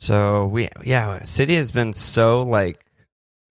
So 0.00 0.46
we, 0.46 0.68
yeah, 0.84 1.22
City 1.22 1.54
has 1.56 1.70
been 1.70 1.92
so 1.92 2.42
like 2.42 2.84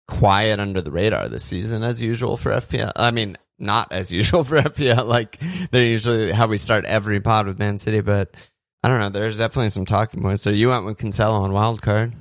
quiet 0.09 0.59
under 0.59 0.81
the 0.81 0.91
radar 0.91 1.29
this 1.29 1.45
season 1.45 1.83
as 1.83 2.01
usual 2.01 2.35
for 2.35 2.51
FPL. 2.51 2.91
I 2.95 3.11
mean, 3.11 3.37
not 3.59 3.91
as 3.91 4.11
usual 4.11 4.43
for 4.45 4.57
FPL. 4.57 5.05
Like 5.05 5.39
they're 5.71 5.85
usually 5.85 6.31
how 6.31 6.47
we 6.47 6.57
start 6.57 6.85
every 6.85 7.19
pod 7.19 7.45
with 7.45 7.59
Man 7.59 7.77
City, 7.77 8.01
but 8.01 8.35
I 8.83 8.89
don't 8.89 8.99
know. 8.99 9.09
There's 9.09 9.37
definitely 9.37 9.69
some 9.69 9.85
talking 9.85 10.21
points. 10.21 10.43
So 10.43 10.49
you 10.49 10.69
went 10.69 10.85
with 10.85 10.97
Cancelo 10.97 11.39
on 11.41 11.51
wild 11.51 11.81
card. 11.81 12.13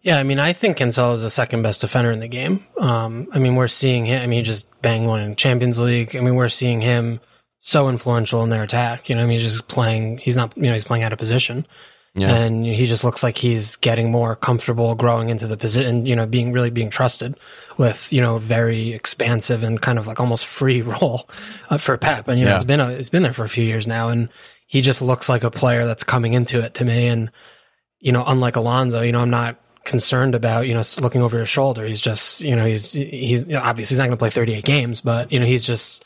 Yeah, 0.00 0.18
I 0.18 0.22
mean, 0.22 0.38
I 0.38 0.52
think 0.52 0.76
Cancelo 0.76 1.14
is 1.14 1.22
the 1.22 1.30
second 1.30 1.62
best 1.62 1.80
defender 1.80 2.10
in 2.10 2.20
the 2.20 2.28
game. 2.28 2.62
Um, 2.78 3.26
I 3.32 3.38
mean, 3.38 3.54
we're 3.54 3.68
seeing 3.68 4.04
him. 4.04 4.20
I 4.20 4.26
mean, 4.26 4.40
he 4.40 4.42
just 4.42 4.82
banged 4.82 5.06
one 5.06 5.20
in 5.20 5.34
Champions 5.34 5.78
League. 5.78 6.14
I 6.14 6.20
mean, 6.20 6.34
we're 6.34 6.50
seeing 6.50 6.82
him 6.82 7.20
so 7.58 7.88
influential 7.88 8.42
in 8.44 8.50
their 8.50 8.62
attack. 8.62 9.08
You 9.08 9.14
know, 9.14 9.22
I 9.22 9.26
mean, 9.26 9.40
he's 9.40 9.50
just 9.50 9.66
playing. 9.66 10.18
He's 10.18 10.36
not. 10.36 10.54
You 10.56 10.64
know, 10.64 10.74
he's 10.74 10.84
playing 10.84 11.04
out 11.04 11.14
of 11.14 11.18
position, 11.18 11.66
Yeah. 12.16 12.32
and 12.32 12.64
he 12.64 12.86
just 12.86 13.02
looks 13.02 13.24
like 13.24 13.36
he's 13.36 13.74
getting 13.76 14.12
more 14.12 14.36
comfortable, 14.36 14.94
growing 14.94 15.30
into 15.30 15.48
the 15.48 15.56
position. 15.56 16.06
You 16.06 16.14
know, 16.14 16.26
being 16.26 16.52
really 16.52 16.70
being 16.70 16.90
trusted 16.90 17.36
with 17.76 18.12
you 18.12 18.20
know 18.20 18.38
very 18.38 18.92
expansive 18.92 19.64
and 19.64 19.80
kind 19.80 19.98
of 19.98 20.06
like 20.06 20.20
almost 20.20 20.46
free 20.46 20.80
role 20.92 21.28
uh, 21.70 21.78
for 21.78 21.96
Pep. 21.98 22.28
And 22.28 22.38
you 22.38 22.44
know, 22.44 22.52
Yeah. 22.52 22.56
it's 22.56 22.64
been 22.64 22.80
a, 22.80 22.88
it's 22.90 23.10
been 23.10 23.22
there 23.24 23.32
for 23.32 23.44
a 23.44 23.48
few 23.48 23.64
years 23.64 23.86
now, 23.88 24.10
and 24.10 24.28
he 24.66 24.80
just 24.80 25.02
looks 25.02 25.28
like 25.28 25.42
a 25.44 25.50
player 25.50 25.84
that's 25.86 26.04
coming 26.04 26.34
into 26.34 26.60
it 26.60 26.74
to 26.74 26.84
me. 26.84 27.08
And 27.08 27.30
you 28.00 28.12
know, 28.12 28.22
unlike 28.26 28.56
Alonso, 28.56 29.00
you 29.02 29.10
know, 29.12 29.20
I'm 29.20 29.30
not 29.30 29.56
concerned 29.84 30.34
about, 30.34 30.66
you 30.68 30.74
know, 30.74 30.82
looking 31.00 31.20
over 31.20 31.38
his 31.38 31.48
shoulder. 31.48 31.84
He's 31.84 32.00
just, 32.00 32.40
you 32.40 32.54
know, 32.56 32.64
he's, 32.64 32.92
he's, 32.92 33.46
you 33.46 33.52
know, 33.52 33.60
obviously 33.60 33.94
he's 33.94 33.98
not 33.98 34.04
going 34.06 34.16
to 34.16 34.18
play 34.18 34.30
38 34.30 34.64
games, 34.64 35.00
but, 35.02 35.30
you 35.30 35.38
know, 35.40 35.44
he's 35.46 35.66
just, 35.66 36.04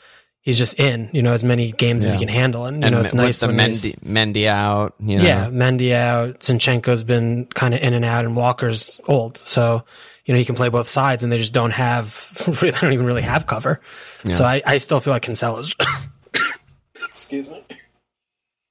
he's 0.49 0.57
just 0.57 0.79
in, 0.79 1.09
you 1.13 1.21
know, 1.21 1.33
as 1.33 1.43
many 1.43 1.71
games 1.71 2.03
as 2.03 2.13
he 2.13 2.17
can 2.19 2.27
handle. 2.27 2.65
And, 2.65 2.77
you 2.77 2.87
and 2.87 2.95
know, 2.95 3.01
it's 3.01 3.13
nice 3.13 3.39
the 3.39 3.47
when 3.47 3.57
Mendy, 3.57 3.83
he's, 3.83 3.95
Mendy 3.97 4.47
out. 4.47 4.95
You 4.99 5.19
know, 5.19 5.23
yeah, 5.23 5.45
Mendy 5.51 5.93
out, 5.93 6.39
Zinchenko's 6.39 7.03
been 7.03 7.45
kind 7.45 7.75
of 7.75 7.81
in 7.81 7.93
and 7.93 8.03
out 8.03 8.25
and 8.25 8.35
Walker's 8.35 8.99
old. 9.07 9.37
So, 9.37 9.85
you 10.25 10.33
know, 10.33 10.39
he 10.39 10.45
can 10.45 10.55
play 10.55 10.69
both 10.69 10.87
sides 10.87 11.21
and 11.21 11.31
they 11.31 11.37
just 11.37 11.53
don't 11.53 11.69
have, 11.69 12.33
they 12.61 12.71
don't 12.71 12.93
even 12.93 13.05
really 13.05 13.21
have 13.21 13.45
cover. 13.45 13.79
So 14.31 14.43
I, 14.43 14.63
I 14.65 14.79
still 14.79 14.99
feel 14.99 15.13
like 15.13 15.21
Cancelo's, 15.23 15.75
excuse 17.13 17.49
me. 17.51 17.63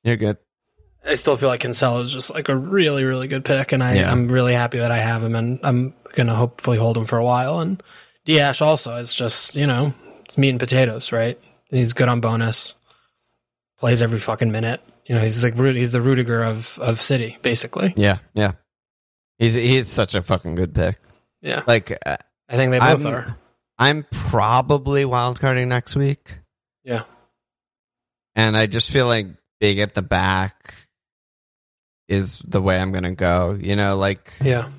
you're 0.03 0.17
good. 0.17 0.37
I 1.07 1.15
still 1.15 1.37
feel 1.37 1.49
like 1.49 1.63
Cancelo 1.63 2.03
is 2.03 2.13
just 2.13 2.35
like 2.35 2.49
a 2.49 2.57
really, 2.57 3.05
really 3.05 3.29
good 3.29 3.45
pick, 3.45 3.73
and 3.73 3.83
I, 3.85 3.95
Yeah. 3.95 4.11
I'm 4.11 4.29
really 4.29 4.53
happy 4.53 4.79
that 4.79 4.91
I 4.91 4.99
have 4.99 5.23
him, 5.23 5.37
and 5.37 5.59
I'm 5.63 5.95
gonna 6.15 6.35
hopefully 6.35 6.77
hold 6.77 6.99
him 6.99 7.07
for 7.07 7.17
a 7.17 7.25
while. 7.25 7.61
And 7.61 7.83
Dias 8.27 8.61
also 8.61 8.97
is 8.97 9.15
just 9.15 9.57
you 9.57 9.67
know 9.67 9.95
it's 10.25 10.37
meat 10.37 10.51
and 10.51 10.61
potatoes, 10.61 11.11
right? 11.11 11.39
He's 11.71 11.93
good 11.93 12.09
on 12.09 12.21
bonus, 12.21 12.75
plays 13.79 14.01
every 14.03 14.19
fucking 14.19 14.51
minute. 14.51 14.81
You 15.07 15.15
know, 15.15 15.21
he's 15.23 15.43
like 15.43 15.55
he's 15.57 15.93
the 15.93 16.01
Rudiger 16.01 16.43
of 16.43 16.79
of 16.79 17.01
City, 17.01 17.37
basically. 17.43 17.93
Yeah, 17.97 18.19
yeah. 18.35 18.53
He's 19.39 19.55
he's 19.55 19.89
such 19.89 20.15
a 20.15 20.23
fucking 20.23 20.55
good 20.55 20.75
pick. 20.75 20.97
Yeah, 21.41 21.63
Like 21.67 21.93
uh, 22.05 22.17
I 22.49 22.57
think 22.57 22.73
they 22.73 22.79
both 22.81 23.05
I'm- 23.05 23.07
are. 23.07 23.37
I'm 23.81 24.05
probably 24.11 25.05
wildcarding 25.05 25.69
next 25.69 25.95
week, 25.95 26.39
Yeah, 26.83 27.05
and 28.35 28.57
I 28.57 28.67
just 28.67 28.91
feel 28.91 29.07
like 29.07 29.29
big 29.61 29.79
at 29.79 29.95
the 29.95 30.03
back 30.03 30.75
is 32.09 32.39
the 32.41 32.61
way 32.61 32.77
I'm 32.81 32.91
gonna 32.91 33.15
go. 33.15 33.57
You 33.61 33.77
know, 33.77 33.97
like 33.97 34.33
yeah, 34.43 34.71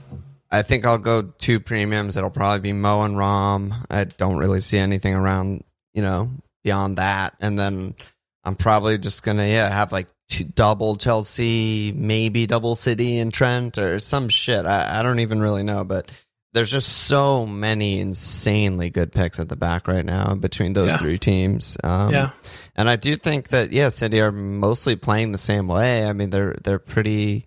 I 0.51 0.63
think 0.63 0.85
I'll 0.85 0.97
go 0.97 1.21
two 1.21 1.61
premiums. 1.61 2.17
It'll 2.17 2.29
probably 2.29 2.59
be 2.59 2.73
Mo 2.73 3.03
and 3.03 3.17
Rom. 3.17 3.73
I 3.89 4.03
don't 4.03 4.35
really 4.37 4.59
see 4.59 4.79
anything 4.79 5.13
around, 5.15 5.63
you 5.93 6.01
know, 6.01 6.29
beyond 6.63 6.97
that. 6.97 7.35
And 7.39 7.57
then 7.57 7.95
I'm 8.43 8.55
probably 8.55 8.97
just 8.97 9.23
gonna 9.23 9.47
yeah 9.47 9.69
have 9.69 9.91
like 9.91 10.07
two, 10.29 10.43
double 10.45 10.95
Chelsea, 10.95 11.91
maybe 11.91 12.45
double 12.47 12.75
City 12.75 13.19
and 13.19 13.33
Trent 13.33 13.77
or 13.77 13.99
some 13.99 14.29
shit. 14.29 14.65
I, 14.65 14.99
I 14.99 15.03
don't 15.03 15.19
even 15.19 15.39
really 15.41 15.63
know, 15.63 15.83
but 15.83 16.11
there's 16.53 16.71
just 16.71 16.89
so 16.89 17.45
many 17.45 17.99
insanely 17.99 18.89
good 18.89 19.11
picks 19.11 19.39
at 19.39 19.49
the 19.49 19.55
back 19.55 19.87
right 19.87 20.05
now 20.05 20.33
between 20.33 20.73
those 20.73 20.89
Yeah. 20.91 20.97
three 20.97 21.17
teams. 21.19 21.77
Um, 21.83 22.11
yeah, 22.11 22.31
and 22.75 22.89
I 22.89 22.95
do 22.95 23.15
think 23.15 23.49
that 23.49 23.71
yeah, 23.71 23.89
City 23.89 24.19
are 24.21 24.31
mostly 24.31 24.95
playing 24.95 25.31
the 25.31 25.37
same 25.37 25.67
way. 25.67 26.05
I 26.05 26.13
mean, 26.13 26.29
they're 26.31 26.55
they're 26.63 26.79
pretty 26.79 27.45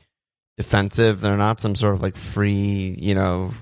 defensive. 0.57 1.21
They're 1.21 1.37
not 1.37 1.59
some 1.59 1.75
sort 1.75 1.95
of 1.95 2.03
like 2.03 2.15
free, 2.17 2.97
you 3.01 3.15
know, 3.15 3.53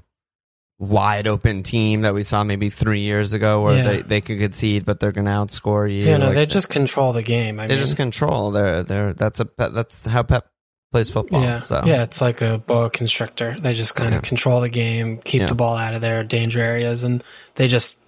wide 0.81 1.29
open 1.29 1.63
team 1.63 2.01
that 2.01 2.15
we 2.15 2.23
saw 2.25 2.43
maybe 2.43 2.71
three 2.71 3.01
years 3.01 3.35
ago 3.35 3.63
where 3.63 3.77
Yeah. 3.77 3.83
they, 3.85 3.97
they 4.03 4.21
could 4.23 4.39
concede, 4.39 4.87
but 4.87 4.99
they're 4.99 5.13
going 5.13 5.27
to 5.27 5.31
outscore 5.31 5.89
you. 5.89 6.03
yeah. 6.05 6.17
No, 6.17 6.27
Like, 6.27 6.35
they 6.37 6.47
just 6.47 6.71
control 6.71 7.13
the 7.13 7.23
game. 7.23 7.61
I 7.61 7.67
they 7.67 7.75
mean, 7.75 7.85
just 7.85 7.97
control. 7.99 8.51
They're 8.51 8.83
they're 8.83 9.13
that's 9.13 9.41
a 9.41 9.49
that's 9.59 10.07
how 10.07 10.23
Pep 10.23 10.47
plays 10.91 11.11
football. 11.11 11.43
Yeah, 11.43 11.59
So 11.59 11.83
yeah, 11.85 12.03
it's 12.03 12.21
like 12.23 12.41
a 12.41 12.57
boa 12.59 12.89
constrictor. 12.91 13.55
They 13.61 13.75
just 13.75 13.95
kind 13.95 14.13
Yeah. 14.13 14.17
of 14.17 14.23
control 14.23 14.63
the 14.63 14.71
game, 14.71 15.19
keep 15.19 15.43
Yeah. 15.43 15.47
the 15.49 15.55
ball 15.55 15.77
out 15.77 15.93
of 15.95 16.01
their 16.01 16.25
danger 16.25 16.61
areas, 16.61 17.03
and 17.05 17.23
they 17.57 17.69
just 17.69 17.99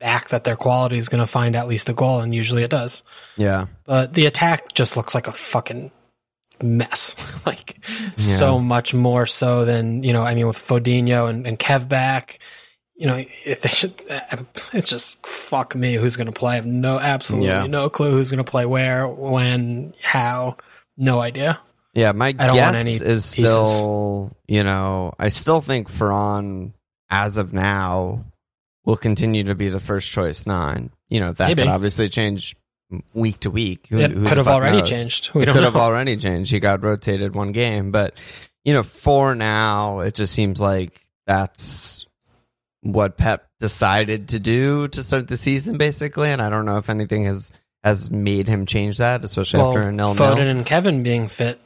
act 0.00 0.30
that 0.30 0.42
their 0.44 0.56
quality 0.56 0.96
is 0.98 1.08
going 1.10 1.22
to 1.22 1.26
find 1.28 1.54
at 1.54 1.68
least 1.68 1.88
a 1.88 1.92
goal, 1.92 2.20
and 2.20 2.34
usually 2.34 2.64
it 2.64 2.70
does. 2.70 3.02
yeah, 3.36 3.66
But 3.84 4.14
the 4.14 4.26
attack 4.26 4.72
just 4.74 4.96
looks 4.96 5.14
like 5.14 5.28
a 5.28 5.32
fucking 5.32 5.92
mess. 6.62 7.14
like 7.46 7.84
so 8.16 8.58
much 8.58 8.94
more 8.94 9.26
so 9.26 9.64
than 9.64 10.02
you 10.04 10.12
know. 10.12 10.22
I 10.22 10.34
mean, 10.34 10.46
with 10.46 10.56
Fodinho 10.58 11.28
and, 11.28 11.46
and 11.46 11.58
Kev 11.58 11.88
back. 11.88 12.38
You 12.94 13.06
know, 13.08 13.24
if 13.44 13.62
they 13.62 13.68
should, 13.70 13.94
it's 14.72 14.88
just 14.88 15.26
fuck 15.26 15.74
me. 15.74 15.94
Who's 15.94 16.14
going 16.16 16.26
to 16.26 16.32
play? 16.32 16.52
I 16.52 16.54
have 16.56 16.66
no, 16.66 17.00
absolutely 17.00 17.48
Yeah. 17.48 17.66
no 17.66 17.88
clue 17.88 18.10
who's 18.12 18.30
going 18.30 18.44
to 18.44 18.48
play 18.48 18.64
where, 18.66 19.08
when, 19.08 19.94
how. 20.02 20.56
No 20.96 21.20
idea. 21.20 21.58
yeah. 21.94 22.12
My 22.12 22.28
I 22.28 22.32
don't 22.32 22.48
want 22.56 22.74
guess 22.76 23.00
is 23.00 23.34
pieces. 23.34 23.44
still 23.50 24.36
you 24.46 24.62
know 24.62 25.14
I 25.18 25.30
still 25.30 25.60
think 25.62 25.88
Ferran 25.90 26.74
as 27.10 27.38
of 27.38 27.52
now 27.54 28.24
will 28.84 28.96
continue 28.96 29.44
to 29.44 29.54
be 29.54 29.68
the 29.68 29.80
first 29.80 30.10
choice 30.10 30.46
nine. 30.46 30.90
You 31.08 31.20
know 31.20 31.32
that 31.32 31.48
Maybe. 31.48 31.62
could 31.62 31.70
obviously 31.70 32.08
change 32.10 32.54
week 33.14 33.40
to 33.40 33.50
week. 33.50 33.86
Who- 33.90 33.98
It 34.00 34.12
could 34.14 34.36
have 34.36 34.48
already 34.48 34.78
knows? 34.78 34.90
changed. 34.90 35.30
We 35.34 35.42
it 35.42 35.48
could 35.50 35.62
have 35.64 35.76
already 35.76 36.16
changed. 36.16 36.50
He 36.50 36.60
got 36.60 36.84
rotated 36.84 37.34
one 37.34 37.52
game, 37.52 37.90
but 37.90 38.14
you 38.64 38.72
know, 38.72 38.82
for 38.82 39.34
now, 39.34 40.00
it 40.00 40.14
just 40.14 40.32
seems 40.32 40.60
like 40.60 41.06
that's 41.26 42.06
what 42.82 43.16
Pep 43.16 43.48
decided 43.60 44.28
to 44.30 44.40
do 44.40 44.88
to 44.88 45.02
start 45.02 45.28
the 45.28 45.36
season, 45.36 45.78
basically. 45.78 46.28
And 46.30 46.42
I 46.42 46.50
don't 46.50 46.64
know 46.66 46.78
if 46.78 46.90
anything 46.90 47.24
has 47.24 47.52
has 47.84 48.10
made 48.10 48.46
him 48.46 48.66
change 48.66 48.98
that, 48.98 49.24
especially 49.24 49.58
Well, 49.60 49.68
after 49.76 49.88
a 49.88 49.92
nil 49.92 50.14
Foden 50.14 50.50
and 50.50 50.64
Kevin 50.64 51.02
being 51.02 51.28
fit. 51.28 51.60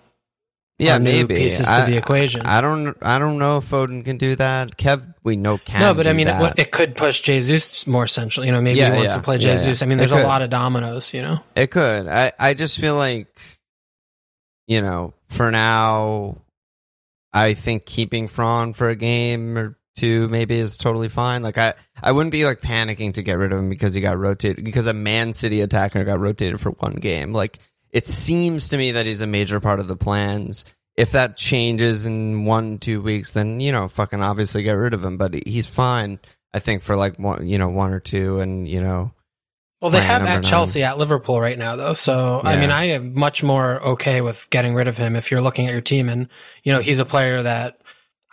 Yeah, 0.79 0.99
maybe 0.99 1.37
pieces 1.37 1.65
to 1.65 1.73
I, 1.73 1.91
the 1.91 1.97
equation. 1.97 2.43
I 2.45 2.61
don't. 2.61 2.97
I 3.01 3.19
don't 3.19 3.39
know 3.39 3.59
if 3.59 3.65
Foden 3.65 4.05
can 4.05 4.19
do 4.19 4.37
that. 4.37 4.77
Kev, 4.77 5.15
we 5.25 5.37
know 5.37 5.57
can. 5.57 5.81
no, 5.81 5.95
but 5.95 6.07
I 6.07 6.13
mean, 6.13 6.29
it, 6.29 6.59
it 6.59 6.71
could 6.71 6.97
push 6.97 7.23
Jesus 7.23 7.87
more 7.87 8.07
central. 8.07 8.45
You 8.45 8.53
know, 8.53 8.61
maybe 8.61 8.81
Yeah, 8.81 8.91
he 8.91 8.93
wants 8.93 9.07
yeah. 9.07 9.17
to 9.17 9.23
play 9.23 9.37
Yeah, 9.39 9.57
Jesus. 9.57 9.81
I 9.81 9.87
mean, 9.87 9.97
there's 9.97 10.13
a 10.13 10.27
lot 10.27 10.43
of 10.43 10.51
dominoes. 10.51 11.15
You 11.15 11.23
know, 11.23 11.41
It 11.55 11.71
could. 11.71 12.09
I, 12.09 12.33
I 12.39 12.53
just 12.53 12.79
feel 12.79 12.95
like, 12.95 13.41
you 14.67 14.83
know, 14.83 15.15
for 15.29 15.51
now, 15.51 16.43
I 17.33 17.55
think 17.55 17.87
keeping 17.87 18.29
Fran 18.29 18.75
for 18.75 18.91
a 18.91 18.97
game 18.97 19.57
or 19.57 19.79
two 19.97 20.29
maybe 20.29 20.59
is 20.59 20.77
totally 20.77 21.09
fine. 21.09 21.43
Like 21.43 21.57
I, 21.57 21.73
I 22.03 22.13
wouldn't 22.13 22.33
be 22.33 22.45
like 22.45 22.61
panicking 22.61 23.15
to 23.15 23.23
get 23.23 23.39
rid 23.39 23.53
of 23.53 23.59
him 23.59 23.71
because 23.71 23.95
he 23.95 24.03
got 24.03 24.19
rotated 24.19 24.63
because 24.63 24.87
a 24.87 24.93
Man 24.93 25.33
City 25.33 25.63
attacker 25.63 26.05
got 26.05 26.21
rotated 26.21 26.61
for 26.61 26.73
one 26.73 26.97
game. 26.97 27.33
Like 27.33 27.59
it 27.97 28.05
seems 28.05 28.69
to 28.69 28.77
me 28.77 28.93
that 28.93 29.07
he's 29.07 29.23
a 29.23 29.27
major 29.27 29.59
part 29.59 29.81
of 29.81 29.89
the 29.89 29.97
plans. 29.97 30.67
If 30.99 31.13
that 31.13 31.39
changes 31.39 32.05
in 32.05 32.45
one 32.45 32.77
two 32.77 33.01
weeks, 33.01 33.33
then 33.33 33.59
you 33.59 33.73
know, 33.73 33.89
fucking 33.89 34.21
obviously 34.21 34.63
get 34.63 34.73
rid 34.73 34.93
of 34.93 35.03
him. 35.03 35.17
But 35.17 35.33
he's 35.47 35.67
fine. 35.67 36.19
I 36.53 36.59
think 36.59 36.83
for 36.83 36.95
like 36.95 37.19
one, 37.19 37.49
you 37.49 37.57
know, 37.57 37.71
one 37.71 37.95
or 37.95 38.01
two, 38.01 38.41
and 38.41 38.69
you 38.69 38.83
know, 38.83 39.13
Well, 39.81 39.91
they 39.91 40.03
have 40.03 40.23
at 40.25 40.35
nine. 40.35 40.43
Chelsea, 40.43 40.83
at 40.83 40.99
Liverpool 40.99 41.41
right 41.41 41.57
now, 41.57 41.77
though. 41.77 41.95
So, 41.95 42.43
I 42.45 42.61
mean, 42.61 42.71
I 42.71 42.85
am 42.85 43.19
much 43.19 43.43
more 43.43 43.83
okay 43.83 44.21
with 44.21 44.47
getting 44.51 44.75
rid 44.75 44.89
of 44.89 44.99
him 44.99 45.17
if 45.17 45.31
you're 45.31 45.41
looking 45.41 45.67
at 45.67 45.73
your 45.73 45.81
team. 45.81 46.11
And, 46.11 46.29
you 46.65 46.75
know, 46.75 46.81
he's 46.81 46.99
a 46.99 47.07
player 47.07 47.43
that 47.43 47.81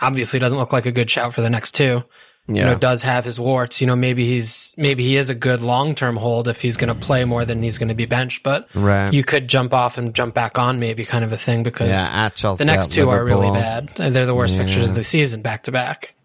obviously 0.01 0.39
doesn't 0.39 0.59
look 0.59 0.73
like 0.73 0.85
a 0.85 0.91
good 0.91 1.09
shout 1.09 1.33
for 1.33 1.41
the 1.41 1.49
next 1.49 1.73
two. 1.73 2.03
You 2.47 2.55
know, 2.55 2.77
does 2.77 3.03
have 3.03 3.23
his 3.23 3.39
warts. 3.39 3.79
You 3.79 3.87
know, 3.87 3.95
maybe 3.95 4.25
he's, 4.25 4.75
maybe 4.77 5.03
he 5.03 5.15
is 5.15 5.29
a 5.29 5.35
good 5.35 5.61
long 5.61 5.95
term 5.95 6.17
hold 6.17 6.49
if 6.49 6.61
he's 6.61 6.75
going 6.75 6.93
to 6.93 6.99
play 6.99 7.23
more 7.23 7.45
than 7.45 7.63
he's 7.63 7.77
going 7.77 7.87
to 7.87 7.95
be 7.95 8.05
benched. 8.05 8.43
But 8.43 8.67
Right. 8.75 9.13
you 9.13 9.23
could 9.23 9.47
jump 9.47 9.73
off 9.73 9.97
and 9.97 10.13
jump 10.13 10.33
back 10.35 10.59
on, 10.59 10.77
maybe 10.79 11.05
kind 11.05 11.23
of 11.23 11.31
a 11.31 11.37
thing, 11.37 11.63
because 11.63 11.89
yeah, 11.89 12.09
at 12.11 12.35
Chelsea. 12.35 12.65
the 12.65 12.71
next 12.71 12.91
two 12.91 13.09
are 13.09 13.23
really 13.23 13.49
bad. 13.51 13.87
They're 13.95 14.25
the 14.25 14.35
worst 14.35 14.57
fixtures 14.57 14.89
of 14.89 14.95
the 14.95 15.03
season 15.05 15.41
back 15.41 15.63
to 15.63 15.71
back. 15.71 16.15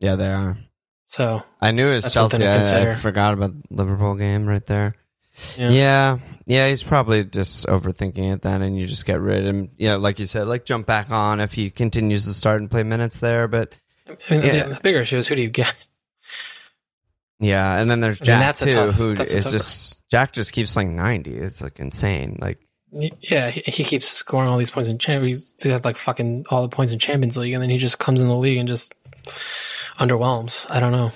Yeah, 0.00 0.16
they 0.16 0.32
are. 0.32 0.56
So, 1.06 1.42
I 1.60 1.70
knew 1.70 1.88
it 1.88 1.94
was 2.04 2.12
something 2.12 2.40
Chelsea. 2.40 2.74
I, 2.76 2.90
I 2.90 2.94
forgot 2.94 3.32
about 3.32 3.52
the 3.52 3.66
Liverpool 3.70 4.14
game 4.16 4.46
right 4.46 4.64
there. 4.66 4.94
yeah. 5.56 5.70
Yeah. 5.70 6.18
yeah, 6.44 6.68
He's 6.68 6.82
probably 6.82 7.22
just 7.24 7.66
overthinking 7.66 8.32
it 8.34 8.42
then, 8.42 8.62
and 8.62 8.76
you 8.76 8.86
just 8.86 9.06
get 9.06 9.20
rid 9.20 9.46
of 9.46 9.54
him. 9.54 9.70
Yeah, 9.78 9.94
like 9.96 10.18
you 10.18 10.26
said, 10.26 10.48
like 10.48 10.64
jump 10.64 10.86
back 10.86 11.10
on 11.12 11.40
if 11.40 11.52
he 11.54 11.70
continues 11.70 12.26
to 12.26 12.34
start 12.34 12.60
and 12.60 12.70
play 12.70 12.82
minutes 12.82 13.20
there. 13.20 13.46
But 13.48 13.78
I 14.08 14.34
mean, 14.34 14.42
Yeah. 14.44 14.66
the, 14.68 14.80
bigger 14.82 15.00
issue 15.00 15.16
is 15.18 15.28
who 15.28 15.34
do 15.36 15.42
you 15.42 15.50
get? 15.50 15.74
yeah, 17.40 17.78
and 17.80 17.90
then 17.90 18.00
there's 18.00 18.20
I 18.20 18.24
mean, 18.24 18.40
Jack 18.40 18.56
too, 18.56 18.72
tough- 18.74 18.94
who 18.96 19.12
is 19.12 19.50
just 19.50 20.08
Jack 20.10 20.32
just 20.32 20.52
keeps 20.52 20.74
like 20.76 20.86
ninety. 20.88 21.36
It's 21.36 21.60
like 21.62 21.78
insane. 21.78 22.38
Like 22.40 22.58
Yeah, 22.90 23.50
he, 23.50 23.60
he 23.70 23.84
keeps 23.84 24.08
scoring 24.08 24.48
all 24.48 24.58
these 24.58 24.70
points 24.70 24.88
in 24.88 24.98
Champions. 24.98 25.54
He 25.62 25.68
had 25.70 25.84
like 25.84 25.96
fucking 25.96 26.46
all 26.50 26.62
the 26.62 26.68
points 26.68 26.92
in 26.92 26.98
Champions 26.98 27.36
League, 27.36 27.52
and 27.52 27.62
then 27.62 27.70
he 27.70 27.78
just 27.78 27.98
comes 27.98 28.20
in 28.20 28.28
the 28.28 28.36
league 28.36 28.58
and 28.58 28.66
just 28.68 28.94
underwhelms. 29.98 30.66
I 30.70 30.80
don't 30.80 30.92
know. 30.92 31.12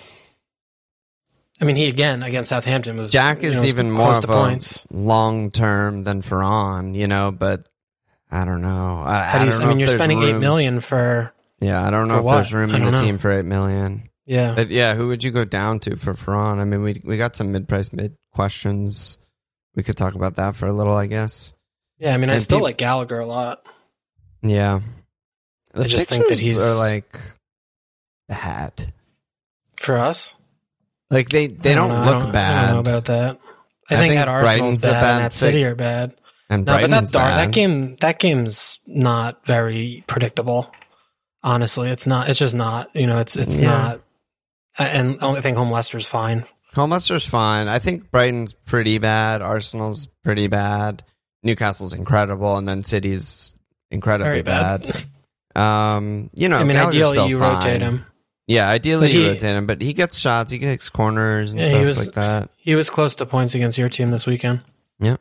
I 1.60 1.64
mean, 1.64 1.76
he 1.76 1.86
again 1.88 2.22
against 2.22 2.50
Southampton 2.50 2.96
was 2.96 3.10
Jack 3.10 3.42
is 3.42 3.54
know, 3.54 3.62
was 3.62 3.70
even 3.72 3.90
more 3.92 4.14
of 4.14 4.28
a 4.28 4.58
long 4.90 5.50
term 5.50 6.02
than 6.02 6.20
Ferran, 6.22 6.94
you 6.94 7.06
know. 7.08 7.30
But 7.30 7.68
I 8.30 8.44
don't 8.44 8.62
know. 8.62 9.02
I, 9.04 9.22
How 9.24 9.38
do 9.40 9.44
you, 9.46 9.50
don't 9.52 9.62
I 9.62 9.68
mean, 9.68 9.78
you're 9.78 9.88
spending 9.88 10.22
eight 10.22 10.32
room- 10.32 10.40
million 10.40 10.80
for 10.80 11.32
Yeah, 11.62 11.82
I 11.86 11.90
don't 11.90 12.08
know 12.08 12.14
For 12.14 12.20
if 12.20 12.24
what? 12.24 12.34
there's 12.34 12.54
room 12.54 12.70
I 12.72 12.76
in 12.76 12.84
the 12.84 12.90
don't 12.90 13.00
know. 13.00 13.06
team 13.06 13.18
for 13.18 13.30
eight 13.30 13.44
million. 13.44 14.08
yeah. 14.26 14.54
But 14.54 14.68
yeah, 14.70 14.94
who 14.94 15.08
would 15.08 15.22
you 15.24 15.30
go 15.30 15.44
down 15.44 15.78
to 15.80 15.96
for 15.96 16.14
Ferran? 16.14 16.58
I 16.58 16.64
mean, 16.64 16.82
we 16.82 17.00
we 17.04 17.16
got 17.16 17.36
some 17.36 17.52
mid 17.52 17.68
price 17.68 17.92
mid 17.92 18.16
questions. 18.34 19.18
We 19.74 19.82
could 19.82 19.96
talk 19.96 20.14
about 20.14 20.34
that 20.34 20.56
for 20.56 20.66
a 20.66 20.72
little, 20.72 20.94
I 20.94 21.06
guess. 21.06 21.54
Yeah, 21.98 22.14
I 22.14 22.16
mean, 22.18 22.28
I 22.30 22.34
and 22.34 22.42
still 22.42 22.58
peop- 22.58 22.64
like 22.64 22.76
Gallagher 22.78 23.20
a 23.20 23.26
lot. 23.26 23.60
Yeah, 24.42 24.80
the 25.72 25.84
I 25.84 25.86
just 25.86 26.08
think 26.08 26.24
that 26.24 26.28
fixtures 26.30 26.40
he's- 26.54 26.58
are 26.60 26.74
like 26.76 27.16
bad. 28.28 28.92
For 29.76 29.98
us, 29.98 30.36
Like 31.10 31.28
they 31.28 31.46
they 31.48 31.72
I 31.72 31.74
don't, 31.74 31.88
know, 31.88 31.94
I 31.96 32.18
look 32.18 32.32
bad. 32.32 32.58
I 32.58 32.66
don't 32.72 32.74
know 32.84 32.90
about 32.90 33.04
that. 33.06 33.36
I, 33.90 33.94
I 33.94 33.98
think, 33.98 34.12
think 34.12 34.20
at 34.20 34.28
Arsenal's 34.28 34.58
Brighton's 34.58 34.84
a 34.84 34.90
bad, 34.90 35.00
bad 35.02 35.14
and 35.16 35.24
at 35.24 35.32
City 35.32 35.64
are 35.64 35.74
bad. 35.74 36.14
and 36.48 36.64
No, 36.64 36.72
but 36.72 36.78
Brighton's 36.88 36.92
that's 36.92 37.10
dark. 37.10 37.30
bad. 37.30 37.48
That 37.48 37.52
game, 37.52 37.96
that 37.96 38.18
game's 38.20 38.78
not 38.86 39.44
very 39.44 40.04
predictable. 40.06 40.70
Honestly, 41.44 41.90
it's 41.90 42.06
not. 42.06 42.28
It's 42.28 42.38
just 42.38 42.54
not. 42.54 42.94
You 42.94 43.06
know, 43.06 43.18
it's 43.18 43.36
it's 43.36 43.58
Yeah. 43.58 43.68
not. 43.68 44.00
And 44.78 45.18
I 45.20 45.40
think 45.40 45.56
home 45.56 45.70
Leicester's 45.70 46.06
fine. 46.06 46.44
Holmester's 46.74 47.26
fine. 47.26 47.68
I 47.68 47.78
think 47.78 48.10
Brighton's 48.10 48.52
pretty 48.54 48.98
bad. 48.98 49.42
Arsenal's 49.42 50.06
pretty 50.24 50.46
bad. 50.46 51.04
Newcastle's 51.42 51.92
incredible, 51.92 52.56
and 52.56 52.66
then 52.66 52.82
City's 52.84 53.54
incredibly 53.90 54.30
Very 54.30 54.42
bad. 54.42 54.82
bad. 54.82 55.04
Um, 55.54 56.30
you 56.34 56.48
know, 56.48 56.56
I 56.56 56.64
mean, 56.64 56.76
Gallagher's 56.76 57.02
ideally 57.10 57.28
you 57.28 57.38
fine. 57.38 57.54
rotate 57.56 57.82
him. 57.82 58.06
Yeah, 58.46 58.68
ideally 58.68 59.08
But 59.08 59.12
you 59.12 59.20
he- 59.20 59.28
rotate 59.28 59.54
him, 59.54 59.66
but 59.66 59.82
he 59.82 59.92
gets 59.92 60.18
shots, 60.18 60.50
he 60.50 60.58
takes 60.58 60.88
corners 60.88 61.50
and 61.52 61.60
Yeah, 61.60 61.66
he 61.66 61.70
stuff 61.72 61.84
was- 61.86 61.98
like 62.06 62.14
that. 62.14 62.50
He 62.56 62.74
was 62.74 62.88
close 62.88 63.14
to 63.16 63.26
points 63.26 63.54
against 63.54 63.76
your 63.76 63.88
team 63.90 64.10
this 64.10 64.26
weekend. 64.26 64.64
Yeah, 64.98 65.16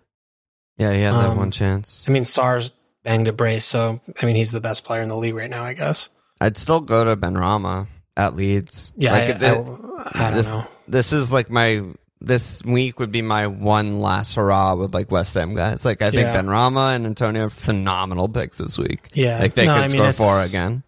yeah, 0.77 0.93
he 0.93 1.01
had 1.01 1.13
that 1.15 1.29
Um, 1.31 1.37
one 1.37 1.51
chance. 1.51 2.05
I 2.07 2.11
mean, 2.11 2.23
Sarr's 2.23 2.71
banged 3.03 3.27
a 3.27 3.33
brace, 3.33 3.65
so 3.65 3.99
I 4.21 4.25
mean, 4.25 4.35
he's 4.35 4.51
the 4.51 4.61
best 4.61 4.83
player 4.83 5.01
in 5.01 5.09
the 5.09 5.15
league 5.17 5.35
right 5.35 5.49
now, 5.49 5.63
I 5.63 5.73
guess. 5.73 6.09
I'd 6.39 6.57
still 6.57 6.81
go 6.81 7.03
to 7.03 7.15
Benrahma 7.15 7.87
at 8.17 8.35
Leeds. 8.35 8.93
Yeah, 8.95 9.13
Like, 9.13 9.29
I, 9.29 9.33
the- 9.33 9.47
I, 9.47 10.25
I 10.25 10.29
don't 10.29 10.37
this, 10.37 10.47
know. 10.47 10.63
This 10.87 11.13
is 11.13 11.31
like 11.31 11.49
my 11.49 11.81
this 12.23 12.63
week 12.63 12.99
would 12.99 13.11
be 13.11 13.21
my 13.23 13.47
one 13.47 13.99
last 13.99 14.35
hurrah 14.35 14.75
with 14.75 14.93
like 14.93 15.09
West 15.11 15.33
Ham 15.35 15.55
guys. 15.55 15.85
Like 15.85 16.01
I 16.01 16.11
think 16.11 16.21
Yeah. 16.23 16.41
Benrahma 16.41 16.95
and 16.95 17.05
Antonio 17.05 17.45
are 17.45 17.49
phenomenal 17.49 18.27
picks 18.29 18.57
this 18.59 18.77
week. 18.77 19.07
Yeah, 19.13 19.39
Like 19.39 19.53
they 19.55 19.65
No, 19.65 19.73
could 19.73 19.83
I 19.83 19.87
mean, 19.87 20.13
score 20.13 20.27
four 20.27 20.41
again. 20.41 20.83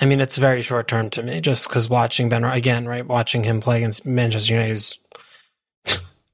I 0.00 0.06
mean, 0.06 0.20
it's 0.22 0.38
very 0.38 0.62
short 0.62 0.88
term 0.88 1.10
to 1.10 1.22
me, 1.22 1.40
just 1.42 1.68
because 1.68 1.90
watching 1.90 2.30
Ben 2.30 2.42
again, 2.44 2.86
right? 2.86 3.06
Watching 3.06 3.44
him 3.44 3.60
play 3.60 3.78
against 3.78 4.06
Manchester 4.06 4.54
United 4.54 4.72
was. 4.72 4.98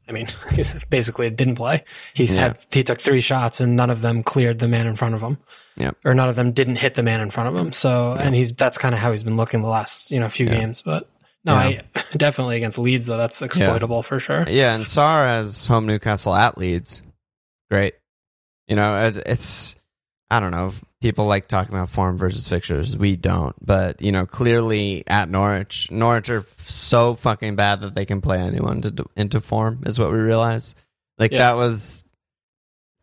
I 0.09 0.13
mean, 0.13 0.27
he's 0.55 0.85
basically 0.87 1.29
didn't 1.31 1.57
play. 1.57 1.85
He 2.15 2.25
Yeah. 2.25 2.41
had 2.41 2.59
he 2.73 2.85
took 2.85 3.01
three 3.01 3.21
shots 3.21 3.61
and 3.61 3.77
none 3.77 3.91
of 3.91 4.01
them 4.03 4.23
cleared 4.23 4.59
the 4.59 4.69
man 4.69 4.87
in 4.87 4.97
front 4.97 5.15
of 5.15 5.21
him. 5.21 5.39
Yeah. 5.79 5.91
or 6.07 6.15
none 6.15 6.31
of 6.31 6.37
them 6.37 6.53
didn't 6.53 6.77
hit 6.77 6.95
the 6.95 7.03
man 7.03 7.21
in 7.21 7.29
front 7.31 7.51
of 7.55 7.57
him. 7.67 7.71
So, 7.73 8.15
and 8.19 8.35
he's 8.35 8.51
that's 8.53 8.79
kind 8.79 8.95
of 8.95 9.01
how 9.01 9.13
he's 9.13 9.23
been 9.25 9.37
looking 9.37 9.61
the 9.61 9.69
last 9.69 10.11
you 10.11 10.19
know 10.21 10.29
few 10.31 10.47
Yeah. 10.47 10.59
games. 10.59 10.81
But 10.83 11.07
no, 11.45 11.69
Yeah. 11.69 11.83
I 11.95 12.03
definitely 12.17 12.57
against 12.57 12.79
Leeds 12.79 13.05
though. 13.07 13.19
That's 13.19 13.43
exploitable 13.43 14.03
for 14.03 14.19
sure. 14.19 14.47
Yeah, 14.49 14.75
and 14.75 14.85
Sarr 14.85 15.27
has 15.27 15.67
home 15.67 15.87
Newcastle 15.87 16.35
at 16.35 16.57
Leeds. 16.57 17.03
Great. 17.71 17.95
You 18.69 18.77
know, 18.77 19.13
it's 19.27 19.77
I 20.31 20.41
don't 20.41 20.51
know. 20.51 20.73
People 21.07 21.27
like 21.27 21.47
talking 21.47 21.73
about 21.73 21.89
form 21.89 22.19
versus 22.19 22.49
fixtures. 22.49 22.97
We 22.97 23.15
don't, 23.15 23.55
but 23.65 24.03
you 24.03 24.11
know, 24.11 24.27
clearly 24.27 25.05
at 25.07 25.29
Norwich, 25.29 25.89
Norwich 25.93 26.31
are 26.31 26.41
so 26.59 27.15
fucking 27.15 27.55
bad 27.55 27.83
that 27.83 27.95
they 27.95 28.05
can 28.05 28.21
play 28.21 28.41
anyone 28.41 28.81
to, 28.81 29.07
into 29.17 29.41
form. 29.41 29.85
Is 29.87 30.01
what 30.01 30.11
we 30.11 30.19
realize. 30.19 30.75
Like 31.17 31.31
Yeah. 31.31 31.39
that 31.39 31.53
was 31.55 32.09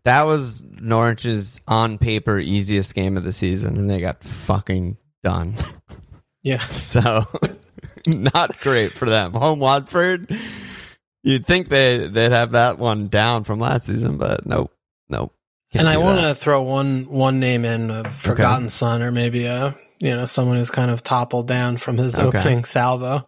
that 0.04 0.24
was 0.24 0.66
Norwich's 0.66 1.62
on 1.66 1.98
paper 1.98 2.38
easiest 2.38 2.94
game 2.94 3.16
of 3.16 3.24
the 3.24 3.32
season, 3.32 3.78
and 3.78 3.90
they 3.90 4.02
got 4.02 4.22
fucking 4.22 4.98
done. 5.24 5.54
Yeah, 6.46 6.58
So 6.68 7.24
not 8.08 8.60
great 8.60 8.92
for 8.92 9.10
them. 9.10 9.32
Home 9.32 9.60
Watford. 9.60 10.30
You'd 11.24 11.46
think 11.46 11.70
they 11.70 12.10
they'd 12.10 12.34
have 12.34 12.52
that 12.52 12.78
one 12.78 13.08
down 13.08 13.46
from 13.46 13.62
last 13.62 13.86
season, 13.86 14.18
but 14.18 14.46
nope, 14.46 14.74
nope. 15.08 15.34
And 15.74 15.88
I 15.90 15.98
want 15.98 16.20
to 16.22 16.36
throw 16.36 16.62
one 16.62 17.06
one 17.10 17.40
name 17.40 17.66
in, 17.66 17.90
a 17.90 18.04
forgotten 18.10 18.70
son, 18.70 19.02
or 19.02 19.12
maybe 19.12 19.46
a 19.46 19.76
you 20.00 20.10
know 20.16 20.26
someone 20.26 20.58
who's 20.58 20.70
kind 20.70 20.92
of 20.92 21.04
toppled 21.04 21.48
down 21.48 21.78
from 21.78 21.98
his 21.98 22.18
Okay. 22.18 22.38
opening 22.40 22.64
salvo. 22.66 23.24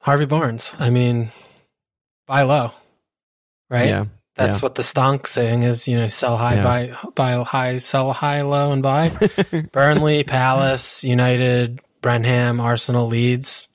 Harvey 0.00 0.26
Barnes. 0.26 0.74
I 0.78 0.90
mean, 0.90 1.30
buy 2.26 2.42
low, 2.42 2.72
right? 3.70 3.88
Yeah, 3.88 4.04
That's 4.36 4.58
yeah. 4.60 4.64
what 4.66 4.74
the 4.74 4.82
stonk 4.82 5.26
saying 5.26 5.62
is. 5.62 5.86
You 5.88 5.98
know, 5.98 6.06
sell 6.08 6.36
high, 6.36 6.56
Yeah. 6.56 6.64
buy 6.64 6.94
buy 7.36 7.44
high, 7.44 7.78
sell 7.78 8.12
high, 8.12 8.42
low, 8.42 8.72
and 8.72 8.82
buy. 8.82 9.10
Burnley, 9.72 10.24
Palace, 10.24 11.04
United, 11.04 11.80
Brenham, 12.00 12.60
Arsenal, 12.60 13.06
Leeds. 13.06 13.68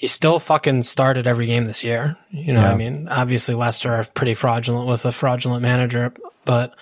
He 0.00 0.06
still 0.06 0.38
fucking 0.38 0.84
started 0.84 1.26
every 1.26 1.44
game 1.44 1.66
this 1.66 1.84
year. 1.84 2.16
You 2.30 2.54
know, 2.54 2.62
Yeah. 2.62 2.72
I 2.72 2.74
mean, 2.74 3.06
obviously 3.10 3.54
Leicester 3.54 3.92
are 3.92 4.04
pretty 4.06 4.32
fraudulent 4.32 4.88
with 4.88 5.04
a 5.04 5.12
fraudulent 5.12 5.60
manager, 5.60 6.14
but 6.46 6.72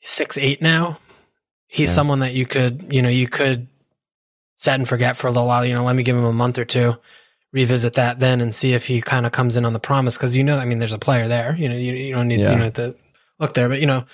six 0.00 0.38
eight 0.38 0.62
now. 0.62 1.00
He's 1.66 1.88
Yeah. 1.88 1.94
someone 1.96 2.20
that 2.20 2.32
you 2.32 2.46
could, 2.46 2.86
you 2.92 3.02
know, 3.02 3.08
you 3.08 3.26
could 3.26 3.66
set 4.58 4.78
and 4.78 4.88
forget 4.88 5.16
for 5.16 5.26
a 5.26 5.30
little 5.32 5.48
while. 5.48 5.64
You 5.64 5.74
know, 5.74 5.82
let 5.84 5.96
me 5.96 6.04
give 6.04 6.14
him 6.16 6.22
a 6.24 6.32
month 6.32 6.56
or 6.56 6.64
two, 6.64 6.98
revisit 7.52 7.94
that 7.94 8.20
then, 8.20 8.40
and 8.40 8.54
see 8.54 8.74
if 8.74 8.86
he 8.86 9.00
kind 9.02 9.26
of 9.26 9.32
comes 9.32 9.56
in 9.56 9.64
on 9.64 9.72
the 9.72 9.80
promise. 9.80 10.16
Because 10.16 10.36
you 10.36 10.44
know, 10.44 10.56
I 10.56 10.66
mean, 10.66 10.78
there's 10.78 10.92
a 10.92 10.98
player 11.00 11.26
there. 11.26 11.56
You 11.56 11.68
know, 11.68 11.74
you, 11.74 11.94
you 11.94 12.14
don't 12.14 12.28
need 12.28 12.38
Yeah. 12.38 12.52
you 12.52 12.58
know 12.60 12.70
to 12.70 12.94
look 13.40 13.54
there, 13.54 13.68
but 13.68 13.80
you 13.80 13.86
know. 13.88 14.04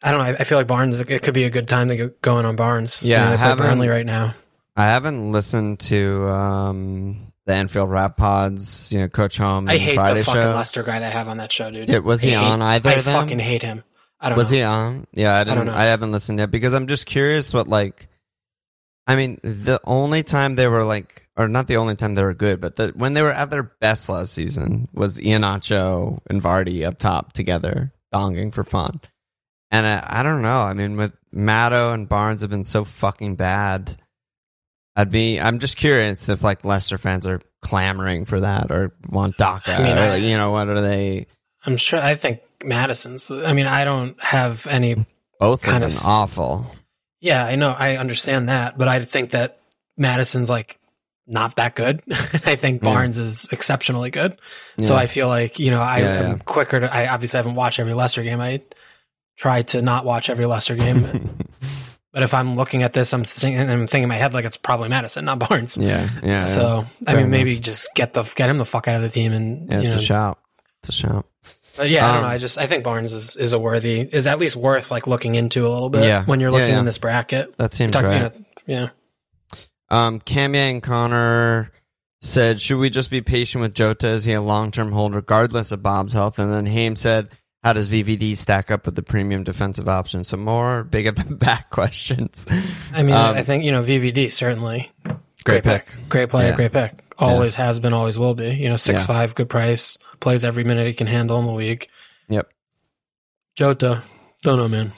I 0.00 0.12
don't 0.12 0.20
know. 0.20 0.26
I, 0.26 0.36
I 0.38 0.44
feel 0.44 0.58
like 0.58 0.68
Barnes. 0.68 1.00
It 1.00 1.22
could 1.24 1.34
be 1.34 1.42
a 1.42 1.50
good 1.50 1.66
time 1.66 1.88
to 1.88 1.96
go 1.96 2.10
going 2.22 2.46
on 2.46 2.54
Barnes. 2.54 3.02
Yeah, 3.02 3.18
you 3.18 3.24
know, 3.24 3.30
they 3.32 3.36
play 3.36 3.44
haven't- 3.48 3.66
Burnley 3.66 3.88
right 3.88 4.06
now. 4.06 4.32
I 4.78 4.86
haven't 4.86 5.32
listened 5.32 5.80
to 5.80 6.24
um, 6.28 7.32
the 7.46 7.52
Anfield 7.54 7.90
Wrap 7.90 8.16
Pods, 8.16 8.92
you 8.92 9.00
know, 9.00 9.08
Coach 9.08 9.36
Home 9.38 9.68
I 9.68 9.76
hate 9.76 9.96
Friday 9.96 10.20
the 10.20 10.24
fucking 10.24 10.42
show. 10.42 10.54
Leicester 10.54 10.82
guy 10.84 11.00
they 11.00 11.10
have 11.10 11.26
on 11.28 11.38
that 11.38 11.50
show, 11.50 11.70
dude. 11.70 11.88
Did- 11.88 12.04
was 12.04 12.22
he 12.22 12.34
I 12.34 12.38
hate- 12.40 12.46
on 12.46 12.62
either 12.62 12.90
I 12.90 12.98
fucking 13.00 13.40
hate 13.40 13.62
him. 13.62 13.82
I 14.20 14.28
don't 14.28 14.36
know. 14.36 14.40
Was 14.40 14.52
know. 14.52 14.56
he 14.58 14.62
on? 14.62 15.06
Yeah, 15.12 15.34
I 15.34 15.44
didn't. 15.44 15.56
don't 15.58 15.66
know. 15.66 15.72
I, 15.74 15.84
haven't 15.86 16.12
listened 16.12 16.38
yet 16.38 16.50
because 16.50 16.74
I'm 16.74 16.86
just 16.86 17.06
curious 17.06 17.52
what 17.52 17.66
like. 17.68 18.08
I 19.06 19.16
mean, 19.16 19.40
the 19.42 19.80
only 19.84 20.22
time 20.22 20.54
they 20.54 20.68
were 20.68 20.84
like, 20.84 21.28
or 21.36 21.48
not 21.48 21.66
the 21.66 21.78
only 21.78 21.96
time 21.96 22.14
they 22.14 22.22
were 22.22 22.34
good, 22.34 22.60
but 22.60 22.76
the, 22.76 22.88
when 22.94 23.14
they 23.14 23.22
were 23.22 23.32
at 23.32 23.50
their 23.50 23.62
best 23.62 24.08
last 24.08 24.32
season 24.32 24.88
was 24.92 25.18
Iheanacho 25.18 26.20
and 26.28 26.42
Vardy 26.42 26.86
up 26.86 26.98
top 26.98 27.32
together, 27.32 27.92
donging 28.14 28.52
for 28.52 28.64
fun. 28.64 29.00
And 29.70 29.86
I, 29.86 30.20
I 30.20 30.22
don't 30.22 30.42
know. 30.42 30.60
I 30.60 30.74
mean, 30.74 30.96
with 30.96 31.12
Matto 31.32 31.92
and 31.92 32.08
Barnes 32.08 32.42
have 32.42 32.50
been 32.50 32.64
so 32.64 32.84
fucking 32.84 33.36
bad. 33.36 33.96
I'd 34.98 35.12
be. 35.12 35.40
I'm 35.40 35.60
just 35.60 35.76
curious 35.76 36.28
if 36.28 36.42
like 36.42 36.64
Leicester 36.64 36.98
fans 36.98 37.24
are 37.26 37.40
clamoring 37.62 38.24
for 38.24 38.40
that 38.40 38.72
or 38.72 38.92
want 39.08 39.36
Daka. 39.36 39.72
I 39.74 39.78
mean, 39.82 39.96
or, 39.96 40.00
I- 40.00 40.16
you 40.16 40.36
know, 40.36 40.50
what 40.50 40.68
are 40.68 40.80
they? 40.80 41.26
I'm 41.64 41.76
sure. 41.76 42.00
I 42.00 42.16
think 42.16 42.40
Maddison's. 42.64 43.30
I 43.30 43.52
mean, 43.52 43.66
I 43.66 43.84
don't 43.84 44.20
have 44.20 44.66
any. 44.66 45.06
Both 45.38 45.62
Kinda 45.62 45.88
awful. 46.04 46.66
Yeah, 47.20 47.44
I 47.44 47.54
know. 47.54 47.74
I 47.78 47.96
understand 47.96 48.48
that, 48.48 48.76
but 48.76 48.88
I 48.88 49.04
think 49.04 49.30
that 49.30 49.60
Maddison's 49.96 50.50
like 50.50 50.80
not 51.28 51.54
that 51.56 51.76
good. 51.76 52.02
I 52.10 52.56
think 52.56 52.80
hmm. 52.80 52.86
Barnes 52.86 53.18
is 53.18 53.46
exceptionally 53.52 54.10
good. 54.10 54.36
So 54.82 54.96
I 54.96 55.06
feel 55.06 55.28
like, 55.28 55.60
you 55.60 55.70
know, 55.70 55.80
I 55.80 55.98
Yeah, 56.00 56.30
am 56.30 56.38
quicker 56.40 56.80
to, 56.80 56.92
I 56.92 57.06
obviously 57.12 57.38
haven't 57.38 57.54
watched 57.54 57.78
every 57.78 57.94
Leicester 57.94 58.22
game. 58.24 58.40
I 58.40 58.62
try 59.36 59.62
to 59.62 59.82
not 59.82 60.04
watch 60.04 60.28
every 60.30 60.46
Leicester 60.46 60.74
game. 60.74 61.38
but 62.12 62.22
if 62.22 62.32
I'm 62.34 62.56
looking 62.56 62.82
at 62.82 62.92
this, 62.92 63.12
I'm 63.12 63.24
thinking, 63.24 63.60
I'm 63.60 63.86
thinking 63.86 64.04
in 64.04 64.08
my 64.08 64.14
head 64.16 64.32
like 64.34 64.44
it's 64.44 64.56
probably 64.56 64.88
Maddison, 64.88 65.24
not 65.24 65.38
Barnes. 65.48 65.76
Yeah, 65.76 66.08
yeah. 66.22 66.44
So 66.46 66.84
I 67.06 67.14
mean, 67.14 67.30
maybe 67.30 67.58
just 67.60 67.88
get 67.94 68.12
the 68.14 68.22
get 68.34 68.48
him 68.50 68.58
the 68.58 68.64
fuck 68.64 68.88
out 68.88 68.96
of 68.96 69.02
the 69.02 69.08
team 69.08 69.32
and 69.32 69.70
yeah, 69.70 69.78
you 69.78 69.84
it's 69.84 69.94
know. 69.94 69.98
a 70.00 70.02
shout. 70.02 70.38
It's 70.80 70.88
a 70.88 70.92
shout. 70.92 71.26
But 71.76 71.90
yeah, 71.90 72.04
I 72.04 72.08
don't 72.08 72.16
Um, 72.16 72.22
know. 72.22 72.28
I 72.28 72.38
just 72.38 72.58
I 72.58 72.66
think 72.66 72.82
Barnes 72.84 73.12
is 73.12 73.36
is 73.36 73.52
a 73.52 73.58
worthy 73.58 74.00
is 74.00 74.26
at 74.26 74.38
least 74.38 74.56
worth 74.56 74.90
like 74.90 75.06
looking 75.06 75.34
into 75.36 75.66
a 75.66 75.70
little 75.70 75.90
bit 75.90 76.04
Yeah. 76.04 76.24
when 76.24 76.40
you're 76.40 76.50
looking 76.50 76.70
yeah. 76.70 76.80
in 76.80 76.84
this 76.86 76.98
bracket. 76.98 77.56
That 77.58 77.72
seems 77.74 77.92
Talk- 77.92 78.02
you 78.02 78.08
right. 78.08 78.20
know, 78.34 78.44
yeah. 78.66 78.88
Um, 79.90 80.20
Kanye 80.20 80.70
and 80.70 80.82
Connor 80.82 81.70
said, 82.20 82.60
"Should 82.60 82.78
we 82.78 82.90
just 82.90 83.10
be 83.10 83.20
patient 83.22 83.62
with 83.62 83.74
Jota? 83.74 84.08
Is 84.08 84.24
he 84.24 84.32
a 84.32 84.42
long-term 84.42 84.92
hold 84.92 85.14
regardless 85.14 85.70
of 85.72 85.82
Bob's 85.82 86.12
health?" 86.12 86.38
And 86.38 86.52
then 86.52 86.66
Haim 86.66 86.96
said, 86.96 87.28
"How 87.68 87.74
does 87.74 87.86
VVD 87.90 88.34
stack 88.34 88.70
up 88.70 88.86
with 88.86 88.94
the 88.96 89.02
premium 89.02 89.44
defensive 89.44 89.88
option?" 89.90 90.24
Some 90.24 90.40
more 90.42 90.84
big 90.84 91.04
at 91.06 91.16
the 91.16 91.34
back 91.34 91.68
questions. 91.68 92.46
I 92.94 93.02
mean, 93.02 93.14
Um, 93.14 93.36
I 93.36 93.42
think 93.42 93.62
you 93.64 93.72
know 93.72 93.82
VVD 93.82 94.30
certainly 94.30 94.90
Great 95.44 95.64
pick. 95.64 95.86
great 96.08 96.30
player, 96.30 96.48
Yeah. 96.50 96.56
great 96.56 96.72
pick. 96.72 96.92
Always 97.18 97.54
has 97.56 97.78
been, 97.80 97.92
always 97.92 98.18
will 98.18 98.34
be. 98.34 98.54
You 98.54 98.70
know, 98.70 98.76
six 98.78 99.00
Yeah. 99.00 99.06
five, 99.06 99.34
good 99.34 99.48
price, 99.50 99.98
plays 100.20 100.44
every 100.44 100.64
minute 100.64 100.86
he 100.86 100.94
can 100.94 101.06
handle 101.08 101.38
in 101.40 101.44
the 101.44 101.52
league. 101.52 101.88
Yep. 102.30 102.48
Jota, 103.56 104.02
don't 104.42 104.58
know, 104.58 104.68
man. 104.68 104.92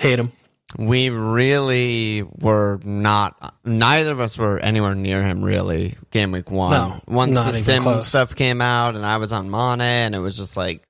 Hate 0.00 0.18
him. 0.18 0.32
We 0.76 1.08
really 1.10 2.24
were 2.24 2.80
not. 2.84 3.54
Neither 3.64 4.10
of 4.10 4.20
us 4.20 4.36
were 4.36 4.58
anywhere 4.58 4.94
near 4.96 5.22
him. 5.22 5.44
Really, 5.44 5.94
game 6.10 6.32
week 6.32 6.50
one. 6.50 6.72
No, 6.72 7.00
Once 7.06 7.34
the 7.44 7.52
sim 7.52 7.82
close. 7.84 8.08
stuff 8.08 8.34
came 8.34 8.60
out, 8.60 8.96
and 8.96 9.06
I 9.06 9.18
was 9.18 9.32
on 9.32 9.48
Mane, 9.50 9.80
and 9.80 10.14
it 10.16 10.18
was 10.18 10.36
just 10.36 10.56
like, 10.56 10.82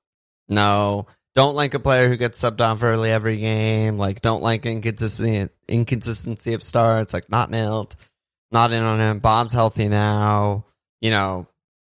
no, 0.47 1.07
don't 1.33 1.55
like 1.55 1.73
a 1.73 1.79
player 1.79 2.07
who 2.07 2.17
gets 2.17 2.41
subbed 2.41 2.61
off 2.61 2.83
early 2.83 3.11
every 3.11 3.37
game. 3.37 3.97
Like, 3.97 4.21
don't 4.21 4.41
like 4.41 4.65
inconsistency 4.65 5.49
inconsistency 5.67 6.53
of 6.53 6.63
starts. 6.63 7.13
Like, 7.13 7.29
not 7.29 7.49
nailed. 7.49 7.95
Not 8.51 8.71
in 8.71 8.81
on 8.83 8.99
him. 8.99 9.19
Bob's 9.19 9.53
healthy 9.53 9.89
now. 9.89 10.65
You 11.01 11.11
know, 11.11 11.47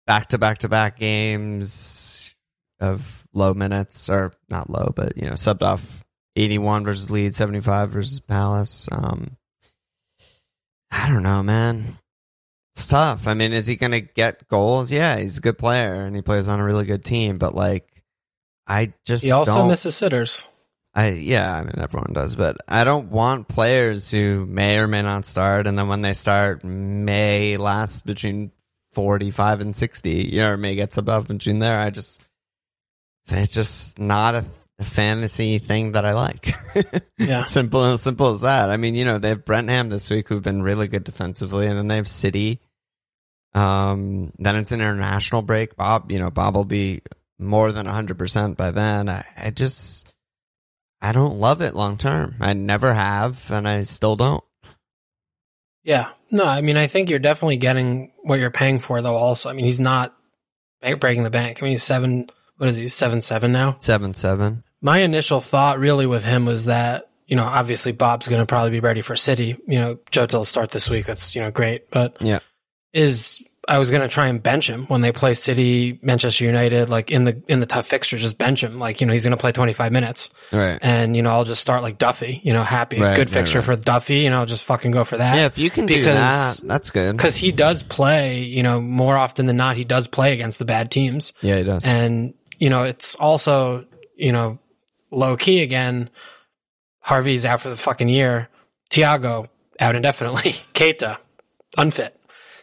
back 0.06 0.28
to 0.28 0.38
back 0.38 0.58
to 0.58 0.68
back 0.68 0.98
games 0.98 2.34
of 2.80 3.26
low 3.34 3.52
minutes, 3.54 4.08
or 4.08 4.32
not 4.48 4.70
low, 4.70 4.92
but 4.94 5.16
you 5.16 5.24
know, 5.24 5.32
subbed 5.32 5.62
off 5.62 6.04
81 6.36 6.84
versus 6.84 7.10
Leeds, 7.10 7.36
75 7.36 7.90
versus 7.90 8.20
Palace. 8.20 8.88
Um, 8.92 9.36
I 10.90 11.08
don't 11.08 11.22
know, 11.22 11.42
man. 11.42 11.98
It's 12.74 12.88
tough. 12.88 13.26
I 13.26 13.34
mean, 13.34 13.52
is 13.52 13.66
he 13.66 13.76
going 13.76 13.92
to 13.92 14.00
get 14.00 14.48
goals? 14.48 14.92
Yeah, 14.92 15.18
he's 15.18 15.38
a 15.38 15.42
good 15.42 15.58
player 15.58 15.94
and 15.94 16.14
he 16.14 16.22
plays 16.22 16.48
on 16.48 16.60
a 16.60 16.64
really 16.64 16.84
good 16.84 17.04
team, 17.04 17.38
but 17.38 17.54
like, 17.54 17.95
I 18.66 18.92
just 19.04 19.24
He 19.24 19.30
also 19.32 19.54
don't, 19.54 19.68
misses 19.68 19.96
sitters. 19.96 20.48
I 20.94 21.10
yeah, 21.10 21.54
I 21.54 21.62
mean 21.62 21.78
everyone 21.78 22.12
does, 22.14 22.36
but 22.36 22.56
I 22.66 22.84
don't 22.84 23.10
want 23.10 23.48
players 23.48 24.10
who 24.10 24.46
may 24.46 24.78
or 24.78 24.88
may 24.88 25.02
not 25.02 25.24
start, 25.24 25.66
and 25.66 25.78
then 25.78 25.88
when 25.88 26.02
they 26.02 26.14
start, 26.14 26.64
may 26.64 27.56
last 27.58 28.06
between 28.06 28.50
forty-five 28.92 29.60
and 29.60 29.74
sixty. 29.76 30.24
You 30.24 30.40
know, 30.40 30.52
or 30.52 30.56
may 30.56 30.74
get 30.74 30.90
subbed 30.90 31.08
off 31.10 31.28
between 31.28 31.58
there. 31.58 31.78
I 31.78 31.90
just 31.90 32.24
it's 33.28 33.52
just 33.54 33.98
not 33.98 34.34
a, 34.36 34.44
a 34.78 34.84
fantasy 34.84 35.58
thing 35.58 35.92
that 35.92 36.04
I 36.04 36.12
like. 36.14 36.48
Yeah. 37.18 37.44
simple 37.46 37.82
and 37.84 37.98
simple 37.98 38.30
as 38.30 38.42
that. 38.42 38.70
I 38.70 38.76
mean, 38.76 38.94
you 38.94 39.04
know, 39.04 39.18
they 39.18 39.30
have 39.30 39.44
Brentham 39.44 39.88
this 39.88 40.10
week 40.10 40.28
who've 40.28 40.42
been 40.42 40.62
really 40.62 40.86
good 40.86 41.02
defensively, 41.04 41.66
and 41.66 41.76
then 41.76 41.88
they 41.88 41.96
have 41.96 42.08
City. 42.08 42.60
Um, 43.54 44.32
then 44.38 44.56
it's 44.56 44.72
an 44.72 44.80
international 44.80 45.40
break. 45.42 45.76
Bob, 45.76 46.12
you 46.12 46.18
know, 46.18 46.30
Bob 46.30 46.54
will 46.56 46.64
be 46.64 47.00
more 47.38 47.72
than 47.72 47.86
hundred 47.86 48.18
percent 48.18 48.56
by 48.56 48.70
then. 48.70 49.08
I, 49.08 49.24
I 49.36 49.50
just 49.50 50.06
I 51.00 51.12
don't 51.12 51.38
love 51.38 51.60
it 51.62 51.74
long 51.74 51.96
term. 51.98 52.36
I 52.40 52.52
never 52.54 52.94
have, 52.94 53.50
and 53.50 53.68
I 53.68 53.82
still 53.84 54.16
don't. 54.16 54.42
Yeah. 55.84 56.10
No, 56.30 56.44
I 56.44 56.60
mean, 56.60 56.76
I 56.76 56.88
think 56.88 57.10
you're 57.10 57.18
definitely 57.20 57.58
getting 57.58 58.10
what 58.22 58.40
you're 58.40 58.50
paying 58.50 58.80
for, 58.80 59.00
though. 59.00 59.14
Also, 59.14 59.48
I 59.48 59.52
mean, 59.52 59.64
he's 59.64 59.78
not 59.78 60.16
breaking 60.98 61.22
the 61.22 61.30
bank. 61.30 61.58
I 61.60 61.64
mean, 61.64 61.72
he's 61.72 61.82
seven. 61.82 62.26
What 62.56 62.68
is 62.68 62.76
he? 62.76 62.88
Seven 62.88 63.20
seven 63.20 63.52
now. 63.52 63.76
Seven 63.80 64.14
seven. 64.14 64.64
My 64.80 64.98
initial 64.98 65.40
thought 65.40 65.78
really 65.78 66.06
with 66.06 66.24
him 66.24 66.46
was 66.46 66.64
that 66.64 67.08
you 67.26 67.34
know, 67.36 67.44
obviously 67.44 67.90
Bob's 67.92 68.28
going 68.28 68.40
to 68.40 68.46
probably 68.46 68.70
be 68.70 68.80
ready 68.80 69.00
for 69.00 69.16
City. 69.16 69.56
You 69.66 69.78
know, 69.80 69.98
Jota 70.10 70.36
will 70.38 70.44
start 70.44 70.70
this 70.70 70.88
week. 70.88 71.06
That's 71.06 71.34
you 71.34 71.42
know 71.42 71.50
great, 71.50 71.90
but 71.90 72.16
Yeah. 72.20 72.38
is 72.92 73.44
I 73.68 73.78
was 73.78 73.90
going 73.90 74.02
to 74.02 74.08
try 74.08 74.28
and 74.28 74.40
bench 74.42 74.68
him 74.70 74.86
when 74.86 75.00
they 75.00 75.10
play 75.10 75.34
City, 75.34 75.98
Manchester 76.02 76.44
United, 76.44 76.88
like 76.88 77.10
in 77.10 77.24
the 77.24 77.42
in 77.48 77.60
the 77.60 77.66
tough 77.66 77.86
fixture, 77.86 78.16
just 78.16 78.38
bench 78.38 78.62
him. 78.62 78.78
Like 78.78 79.00
you 79.00 79.06
know, 79.06 79.12
he's 79.12 79.24
going 79.24 79.36
to 79.36 79.40
play 79.40 79.50
25 79.52 79.90
minutes. 79.92 80.30
Right. 80.52 80.78
and 80.82 81.16
you 81.16 81.22
know 81.22 81.30
I'll 81.30 81.44
just 81.44 81.62
start 81.62 81.82
like 81.82 81.98
Duffy. 81.98 82.40
You 82.44 82.52
know, 82.52 82.62
happy, 82.62 83.00
Right, 83.00 83.16
good 83.16 83.28
fixture 83.28 83.58
right. 83.58 83.64
for 83.64 83.76
Duffy. 83.76 84.18
You 84.18 84.30
know, 84.30 84.46
just 84.46 84.64
fucking 84.64 84.92
go 84.92 85.02
for 85.04 85.16
that. 85.16 85.36
Yeah, 85.36 85.46
if 85.46 85.58
you 85.58 85.70
can 85.70 85.86
do 85.86 85.96
Because- 85.96 86.58
that, 86.58 86.68
that's 86.68 86.90
good. 86.90 87.16
because 87.16 87.36
he 87.36 87.50
does 87.52 87.82
play. 87.82 88.38
You 88.40 88.62
know, 88.62 88.80
more 88.80 89.16
often 89.16 89.46
than 89.46 89.56
not, 89.56 89.76
he 89.76 89.84
does 89.84 90.06
play 90.06 90.32
against 90.32 90.58
the 90.60 90.64
bad 90.64 90.90
teams, 90.90 91.32
Yeah, 91.42 91.58
he 91.58 91.64
does. 91.64 91.84
and 91.84 92.34
you 92.58 92.70
know 92.70 92.84
it's 92.84 93.14
also 93.16 93.84
you 94.16 94.32
know 94.32 94.58
low 95.10 95.36
key 95.36 95.62
again. 95.62 96.08
Harvey's 97.00 97.44
out 97.44 97.60
for 97.60 97.68
the 97.68 97.76
fucking 97.76 98.08
year. 98.08 98.48
Thiago 98.90 99.48
out 99.80 99.96
indefinitely. 99.96 100.52
Keita 100.74 101.16
unfit. 101.78 102.16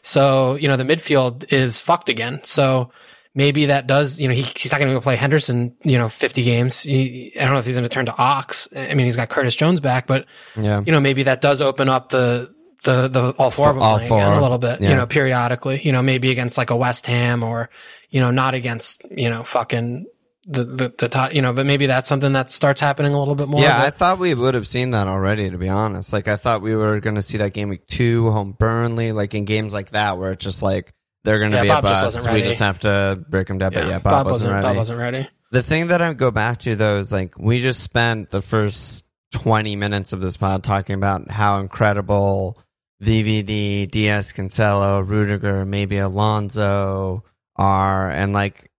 So 0.03 0.55
you 0.55 0.67
know 0.67 0.77
the 0.77 0.83
midfield 0.83 1.51
is 1.51 1.79
fucked 1.79 2.09
again. 2.09 2.41
So 2.43 2.91
maybe 3.35 3.65
that 3.65 3.87
does, 3.87 4.19
you 4.19 4.27
know, 4.27 4.33
he, 4.35 4.43
he's 4.43 4.71
not 4.71 4.77
going 4.77 4.91
to 4.91 4.95
go 4.95 5.01
play 5.01 5.15
Henderson, 5.15 5.75
you 5.83 5.97
know, 5.97 6.07
50 6.07 6.43
games. 6.43 6.81
He, 6.81 7.33
I 7.35 7.43
don't 7.43 7.53
know 7.53 7.57
if 7.59 7.65
he's 7.65 7.73
going 7.73 7.81
to 7.81 7.89
turn 7.89 8.05
to 8.05 8.15
Ox. 8.15 8.67
I 8.75 8.93
mean, 8.93 9.07
he's 9.07 9.15
got 9.15 9.29
Curtis 9.29 9.55
Jones 9.55 9.79
back, 9.79 10.05
but, 10.05 10.27
yeah. 10.55 10.83
you 10.85 10.91
know, 10.91 10.99
maybe 10.99 11.23
that 11.23 11.41
does 11.41 11.59
open 11.59 11.89
up 11.89 12.09
the, 12.09 12.53
the, 12.83 13.07
the, 13.07 13.31
all 13.39 13.49
four 13.49 13.69
of 13.69 13.75
them 13.75 13.81
All 13.81 13.95
playing 13.95 14.09
four. 14.09 14.19
again 14.19 14.33
a 14.33 14.41
little 14.43 14.59
bit, 14.59 14.81
Yeah. 14.81 14.91
you 14.91 14.95
know, 14.97 15.07
periodically, 15.07 15.81
you 15.81 15.91
know, 15.91 16.03
maybe 16.03 16.29
against 16.29 16.59
like 16.59 16.69
a 16.69 16.75
West 16.75 17.07
Ham 17.07 17.41
or, 17.41 17.71
you 18.11 18.19
know, 18.19 18.29
not 18.29 18.53
against, 18.53 19.03
you 19.09 19.31
know, 19.31 19.41
fucking 19.41 20.05
the, 20.45 20.63
the, 20.63 20.93
the 20.97 21.07
top, 21.07 21.33
you 21.33 21.41
know, 21.41 21.53
but 21.53 21.65
maybe 21.65 21.85
that's 21.85 22.09
something 22.09 22.33
that 22.33 22.51
starts 22.51 22.81
happening 22.81 23.13
a 23.13 23.19
little 23.19 23.35
bit 23.35 23.47
more. 23.47 23.61
Yeah, 23.61 23.81
I 23.81 23.89
thought 23.89 24.19
we 24.19 24.33
would 24.33 24.53
have 24.55 24.67
seen 24.67 24.91
that 24.91 25.07
already, 25.07 25.49
to 25.49 25.57
be 25.57 25.69
honest. 25.69 26.11
Like, 26.13 26.27
I 26.27 26.35
thought 26.35 26.61
we 26.61 26.75
were 26.75 26.99
going 26.99 27.15
to 27.15 27.21
see 27.21 27.37
that 27.37 27.53
game 27.53 27.69
week 27.69 27.87
two, 27.87 28.29
home 28.31 28.51
Burnley, 28.51 29.11
like 29.11 29.33
in 29.33 29.45
games 29.45 29.73
like 29.73 29.91
that, 29.91 30.17
where 30.17 30.31
it's 30.33 30.43
just 30.43 30.61
like, 30.61 30.93
they're 31.23 31.39
going 31.39 31.51
to 31.51 31.57
Yeah, 31.57 31.63
be 31.63 31.69
Bob 31.69 31.85
a 31.85 31.87
bust. 31.87 32.03
wasn't 32.03 32.33
We 32.33 32.41
just 32.41 32.59
have 32.59 32.81
to 32.81 33.23
break 33.29 33.47
them 33.47 33.57
down. 33.57 33.71
But 33.73 33.87
yeah, 33.87 33.99
Bob, 33.99 34.25
wasn't, 34.27 34.53
ready. 34.53 34.67
Bob 34.67 34.75
wasn't 34.75 34.99
ready. 34.99 35.27
The 35.51 35.63
thing 35.63 35.87
that 35.87 36.01
I 36.01 36.13
go 36.13 36.31
back 36.31 36.59
to, 36.61 36.75
though, 36.75 36.99
is 36.99 37.13
like, 37.13 37.37
we 37.39 37.61
just 37.61 37.81
spent 37.81 38.29
the 38.29 38.41
first 38.41 39.05
20 39.35 39.75
minutes 39.77 40.11
of 40.11 40.19
this 40.21 40.35
pod 40.35 40.63
talking 40.63 40.95
about 40.95 41.31
how 41.31 41.59
incredible 41.59 42.57
VVD, 43.01 43.89
Dias 43.89 44.33
Cancelo, 44.33 45.07
Rudiger, 45.07 45.65
maybe 45.65 45.97
Alonso 45.97 47.23
are, 47.55 48.09
and 48.11 48.33
like 48.33 48.69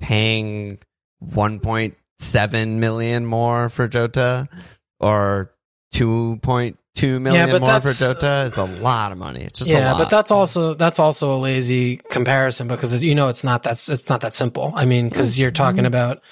paying 0.00 0.78
1.7 1.24 2.68
million 2.68 3.26
more 3.26 3.68
for 3.68 3.88
Jota 3.88 4.48
or 4.98 5.52
2.2 5.94 7.20
million 7.20 7.50
but 7.50 7.60
more 7.62 7.80
for 7.80 7.92
Jota 7.92 8.44
is 8.46 8.56
a 8.58 8.64
lot 8.64 9.12
of 9.12 9.18
money. 9.18 9.42
It's 9.42 9.60
just 9.60 9.70
a 9.70 9.74
yeah, 9.74 9.92
lot. 9.92 9.98
but 9.98 10.10
that's 10.10 10.30
also 10.30 10.74
that's 10.74 10.98
also 10.98 11.34
a 11.34 11.38
lazy 11.38 11.96
comparison 11.96 12.68
because 12.68 13.02
you 13.02 13.14
know 13.14 13.28
it's 13.28 13.44
not 13.44 13.64
that 13.64 13.88
it's 13.88 14.08
not 14.08 14.20
that 14.22 14.34
simple. 14.34 14.72
I 14.74 14.84
mean, 14.84 15.08
because 15.08 15.38
you're 15.38 15.50
talking 15.50 15.78
mm-hmm. 15.78 15.86
about 15.86 16.22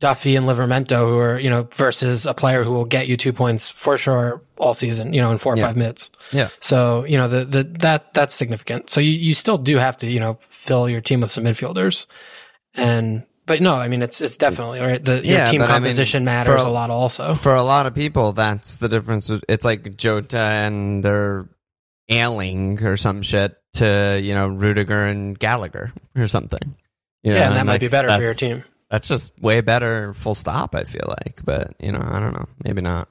Duffy 0.00 0.36
and 0.36 0.46
Livramento, 0.46 1.06
who 1.06 1.18
are 1.18 1.38
you 1.38 1.50
know 1.50 1.68
versus 1.72 2.26
a 2.26 2.34
player 2.34 2.64
who 2.64 2.72
will 2.72 2.84
get 2.84 3.08
you 3.08 3.16
two 3.16 3.32
points 3.32 3.70
for 3.70 3.96
sure 3.96 4.42
all 4.58 4.74
season, 4.74 5.14
you 5.14 5.20
know, 5.20 5.30
in 5.30 5.38
four 5.38 5.54
or 5.54 5.56
Yeah. 5.56 5.66
five 5.66 5.76
minutes. 5.76 6.10
yeah. 6.32 6.48
So 6.60 7.04
you 7.04 7.16
know 7.16 7.28
the 7.28 7.44
the 7.44 7.62
that 7.80 8.12
that's 8.14 8.34
significant. 8.34 8.90
So 8.90 9.00
you 9.00 9.10
you 9.10 9.34
still 9.34 9.56
do 9.56 9.76
have 9.78 9.96
to 9.98 10.10
you 10.10 10.20
know 10.20 10.34
fill 10.40 10.88
your 10.88 11.00
team 11.00 11.20
with 11.20 11.30
some 11.30 11.44
midfielders, 11.44 12.06
and 12.74 13.24
but 13.46 13.60
no, 13.60 13.74
I 13.76 13.88
mean 13.88 14.02
it's 14.02 14.20
it's 14.20 14.36
definitely 14.36 14.80
right. 14.80 15.02
The 15.02 15.16
your 15.16 15.24
Yeah, 15.24 15.50
team 15.50 15.60
but 15.60 15.70
I 15.70 15.74
mean, 15.74 15.82
composition 15.84 16.24
matters 16.24 16.60
for- 16.62 16.66
a 16.66 16.70
lot 16.70 16.90
also. 16.90 17.34
For 17.34 17.54
a 17.54 17.62
lot 17.62 17.86
of 17.86 17.94
people, 17.94 18.32
that's 18.32 18.76
the 18.76 18.88
difference. 18.88 19.30
It's 19.48 19.64
like 19.64 19.96
Jota 19.96 20.38
and 20.38 21.04
they're 21.04 21.48
Ayling 22.08 22.82
or 22.84 22.96
some 22.98 23.22
shit 23.22 23.56
to, 23.74 24.20
you 24.22 24.34
know, 24.34 24.48
Rudiger 24.48 25.04
and 25.06 25.38
Gallagher 25.38 25.92
or 26.16 26.28
something. 26.28 26.74
You 27.22 27.32
know, 27.32 27.38
yeah, 27.38 27.46
and 27.48 27.56
that 27.56 27.64
might 27.66 27.72
like, 27.72 27.80
be 27.80 27.88
better 27.88 28.08
for 28.14 28.22
your 28.22 28.34
team. 28.34 28.62
That's 28.90 29.08
just 29.08 29.40
way 29.40 29.62
better, 29.62 30.12
full 30.12 30.34
stop, 30.34 30.74
I 30.74 30.84
feel 30.84 31.06
like. 31.08 31.40
But, 31.44 31.74
you 31.80 31.90
know, 31.90 32.02
I 32.02 32.20
don't 32.20 32.34
know. 32.34 32.46
Maybe 32.62 32.82
not. 32.82 33.08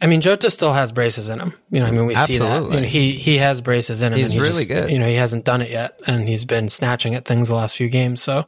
I 0.00 0.06
mean, 0.06 0.20
Jota 0.22 0.48
still 0.48 0.72
has 0.72 0.92
braces 0.92 1.28
in 1.28 1.40
him. 1.40 1.52
You 1.70 1.80
know, 1.80 1.86
I 1.86 1.90
mean, 1.90 2.06
we 2.06 2.14
see 2.14 2.38
that. 2.38 2.64
You 2.70 2.80
know, 2.80 2.86
he 2.86 3.12
he 3.16 3.38
has 3.38 3.60
braces 3.60 4.00
in 4.00 4.12
him. 4.12 4.18
He's 4.18 4.30
and 4.30 4.34
he 4.34 4.40
really 4.40 4.64
just- 4.64 4.70
good. 4.70 4.90
You 4.90 4.98
know, 5.00 5.08
he 5.08 5.16
hasn't 5.16 5.44
done 5.44 5.60
it 5.60 5.70
yet, 5.70 6.00
and 6.06 6.26
he's 6.28 6.44
been 6.44 6.68
snatching 6.68 7.14
at 7.16 7.24
things 7.26 7.48
the 7.48 7.54
last 7.56 7.76
few 7.76 7.88
games. 7.88 8.22
So, 8.22 8.46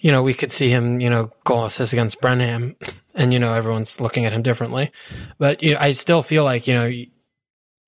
you 0.00 0.10
know, 0.12 0.22
we 0.22 0.34
could 0.34 0.52
see 0.52 0.68
him, 0.70 1.00
you 1.00 1.10
know, 1.10 1.30
goal 1.44 1.64
assist 1.64 1.92
against 1.92 2.20
Brenham, 2.20 2.76
and 3.14 3.32
you 3.32 3.38
know, 3.38 3.52
everyone's 3.52 4.00
looking 4.00 4.24
at 4.24 4.32
him 4.32 4.42
differently. 4.42 4.90
But 5.38 5.62
you 5.62 5.74
know, 5.74 5.80
I 5.80 5.92
still 5.92 6.22
feel 6.22 6.44
like 6.44 6.66
you 6.66 6.74
know, 6.74 6.90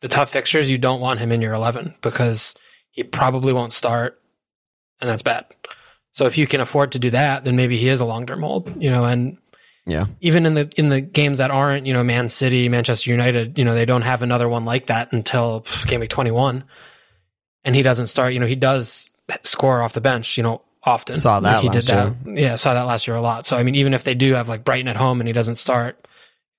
the 0.01 0.09
tough 0.09 0.31
fixtures, 0.31 0.71
you 0.71 0.79
don't 0.79 1.01
want 1.01 1.21
him 1.21 1.33
in 1.33 1.43
your 1.43 1.55
eleven 1.55 1.95
because 2.03 2.55
he 2.91 3.03
probably 3.03 3.53
won't 3.53 3.73
start, 3.73 4.21
and 5.01 5.09
that's 5.11 5.23
bad. 5.23 5.47
So 6.13 6.27
if 6.27 6.37
you 6.39 6.47
can 6.47 6.61
afford 6.61 6.93
to 6.93 6.99
do 6.99 7.11
that, 7.11 7.45
then 7.45 7.55
maybe 7.57 7.77
he 7.77 7.89
is 7.89 8.01
a 8.01 8.05
long 8.05 8.27
term 8.27 8.41
hold, 8.41 8.83
you 8.83 8.91
know, 8.91 9.05
and 9.05 9.39
Yeah. 9.87 10.07
even 10.21 10.47
in 10.47 10.55
the 10.55 10.71
in 10.77 10.89
the 10.89 11.01
games 11.01 11.39
that 11.39 11.51
aren't, 11.51 11.87
you 11.87 11.93
know, 11.93 12.03
Man 12.03 12.29
City, 12.29 12.69
Manchester 12.69 13.11
United, 13.11 13.59
you 13.59 13.65
know, 13.65 13.75
they 13.75 13.85
don't 13.85 14.03
have 14.03 14.23
another 14.23 14.49
one 14.49 14.65
like 14.65 14.87
that 14.87 15.13
until 15.13 15.61
pff, 15.63 15.87
game 15.87 16.01
week 16.01 16.11
twenty 16.11 16.31
one, 16.33 16.65
and 17.65 17.75
he 17.77 17.83
doesn't 17.83 18.07
start. 18.09 18.33
You 18.33 18.41
know, 18.41 18.47
he 18.47 18.57
does 18.57 19.13
score 19.43 19.83
off 19.83 19.93
the 19.93 20.01
bench, 20.01 20.37
you 20.37 20.43
know, 20.43 20.63
often. 20.89 21.15
Saw 21.15 21.41
that 21.41 21.63
he 21.63 21.69
last 21.69 21.87
that. 21.89 22.15
Yeah, 22.27 22.57
saw 22.57 22.75
that 22.75 22.83
last 22.83 23.07
year 23.07 23.17
a 23.17 23.21
lot. 23.21 23.47
So 23.47 23.57
I 23.57 23.63
mean, 23.63 23.75
even 23.77 23.95
if 23.95 24.05
they 24.05 24.15
do 24.15 24.35
have 24.35 24.49
like 24.49 24.65
Brighton 24.65 24.89
at 24.89 24.97
home 24.97 25.21
and 25.21 25.29
he 25.29 25.33
doesn't 25.33 25.57
start, 25.57 26.07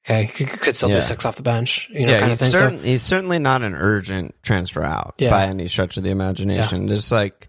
okay, 0.06 0.26
he 0.26 0.46
could, 0.46 0.76
still 0.76 0.90
Yeah. 0.90 0.96
do 0.96 1.02
six 1.02 1.26
off 1.26 1.36
the 1.36 1.44
bench, 1.44 1.90
you 1.92 2.06
know, 2.06 2.14
yeah, 2.14 2.20
kind 2.20 2.32
of 2.32 2.40
he's, 2.40 2.52
thing. 2.52 2.80
So- 2.80 2.84
he's 2.86 3.02
certainly 3.02 3.40
not 3.40 3.62
an 3.64 3.76
urgent 3.76 4.36
transfer 4.44 4.84
out 4.84 5.16
Yeah. 5.18 5.32
by 5.32 5.46
any 5.46 5.68
stretch 5.68 5.98
of 5.98 6.04
the 6.04 6.10
imagination. 6.12 6.88
Just 6.88 7.12
like 7.12 7.48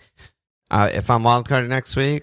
uh, 0.70 0.90
if 0.92 1.10
I'm 1.10 1.22
wildcard 1.22 1.68
next 1.68 1.96
week, 1.96 2.22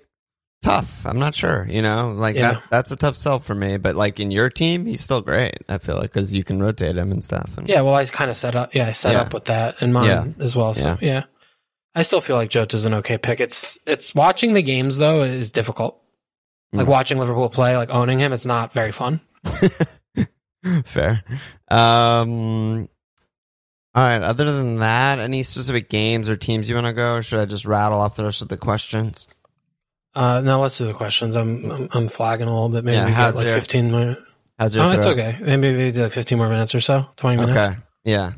tough. 0.64 1.06
I'm 1.06 1.20
not 1.20 1.36
sure. 1.36 1.68
You 1.70 1.82
know, 1.82 2.10
like 2.16 2.36
Yeah. 2.36 2.54
that, 2.54 2.64
that's 2.70 2.92
a 2.92 2.96
tough 2.96 3.16
sell 3.18 3.40
for 3.40 3.54
me. 3.54 3.78
But 3.78 3.96
like 3.96 4.20
in 4.20 4.32
your 4.32 4.50
team, 4.50 4.86
he's 4.86 5.02
still 5.02 5.22
great. 5.22 5.58
I 5.70 5.78
feel 5.78 5.96
like 5.96 6.12
because 6.14 6.34
you 6.34 6.44
can 6.44 6.62
rotate 6.62 6.96
him 6.98 7.12
and 7.12 7.24
stuff. 7.24 7.58
And 7.58 7.68
Yeah, 7.70 7.82
well, 7.82 7.94
I 7.94 8.06
kind 8.06 8.32
of 8.32 8.38
set 8.38 8.56
up. 8.56 8.74
Yeah, 8.74 8.88
I 8.88 8.92
set 8.94 9.14
Yeah. 9.14 9.22
up 9.22 9.34
with 9.34 9.46
that 9.46 9.82
in 9.82 9.94
mind 9.94 10.36
as 10.40 10.56
well. 10.56 10.74
So 10.74 10.98
Yeah. 11.02 11.24
I 11.98 12.04
still 12.04 12.22
feel 12.22 12.36
like 12.36 12.50
Jota's 12.50 12.86
an 12.86 12.94
okay 12.96 13.18
pick. 13.18 13.40
It's 13.40 13.80
it's 13.88 14.14
watching 14.14 14.54
the 14.54 14.62
games 14.62 14.98
though 14.98 15.24
is 15.24 15.52
difficult. 15.52 16.00
Like 16.72 16.86
Mm. 16.86 16.90
watching 16.90 17.18
Liverpool 17.18 17.50
play, 17.50 17.76
like 17.76 17.90
owning 17.90 18.20
him, 18.20 18.34
it's 18.34 18.46
not 18.46 18.72
very 18.74 18.92
fun. 18.92 19.20
Fair. 20.86 21.24
Um, 21.70 22.90
all 23.96 24.04
right. 24.04 24.22
Other 24.22 24.52
than 24.52 24.78
that, 24.78 25.20
any 25.20 25.44
specific 25.44 25.90
games 25.90 26.30
or 26.30 26.36
teams 26.36 26.68
you 26.68 26.76
want 26.76 26.88
to 26.88 26.94
go? 26.94 27.16
Or 27.16 27.24
should 27.24 27.40
I 27.40 27.46
just 27.46 27.66
rattle 27.66 28.00
off 28.00 28.16
the 28.16 28.24
rest 28.26 28.42
of 28.42 28.50
the 28.50 28.58
questions? 28.58 29.28
Uh, 30.14 30.42
now 30.42 30.62
let's 30.62 30.78
do 30.78 30.86
the 30.86 30.94
questions. 30.94 31.36
I'm 31.36 31.70
I'm, 31.72 31.88
I'm 31.94 32.08
flagging 32.10 32.48
a 32.48 32.54
little 32.54 32.70
bit. 32.70 32.84
Maybe 32.84 32.98
Yeah, 32.98 33.06
we 33.06 33.12
get 33.12 33.36
like 33.36 33.46
your- 33.48 33.54
15 33.56 33.92
minutes. 33.92 34.22
How's 34.60 34.76
your 34.76 34.86
Oh, 34.86 34.90
it's 34.92 35.06
okay. 35.06 35.38
Maybe 35.42 35.76
we 35.76 35.92
do 35.92 36.02
like 36.04 36.12
15 36.12 36.38
more 36.38 36.50
minutes 36.50 36.74
or 36.74 36.82
so. 36.82 37.08
20 37.18 37.38
minutes. 37.38 37.58
Okay. 37.58 37.76
Yeah. 38.04 38.32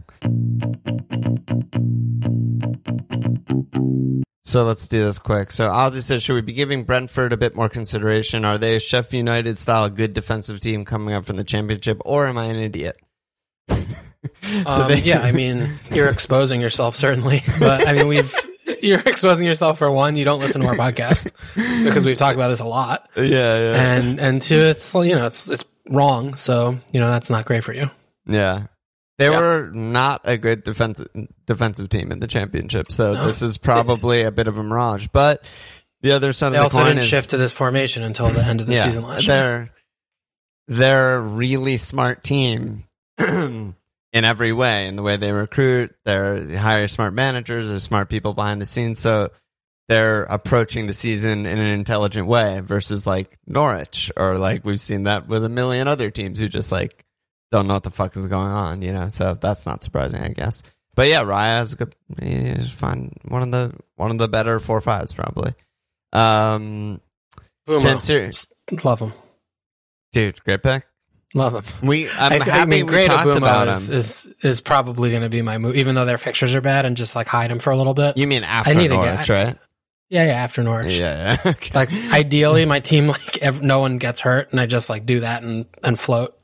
So 4.49 4.63
let's 4.65 4.87
do 4.87 5.03
this 5.05 5.19
quick. 5.19 5.51
So 5.51 5.69
Ozzy 5.69 6.01
says, 6.01 6.23
should 6.23 6.33
we 6.33 6.41
be 6.41 6.53
giving 6.53 6.83
Brentford 6.83 7.33
a 7.33 7.37
bit 7.37 7.55
more 7.55 7.69
consideration? 7.69 8.45
Are 8.45 8.57
they 8.57 8.75
a 8.75 8.79
Sheffield 8.79 9.19
United 9.19 9.59
style 9.59 9.87
good 9.89 10.15
defensive 10.15 10.59
team 10.59 10.85
coming 10.85 11.13
up 11.13 11.25
from 11.25 11.35
the 11.35 11.43
championship, 11.43 12.01
or 12.03 12.25
am 12.25 12.39
I 12.39 12.45
an 12.45 12.55
idiot? 12.55 12.97
so 13.69 13.77
Um, 14.65 14.87
they- 14.89 15.01
yeah, 15.01 15.19
I 15.21 15.31
mean, 15.33 15.75
you're 15.91 16.09
exposing 16.09 16.61
yourself 16.61 16.95
certainly, 16.95 17.41
but 17.59 17.87
I 17.87 17.93
mean, 17.93 18.07
we've 18.07 18.33
you're 18.81 19.01
exposing 19.05 19.45
yourself 19.45 19.77
for 19.77 19.91
one. 19.91 20.15
You 20.15 20.25
don't 20.25 20.39
listen 20.39 20.61
to 20.61 20.67
our 20.67 20.75
podcast 20.75 21.31
because 21.55 22.03
we've 22.03 22.17
talked 22.17 22.35
about 22.35 22.47
this 22.49 22.59
a 22.59 22.65
lot, 22.65 23.07
yeah, 23.15 23.23
yeah, 23.23 23.93
and 23.97 24.19
and 24.19 24.41
two, 24.41 24.59
it's 24.59 24.93
you 24.95 25.13
know, 25.15 25.27
it's 25.27 25.47
it's 25.49 25.63
wrong. 25.91 26.33
So 26.33 26.75
you 26.91 26.99
know, 26.99 27.11
that's 27.11 27.29
not 27.29 27.45
great 27.45 27.63
for 27.63 27.73
you. 27.73 27.89
yeah. 28.25 28.65
They 29.19 29.29
Yeah. 29.29 29.37
were 29.39 29.69
not 29.71 30.21
a 30.23 30.37
good 30.37 30.63
defensive 30.63 31.07
defensive 31.45 31.89
team 31.89 32.11
in 32.11 32.19
the 32.21 32.27
championship, 32.27 32.91
so 32.91 33.13
No. 33.13 33.25
this 33.27 33.41
is 33.43 33.57
probably 33.57 34.23
a 34.23 34.31
bit 34.31 34.47
of 34.47 34.57
a 34.57 34.63
mirage. 34.63 35.07
But 35.13 35.43
the 36.01 36.13
other 36.13 36.31
side 36.33 36.53
They 36.53 36.57
of 36.57 36.61
the 36.61 36.63
also 36.63 36.77
coin 36.77 36.87
didn't 36.87 37.03
is 37.03 37.09
shift 37.09 37.29
to 37.31 37.37
this 37.37 37.53
formation 37.53 38.01
until 38.01 38.29
the 38.31 38.41
end 38.43 38.61
of 38.61 38.67
the 38.67 38.77
season 38.77 39.03
last 39.03 39.27
year. 39.27 39.35
they're 39.37 39.69
they're 40.69 41.15
a 41.15 41.19
really 41.21 41.77
smart 41.77 42.23
team 42.23 42.83
in 43.19 43.75
every 44.13 44.53
way. 44.53 44.87
In 44.87 44.95
the 44.95 45.01
way 45.03 45.17
they 45.17 45.31
recruit, 45.31 45.93
they're 46.05 46.39
they 46.39 46.55
hire 46.55 46.87
smart 46.87 47.13
managers, 47.13 47.69
they're 47.69 47.79
smart 47.79 48.09
people 48.09 48.33
behind 48.33 48.61
the 48.61 48.65
scenes. 48.65 48.99
So 48.99 49.31
they're 49.89 50.23
approaching 50.23 50.85
the 50.87 50.93
season 50.93 51.45
in 51.45 51.57
an 51.57 51.67
intelligent 51.67 52.27
way 52.27 52.61
versus 52.61 53.05
like 53.07 53.37
Norwich 53.47 54.11
or 54.15 54.37
like 54.37 54.63
we've 54.63 54.79
seen 54.79 55.03
that 55.03 55.27
with 55.27 55.43
a 55.43 55.49
million 55.49 55.87
other 55.89 56.09
teams 56.11 56.39
who 56.39 56.47
just 56.47 56.71
like 56.71 57.03
don't 57.51 57.67
know 57.67 57.73
what 57.75 57.83
the 57.83 57.89
fuck 57.91 58.15
is 58.17 58.27
going 58.27 58.51
on, 58.51 58.81
you 58.81 58.91
know. 58.93 59.09
So 59.09 59.33
that's 59.33 59.65
not 59.65 59.83
surprising, 59.83 60.21
I 60.21 60.29
guess. 60.29 60.63
But 60.95 61.07
yeah, 61.07 61.23
Raya 61.23 61.63
is 61.63 61.73
a 61.73 61.75
good. 61.77 61.95
He's 62.21 62.71
fine. 62.71 63.11
One 63.27 63.41
of 63.41 63.51
the 63.51 63.73
one 63.95 64.11
of 64.11 64.17
the 64.17 64.27
better 64.27 64.59
four 64.59 64.81
fives 64.81 65.13
probably. 65.13 65.53
Um, 66.13 66.99
Mbeumo. 67.67 67.79
Sam, 67.79 67.99
serious, 67.99 68.51
Love 68.83 68.99
him. 68.99 69.13
dude, 70.11 70.43
great 70.43 70.63
pick. 70.63 70.85
Love 71.35 71.53
him. 71.53 71.87
We, 71.87 72.09
I'm 72.09 72.33
I, 72.41 72.43
happy 72.43 72.51
I 72.51 72.65
mean, 72.65 72.87
we 72.87 72.91
great 72.91 73.05
talked 73.05 73.27
Mbeumo 73.27 73.37
about 73.37 73.67
is, 73.67 73.89
him. 73.89 73.95
is 73.95 74.35
is 74.43 74.61
probably 74.61 75.11
going 75.11 75.21
to 75.21 75.29
be 75.29 75.43
my 75.43 75.59
move, 75.59 75.75
even 75.75 75.93
though 75.93 76.05
their 76.05 76.17
fixtures 76.17 76.55
are 76.55 76.61
bad, 76.61 76.85
and 76.85 76.97
just 76.97 77.15
like 77.15 77.27
hide 77.27 77.51
him 77.51 77.59
for 77.59 77.69
a 77.69 77.75
little 77.77 77.93
bit. 77.93 78.17
you 78.17 78.25
mean 78.25 78.43
after 78.43 78.71
I 78.71 78.73
need 78.73 78.87
to 78.87 78.95
Norwich, 78.95 79.27
get- 79.27 79.29
right? 79.29 79.57
yeah, 80.09 80.25
yeah. 80.25 80.31
After 80.43 80.63
Norwich, 80.63 80.93
Yeah, 80.93 81.37
yeah. 81.45 81.51
Okay. 81.51 81.69
like 81.75 81.89
ideally, 82.11 82.65
my 82.65 82.79
team 82.79 83.07
like 83.07 83.37
ev- 83.43 83.61
no 83.61 83.79
one 83.79 83.99
gets 83.99 84.19
hurt, 84.19 84.49
and 84.51 84.59
I 84.59 84.65
just 84.65 84.89
like 84.89 85.05
do 85.05 85.19
that 85.19 85.43
and 85.43 85.65
and 85.83 85.99
float. 85.99 86.35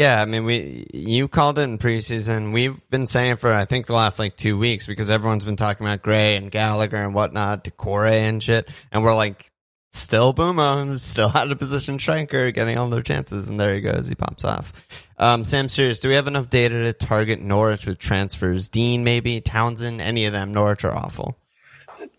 Yeah, 0.00 0.22
I 0.22 0.24
mean, 0.24 0.46
we 0.46 0.86
you 0.94 1.28
called 1.28 1.58
it 1.58 1.64
in 1.64 1.76
preseason. 1.76 2.54
We've 2.54 2.80
been 2.88 3.06
saying 3.06 3.36
for 3.36 3.52
I 3.52 3.66
think 3.66 3.84
the 3.84 3.92
last 3.92 4.18
like 4.18 4.34
two 4.34 4.56
weeks 4.56 4.86
because 4.86 5.10
everyone's 5.10 5.44
been 5.44 5.56
talking 5.56 5.86
about 5.86 6.00
Gray 6.00 6.36
and 6.36 6.50
Gallagher 6.50 6.96
and 6.96 7.12
whatnot, 7.12 7.64
Doucouré 7.64 8.20
and 8.20 8.42
shit, 8.42 8.70
and 8.90 9.04
we're 9.04 9.14
like, 9.14 9.52
still 9.92 10.32
Mbeumo, 10.32 10.98
still 10.98 11.30
out 11.34 11.50
of 11.50 11.58
position 11.58 11.98
striker, 11.98 12.50
getting 12.50 12.78
all 12.78 12.88
their 12.88 13.02
chances, 13.02 13.50
and 13.50 13.60
there 13.60 13.74
he 13.74 13.82
goes, 13.82 14.08
he 14.08 14.14
pops 14.14 14.42
off. 14.42 15.10
Um, 15.18 15.44
Sam, 15.44 15.68
serious, 15.68 16.00
do 16.00 16.08
we 16.08 16.14
have 16.14 16.28
enough 16.28 16.48
data 16.48 16.82
to 16.84 16.94
target 16.94 17.42
Norwich 17.42 17.84
with 17.84 17.98
transfers? 17.98 18.70
Digne, 18.70 19.04
maybe 19.04 19.42
Townsend, 19.42 20.00
any 20.00 20.24
of 20.24 20.32
them? 20.32 20.54
Norwich 20.54 20.82
are 20.82 20.96
awful. 20.96 21.36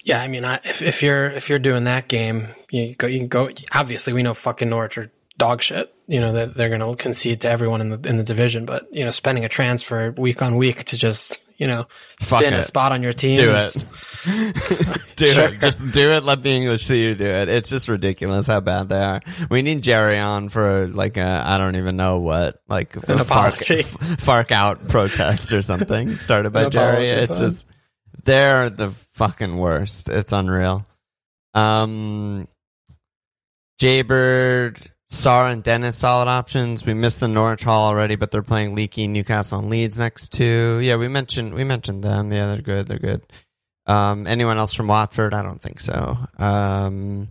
Yeah, 0.04 0.22
I 0.22 0.28
mean, 0.28 0.46
I, 0.46 0.60
if 0.64 0.84
if 0.84 1.02
you're 1.02 1.32
if 1.32 1.50
you're 1.50 1.58
doing 1.58 1.86
that 1.86 2.08
game, 2.08 2.50
you 2.70 2.94
go. 2.94 3.08
You 3.08 3.18
can 3.18 3.28
go. 3.28 3.50
Obviously, 3.74 4.14
we 4.14 4.22
know 4.22 4.36
fucking 4.36 4.70
Norwich 4.70 5.00
are 5.00 5.12
dog 5.42 5.62
shit. 5.62 5.94
You 6.08 6.20
know 6.20 6.34
that 6.34 6.54
they're 6.56 6.70
going 6.70 6.82
to 6.82 6.96
concede 7.02 7.42
to 7.42 7.50
everyone 7.50 7.82
in 7.82 7.90
the 7.90 8.10
in 8.10 8.18
the 8.18 8.24
division. 8.24 8.66
But 8.66 8.84
you 8.92 9.04
know, 9.04 9.10
spending 9.12 9.44
a 9.46 9.50
transfer 9.50 10.12
week 10.12 10.42
on 10.42 10.58
week 10.58 10.84
to 10.86 10.98
just 10.98 11.40
you 11.60 11.68
know 11.68 11.86
spin 12.20 12.54
a 12.54 12.64
spot 12.64 12.92
on 12.92 13.02
your 13.04 13.14
team. 13.14 13.38
Do 13.38 13.52
is- 13.54 13.76
do 15.16 15.28
Sure. 15.28 15.46
it. 15.50 15.60
Just 15.62 15.92
do 15.92 16.12
it. 16.12 16.24
Let 16.24 16.44
the 16.44 16.50
English 16.52 16.86
see 16.86 17.04
you 17.08 17.16
do 17.16 17.26
it. 17.26 17.50
It's 17.50 17.70
just 17.70 17.88
ridiculous 17.88 18.46
how 18.48 18.60
bad 18.60 18.90
they 18.90 19.02
are. 19.02 19.22
We 19.50 19.62
need 19.64 19.82
Jerry 19.82 20.20
on 20.20 20.50
for 20.50 20.88
like 20.88 21.18
a 21.18 21.44
I 21.46 21.58
don't 21.58 21.76
even 21.76 21.96
know 21.96 22.20
what 22.20 22.62
like 22.68 22.96
An 22.96 23.20
a 23.20 23.24
Farke, 23.24 23.58
apology. 23.62 23.84
Farke 24.22 24.52
out 24.52 24.88
protest 24.90 25.52
or 25.54 25.62
something 25.64 26.16
started 26.18 26.52
by 26.54 26.70
Jerry. 26.70 27.10
apology, 27.10 27.24
It's 27.24 27.38
just 27.40 27.68
they're 28.26 28.70
the 28.70 28.90
fucking 29.14 29.58
worst. 29.58 30.08
It's 30.10 30.32
unreal. 30.34 30.86
Um, 31.54 32.48
Jaybird, 33.80 34.91
Sarr, 35.12 35.52
and 35.52 35.62
Dennis 35.62 35.98
solid 35.98 36.30
options. 36.30 36.86
We 36.86 36.94
missed 36.94 37.20
the 37.20 37.28
Norwich 37.28 37.64
Hall 37.64 37.86
already, 37.90 38.16
but 38.16 38.32
they're 38.32 38.42
playing 38.42 38.76
Leaky, 38.76 39.08
Newcastle, 39.08 39.60
and 39.60 39.70
Leeds 39.70 40.00
next 40.00 40.30
to. 40.34 40.80
Yeah, 40.80 40.96
we 40.96 41.10
mentioned 41.10 41.54
we 41.54 41.66
mentioned 41.66 42.02
them. 42.02 42.32
Yeah, 42.32 42.48
they're 42.48 42.62
good. 42.62 42.88
They're 42.88 42.98
good. 42.98 43.22
Um, 43.86 44.26
anyone 44.26 44.58
else 44.58 44.74
from 44.74 44.88
Watford? 44.88 45.34
I 45.34 45.44
don't 45.44 45.62
think 45.62 45.82
so. 45.82 46.18
Um, 46.40 47.30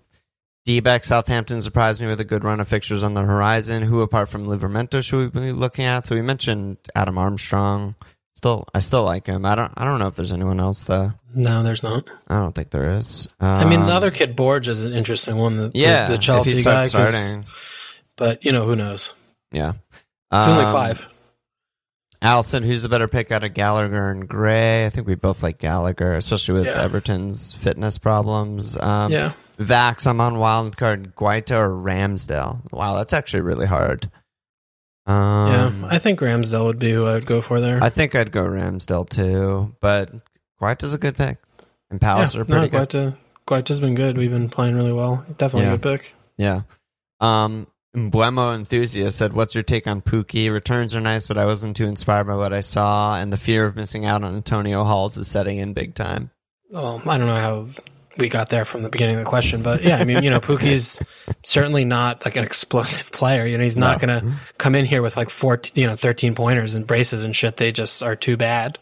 D-back 0.67 1.05
Southampton 1.05 1.63
surprised 1.63 2.03
me 2.03 2.07
with 2.07 2.21
a 2.21 2.25
good 2.25 2.45
run 2.45 2.61
of 2.61 2.69
fixtures 2.69 3.03
on 3.03 3.15
the 3.15 3.23
horizon. 3.23 3.83
Who 3.83 4.03
apart 4.03 4.29
from 4.29 4.47
Livramento 4.47 5.03
should 5.03 5.35
we 5.35 5.41
be 5.41 5.53
looking 5.53 5.87
at? 5.87 6.05
So 6.05 6.15
we 6.15 6.21
mentioned 6.21 6.77
Adam 6.95 7.17
Armstrong. 7.17 7.95
Still, 8.37 8.65
I 8.75 8.79
still 8.81 9.05
like 9.05 9.27
him. 9.27 9.45
I 9.45 9.55
don't. 9.55 9.73
I 9.77 9.85
don't 9.85 9.99
know 9.99 10.07
if 10.07 10.17
there's 10.17 10.33
anyone 10.33 10.61
else 10.61 10.85
though. 10.85 11.13
No, 11.35 11.63
there's 11.63 11.83
not. 11.83 12.09
I 12.29 12.39
don't 12.39 12.55
think 12.55 12.71
there 12.71 12.95
is. 12.95 13.29
I 13.41 13.65
mean, 13.69 13.81
Um, 13.81 13.87
the 13.87 13.93
other 13.93 14.11
kid 14.11 14.37
Broja 14.37 14.69
is 14.69 14.83
an 14.83 14.93
interesting 14.95 15.37
one. 15.37 15.57
The, 15.57 15.69
the- 15.69 15.79
yeah, 15.79 16.09
the, 16.09 16.15
if 16.15 16.21
he 16.21 16.25
Chelsea 16.27 16.63
guy. 16.63 16.87
starting, 16.87 17.45
but 18.17 18.45
you 18.45 18.53
know 18.53 18.65
who 18.65 18.77
knows? 18.77 19.13
yeah. 19.53 19.73
It's 20.33 20.49
only 20.49 20.65
Um, 20.65 20.73
five. 20.73 21.07
Allison, 22.23 22.63
who's 22.63 22.83
the 22.83 22.89
better 22.91 23.09
pick 23.09 23.33
out 23.33 23.45
of 23.45 23.55
Gallagher 23.55 24.11
and 24.11 24.29
Gray? 24.29 24.85
I 24.85 24.91
think 24.91 25.07
we 25.07 25.15
both 25.15 25.43
like 25.43 25.59
Gallagher, 25.59 26.15
especially 26.15 26.55
with 26.55 26.67
Yeah. 26.67 26.83
Everton's 26.83 27.53
fitness 27.55 27.97
problems. 27.99 28.77
Um, 28.79 29.11
yeah, 29.11 29.33
Vax, 29.57 30.07
I'm 30.07 30.21
on 30.21 30.39
wild 30.39 30.77
card 30.77 31.15
Guaita 31.17 31.57
or 31.59 31.71
Ramsdale. 31.71 32.71
Wow, 32.73 32.97
that's 32.97 33.13
actually 33.15 33.41
really 33.41 33.67
hard. 33.67 34.11
Yeah. 35.11 35.67
Um, 35.67 35.85
I 35.85 35.99
think 35.99 36.21
Ramsdale 36.21 36.67
would 36.67 36.79
be 36.79 36.93
who 36.93 37.07
I 37.07 37.15
would 37.15 37.27
go 37.27 37.41
for 37.41 37.61
there. 37.61 37.83
I 37.83 37.91
think 37.91 38.15
I'd 38.15 38.33
go 38.33 38.45
Ramsdale 38.45 39.09
too, 39.09 39.75
but 39.81 40.11
Guaita's 40.61 40.95
a 40.95 40.99
good 40.99 41.17
pick. 41.17 41.39
And 41.91 42.01
Palace 42.01 42.35
yeah, 42.35 42.43
are 42.43 42.45
pretty 42.45 42.71
no, 42.71 42.81
good. 42.81 42.89
Guaita, 42.91 43.17
Guaita's 43.47 43.81
been 43.81 43.95
good. 43.95 44.17
We've 44.17 44.31
been 44.31 44.49
playing 44.49 44.77
really 44.77 44.93
well. 44.93 45.25
Definitely 45.37 45.69
Yeah. 45.69 45.75
a 45.75 45.79
good 45.79 46.01
pick. 46.01 46.15
Yeah. 46.37 46.63
Um, 47.21 47.67
Mbeumo 47.97 48.55
enthusiast 48.55 49.19
said, 49.19 49.33
"What's 49.33 49.55
your 49.57 49.65
take 49.65 49.89
on 49.89 50.01
Pukki? 50.01 50.53
Returns 50.53 50.95
are 50.95 51.01
nice, 51.01 51.27
but 51.27 51.37
I 51.37 51.45
wasn't 51.45 51.77
too 51.77 51.87
inspired 51.87 52.29
by 52.29 52.37
what 52.37 52.53
I 52.53 52.61
saw, 52.61 53.17
and 53.17 53.33
the 53.33 53.37
fear 53.37 53.65
of 53.65 53.75
missing 53.75 54.07
out 54.07 54.23
on 54.23 54.37
Antonio 54.37 54.85
Halls 54.85 55.19
is 55.19 55.27
setting 55.27 55.59
in 55.59 55.73
big 55.73 55.95
time." 55.95 56.31
Well, 56.71 57.03
I 57.05 57.19
don't 57.19 57.27
know 57.27 57.35
how 57.35 57.67
we 58.21 58.29
got 58.29 58.49
there 58.51 58.65
from 58.65 58.83
the 58.83 58.89
beginning 58.89 59.17
of 59.17 59.21
the 59.25 59.29
question, 59.29 59.63
but 59.63 59.83
yeah, 59.83 59.97
I 59.97 60.05
mean, 60.05 60.23
you 60.23 60.31
know, 60.31 60.41
Pukki's 60.41 61.01
certainly 61.43 61.85
not 61.85 62.25
like 62.25 62.37
an 62.37 62.45
explosive 62.45 63.11
player. 63.13 63.47
You 63.47 63.59
know, 63.59 63.65
he's 63.65 63.79
not 63.79 64.01
No. 64.01 64.07
going 64.07 64.21
to 64.21 64.27
mm-hmm. 64.27 64.37
come 64.59 64.75
in 64.75 64.85
here 64.85 65.03
with 65.03 65.17
like 65.17 65.31
14, 65.31 65.81
you 65.81 65.89
know, 65.89 65.97
13 65.97 66.35
pointers 66.35 66.75
and 66.75 66.87
braces 66.87 67.25
and 67.25 67.35
shit. 67.35 67.57
They 67.57 67.73
just 67.73 68.03
are 68.03 68.15
too 68.17 68.37
bad. 68.37 68.79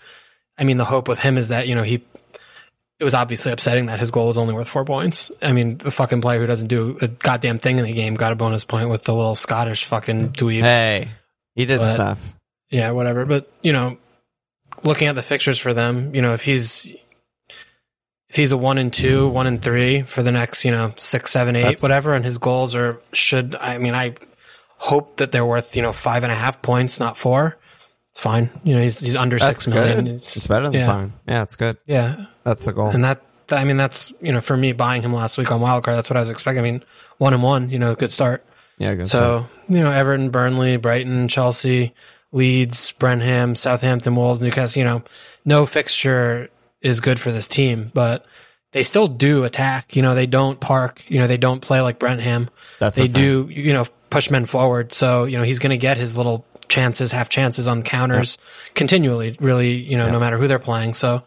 I 0.59 0.65
mean, 0.65 0.77
the 0.77 0.85
hope 0.85 1.07
with 1.09 1.21
him 1.21 1.39
is 1.39 1.49
that 1.49 1.69
you 1.69 1.75
know 1.75 1.85
he. 1.85 2.03
It 3.01 3.05
was 3.05 3.15
obviously 3.15 3.53
upsetting 3.53 3.87
that 3.87 4.01
his 4.01 4.11
goal 4.11 4.27
was 4.27 4.37
only 4.37 4.55
worth 4.55 4.69
four 4.69 4.85
points. 4.85 5.31
I 5.41 5.53
mean, 5.53 5.79
the 5.79 5.93
fucking 5.93 6.21
player 6.21 6.41
who 6.41 6.49
doesn't 6.49 6.67
do 6.67 6.99
a 7.01 7.07
goddamn 7.07 7.59
thing 7.59 7.79
in 7.79 7.85
the 7.85 7.93
game 7.93 8.17
got 8.17 8.33
a 8.33 8.37
bonus 8.37 8.65
point 8.65 8.91
with 8.91 9.05
the 9.05 9.15
little 9.15 9.37
Scottish 9.37 9.85
fucking 9.85 10.31
dweeb. 10.31 10.63
Hey, 10.63 11.09
he 11.55 11.65
did 11.65 11.79
But- 11.79 11.93
stuff. 11.93 12.35
Yeah, 12.71 12.91
whatever. 12.91 13.25
But 13.25 13.49
you 13.63 13.73
know, 13.73 13.99
looking 14.83 15.07
at 15.07 15.15
the 15.15 15.23
fixtures 15.23 15.59
for 15.61 15.73
them, 15.73 16.13
you 16.15 16.23
know, 16.23 16.35
if 16.35 16.43
he's 16.43 16.93
if 18.29 18.37
he's 18.37 18.53
a 18.53 18.57
one 18.57 18.79
and 18.79 18.93
two, 18.93 19.29
one 19.29 19.47
and 19.47 19.61
three 19.63 20.03
for 20.03 20.23
the 20.23 20.33
next, 20.33 20.65
you 20.65 20.71
know, 20.71 20.93
six, 20.97 21.31
seven, 21.31 21.57
eight, 21.57 21.63
That's- 21.63 21.83
whatever, 21.83 22.15
and 22.15 22.25
his 22.25 22.39
goals 22.39 22.75
are 22.75 23.01
should. 23.13 23.55
I 23.55 23.79
mean, 23.79 23.95
I 23.95 24.15
hope 24.77 25.17
that 25.17 25.33
they're 25.33 25.47
worth 25.47 25.75
you 25.77 25.83
know 25.83 25.93
five 25.93 26.23
and 26.25 26.33
a 26.33 26.37
half 26.37 26.63
points, 26.63 27.01
not 27.01 27.17
four. 27.17 27.57
It's 28.13 28.21
fine. 28.21 28.51
You 28.65 28.75
know, 28.77 28.83
he's 28.83 29.01
he's 29.01 29.17
under 29.17 29.39
six 29.39 29.67
million. 29.67 30.05
good. 30.05 30.15
It's, 30.15 30.47
better 30.47 30.65
than 30.67 30.75
yeah, 30.75 30.87
fine. 30.87 31.13
Yeah, 31.27 31.43
it's 31.43 31.57
good. 31.57 31.77
Yeah, 31.87 32.25
That's 32.45 32.65
the 32.65 32.73
goal. 32.73 32.89
and 32.89 33.05
that. 33.05 33.23
I 33.51 33.65
mean, 33.65 33.79
that's 33.79 34.13
you 34.21 34.33
know, 34.33 34.43
for 34.43 34.57
me 34.57 34.73
buying 34.73 35.03
him 35.03 35.13
last 35.15 35.39
week 35.39 35.51
on 35.51 35.61
wildcard. 35.61 35.95
That's 35.95 36.11
what 36.11 36.17
I 36.19 36.21
was 36.21 36.29
expecting. 36.29 36.61
I 36.61 36.71
mean, 36.71 36.85
one 37.17 37.33
and 37.33 37.43
one, 37.43 37.71
you 37.71 37.79
know, 37.79 37.95
good 37.95 38.11
start. 38.11 38.45
yeah, 38.77 38.95
good. 38.95 39.09
So, 39.09 39.47
you 39.71 39.79
know, 39.79 39.91
Everton, 39.91 40.29
Burnley, 40.29 40.77
Brighton, 40.77 41.29
Chelsea, 41.29 41.95
Leeds, 42.31 42.93
Brenham, 42.93 43.57
Southampton, 43.57 44.15
Wolves, 44.17 44.43
Newcastle, 44.43 44.81
you 44.81 44.85
know, 44.85 45.03
no 45.47 45.65
fixture 45.65 46.51
is 46.81 47.01
good 47.01 47.19
for 47.19 47.33
this 47.33 47.49
team, 47.49 47.91
but 47.95 48.27
they 48.73 48.83
still 48.83 49.09
do 49.09 49.45
attack. 49.45 49.97
You 49.97 50.03
know, 50.03 50.15
they 50.15 50.27
don't 50.27 50.61
park. 50.61 51.03
You 51.09 51.19
know, 51.19 51.27
they 51.27 51.37
don't 51.37 51.61
play 51.61 51.81
like 51.81 51.99
Brentham. 51.99 52.49
That's 52.79 52.97
they 52.97 53.07
the 53.07 53.19
do, 53.19 53.49
you 53.51 53.73
know, 53.73 53.87
push 54.11 54.31
men 54.31 54.47
forward. 54.47 54.93
So, 54.93 55.25
you 55.25 55.39
know, 55.39 55.45
he's 55.45 55.59
going 55.59 55.71
to 55.71 55.79
get 55.79 55.97
his 55.97 56.17
little 56.17 56.47
chances, 56.69 57.13
half 57.13 57.29
chances 57.29 57.67
on 57.67 57.83
counters 57.83 58.39
continually, 58.75 59.37
really, 59.41 59.73
you 59.73 59.97
know, 59.97 60.11
no 60.11 60.21
matter 60.21 60.39
who 60.39 60.47
they're 60.47 60.59
playing. 60.59 60.95
So, 60.95 61.23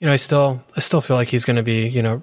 you 0.00 0.06
know, 0.06 0.12
I 0.12 0.16
still, 0.16 0.62
I 0.76 0.80
still 0.80 1.00
feel 1.00 1.16
like 1.16 1.28
he's 1.28 1.44
going 1.44 1.56
to 1.56 1.62
be, 1.62 1.88
you 1.88 2.02
know, 2.02 2.22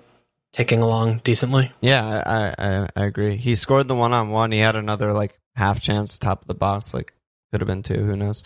ticking 0.54 0.82
along 0.82 1.22
decently. 1.24 1.72
Yeah, 1.82 2.04
I, 2.26 2.56
I 2.58 2.88
I 2.96 3.06
agree. 3.06 3.38
He 3.38 3.56
scored 3.56 3.88
the 3.88 3.96
one 3.96 4.14
on 4.14 4.30
one. 4.30 4.52
He 4.52 4.60
had 4.60 4.76
another 4.76 5.14
like 5.14 5.40
half 5.56 5.82
chance 5.82 6.20
top 6.20 6.42
of 6.42 6.48
the 6.48 6.56
box. 6.56 6.94
Like 6.94 7.14
could 7.52 7.62
have 7.62 7.68
been 7.68 7.84
two. 7.84 8.04
Who 8.04 8.16
knows? 8.16 8.44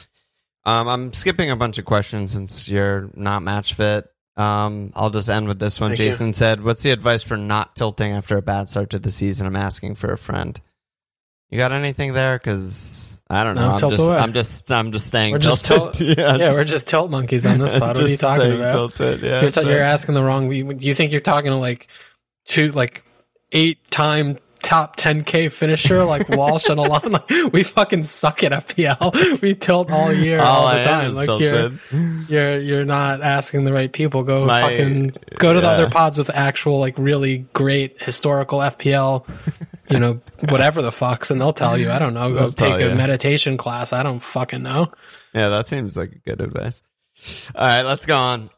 Um, 0.66 0.88
I'm 0.88 1.14
skipping 1.14 1.52
a 1.52 1.56
bunch 1.56 1.78
of 1.78 1.86
questions 1.86 2.32
since 2.32 2.68
you're 2.68 3.10
not 3.14 3.44
match 3.44 3.76
fit. 3.76 4.08
Um, 4.38 4.92
I'll 4.96 5.10
just 5.12 5.30
end 5.30 5.48
with 5.48 5.60
this 5.60 5.80
one. 5.80 5.92
Thank 5.92 6.00
you. 6.00 6.06
Jason 6.10 6.34
said, 6.34 6.62
"What's 6.64 6.84
the 6.84 6.92
advice 6.92 7.24
for 7.24 7.38
not 7.38 7.76
tilting 7.76 8.12
after 8.12 8.38
a 8.38 8.42
bad 8.42 8.68
start 8.70 8.90
to 8.90 9.00
the 9.00 9.12
season?" 9.12 9.48
I'm 9.48 9.56
asking 9.56 9.96
for 9.96 10.12
a 10.12 10.18
friend. 10.18 10.60
You 11.50 11.58
got 11.60 11.72
anything 11.72 12.12
there? 12.14 12.38
Because 12.38 13.22
I 13.30 13.44
don't 13.44 13.56
know. 13.56 13.62
No, 13.68 13.74
I'm 13.74 13.80
tilt 13.80 13.92
just 13.94 14.08
away. 14.10 14.18
I'm 14.18 14.34
just 14.34 14.72
I'm 14.72 14.92
just 14.92 15.08
staying 15.08 15.32
We're 15.32 15.40
just 15.40 15.64
tilted. 15.66 16.18
tilt- 16.18 16.18
Yeah, 16.40 16.52
we're 16.52 16.64
just 16.66 16.88
tilt 16.90 17.12
monkeys 17.12 17.46
on 17.46 17.60
this 17.60 17.72
pod. 17.80 17.96
What 17.98 18.00
are 18.00 18.10
you 18.10 18.18
talking 18.18 18.52
about? 18.56 18.72
Tilted, 18.96 19.22
yeah, 19.22 19.42
you're, 19.42 19.52
t- 19.52 19.66
you're 19.66 19.80
asking 19.82 20.16
the 20.16 20.24
wrong. 20.24 20.50
Do 20.50 20.86
you 20.86 20.94
think 20.96 21.12
you're 21.12 21.22
talking 21.22 21.52
to 21.52 21.58
like 21.58 21.88
two, 22.46 22.72
like 22.72 23.04
eight 23.54 23.78
time 23.90 24.38
top 24.66 24.96
10k 24.98 25.52
finisher 25.52 26.04
like 26.04 26.28
Walsh 26.30 26.66
and 26.70 26.80
Alon? 26.80 27.12
Like 27.14 27.30
we 27.54 27.64
fucking 27.64 28.04
suck 28.04 28.44
at 28.44 28.52
FPL. 28.52 29.40
We 29.42 29.54
tilt 29.56 29.92
all 29.92 30.12
year, 30.12 30.40
all, 30.42 30.66
All 30.68 30.74
the 30.74 30.82
I 30.82 30.84
time. 30.84 31.14
Like 31.14 31.28
tilted. 31.28 31.80
you're, 31.92 32.22
you're, 32.28 32.60
you're 32.60 32.86
not 32.86 33.22
asking 33.22 33.64
the 33.64 33.72
right 33.72 33.92
people. 33.92 34.24
Go 34.24 34.46
My- 34.46 34.62
fucking 34.62 35.14
go 35.38 35.54
to 35.54 35.62
the 35.62 35.68
other 35.68 35.90
pods 35.90 36.18
with 36.18 36.30
actual 36.30 36.80
like 36.80 36.96
really 36.98 37.40
great 37.54 38.02
historical 38.02 38.60
FPL. 38.60 39.26
You 39.92 40.00
know, 40.00 40.20
whatever 40.50 40.82
the 40.82 40.90
fucks, 40.90 41.30
and 41.30 41.40
they'll 41.40 41.54
tell 41.54 41.78
you. 41.78 41.92
I 41.92 42.00
don't 42.00 42.16
know. 42.16 42.34
Go 42.34 42.40
They'll 42.40 42.52
take 42.52 42.82
a 42.82 42.90
you. 42.90 42.96
meditation 42.96 43.56
class. 43.56 43.94
I 43.94 44.02
don't 44.02 44.20
fucking 44.20 44.64
know. 44.64 44.92
Yeah, 45.32 45.50
that 45.50 45.68
seems 45.68 45.96
like 45.96 46.24
good 46.26 46.42
advice. 46.42 46.82
All 47.54 47.68
right, 47.68 47.84
let's 47.84 48.08
go 48.08 48.18
on. 48.18 48.50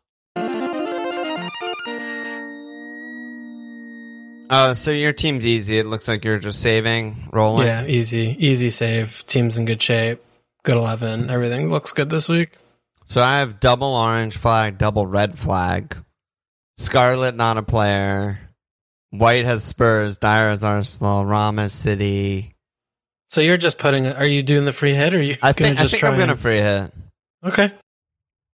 Uh, 4.50 4.74
so 4.74 4.92
your 4.92 5.14
team's 5.14 5.46
easy. 5.46 5.78
It 5.78 5.86
looks 5.86 6.08
like 6.08 6.24
you're 6.24 6.40
just 6.40 6.62
saving, 6.62 7.30
rolling. 7.34 7.68
Yeah, 7.68 7.86
easy, 7.86 8.36
easy 8.40 8.70
save. 8.70 9.26
Team's 9.26 9.58
in 9.58 9.66
good 9.66 9.82
shape. 9.82 10.24
Good 10.64 10.78
eleven. 10.78 11.30
Everything 11.30 11.70
looks 11.70 11.92
good 11.92 12.10
this 12.10 12.30
week. 12.30 12.58
So 13.06 13.22
I 13.22 13.40
have 13.40 13.60
double 13.60 13.96
orange 13.96 14.38
flag, 14.38 14.78
double 14.78 15.06
red 15.06 15.38
flag. 15.38 15.98
Scarlet 16.78 17.36
not 17.36 17.58
a 17.58 17.64
player. 17.64 18.40
White 19.12 19.46
has 19.46 19.64
Spurs. 19.64 20.18
Dier 20.18 20.50
has 20.50 20.64
Arsenal. 20.64 21.26
Ram 21.26 21.58
has 21.58 21.74
City. 21.74 22.54
So 23.28 23.42
you're 23.42 23.58
just 23.58 23.78
putting. 23.78 24.08
Are 24.08 24.26
you 24.26 24.44
doing 24.44 24.66
the 24.66 24.74
free 24.74 24.94
hit, 24.94 25.14
or 25.14 25.18
are 25.18 25.22
you 25.22 25.36
I 25.42 25.54
think 25.54 25.78
I 25.78 25.82
just 25.82 25.92
think 25.92 26.02
try? 26.02 26.12
I'm 26.12 26.20
gonna 26.20 26.36
free 26.36 26.58
hit. 26.58 26.92
okay. 27.44 27.72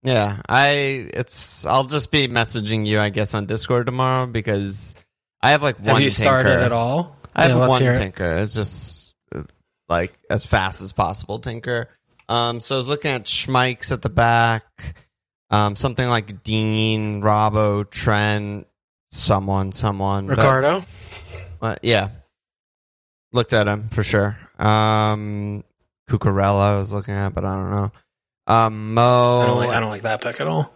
Yeah, 0.02 0.36
I 0.48 1.08
it's 1.14 1.64
I'll 1.64 1.84
just 1.84 2.12
be 2.12 2.28
messaging 2.28 2.86
you 2.86 3.00
I 3.00 3.08
guess 3.08 3.32
on 3.34 3.46
Discord 3.46 3.86
tomorrow 3.86 4.26
because 4.26 4.94
I 5.44 5.50
have 5.50 5.62
like 5.62 5.78
one. 5.78 5.88
Have 5.96 6.00
you 6.00 6.10
started 6.10 6.48
tinker. 6.48 6.64
at 6.64 6.72
all? 6.72 7.16
I 7.34 7.42
have 7.48 7.58
Yeah, 7.58 7.66
one 7.66 7.82
hear 7.82 7.92
it. 7.92 7.96
tinker. 7.96 8.36
It's 8.38 8.54
just 8.54 9.14
uh, 9.34 9.42
like 9.88 10.12
as 10.30 10.46
fast 10.46 10.80
as 10.80 10.92
possible 10.92 11.38
tinker. 11.38 11.88
Um, 12.28 12.60
so 12.60 12.76
I 12.76 12.78
was 12.78 12.88
looking 12.88 13.10
at 13.10 13.24
Schmikes 13.24 13.92
at 13.92 14.00
the 14.00 14.08
back, 14.08 14.64
um, 15.50 15.76
something 15.76 16.08
like 16.08 16.42
Digne, 16.42 17.20
Robbo, 17.20 17.88
Trent, 17.90 18.66
someone, 19.10 19.72
someone. 19.72 20.26
Ricardo. 20.28 20.82
but, 21.60 21.80
yeah, 21.82 22.08
looked 23.32 23.52
at 23.52 23.66
him 23.68 23.90
for 23.90 24.02
sure. 24.02 24.38
Um, 24.58 25.62
Cucurella 26.08 26.74
I 26.74 26.78
was 26.78 26.90
looking 26.92 27.12
at, 27.14 27.34
but 27.34 27.44
I 27.44 27.54
don't 27.56 27.70
know. 27.70 27.92
Um, 28.46 28.94
Mo, 28.94 29.40
I 29.40 29.46
don't 29.46 29.58
like. 29.58 29.70
I 29.70 29.80
don't 29.80 29.90
like 29.90 30.02
that 30.02 30.22
pick 30.22 30.40
at 30.40 30.46
all. 30.46 30.72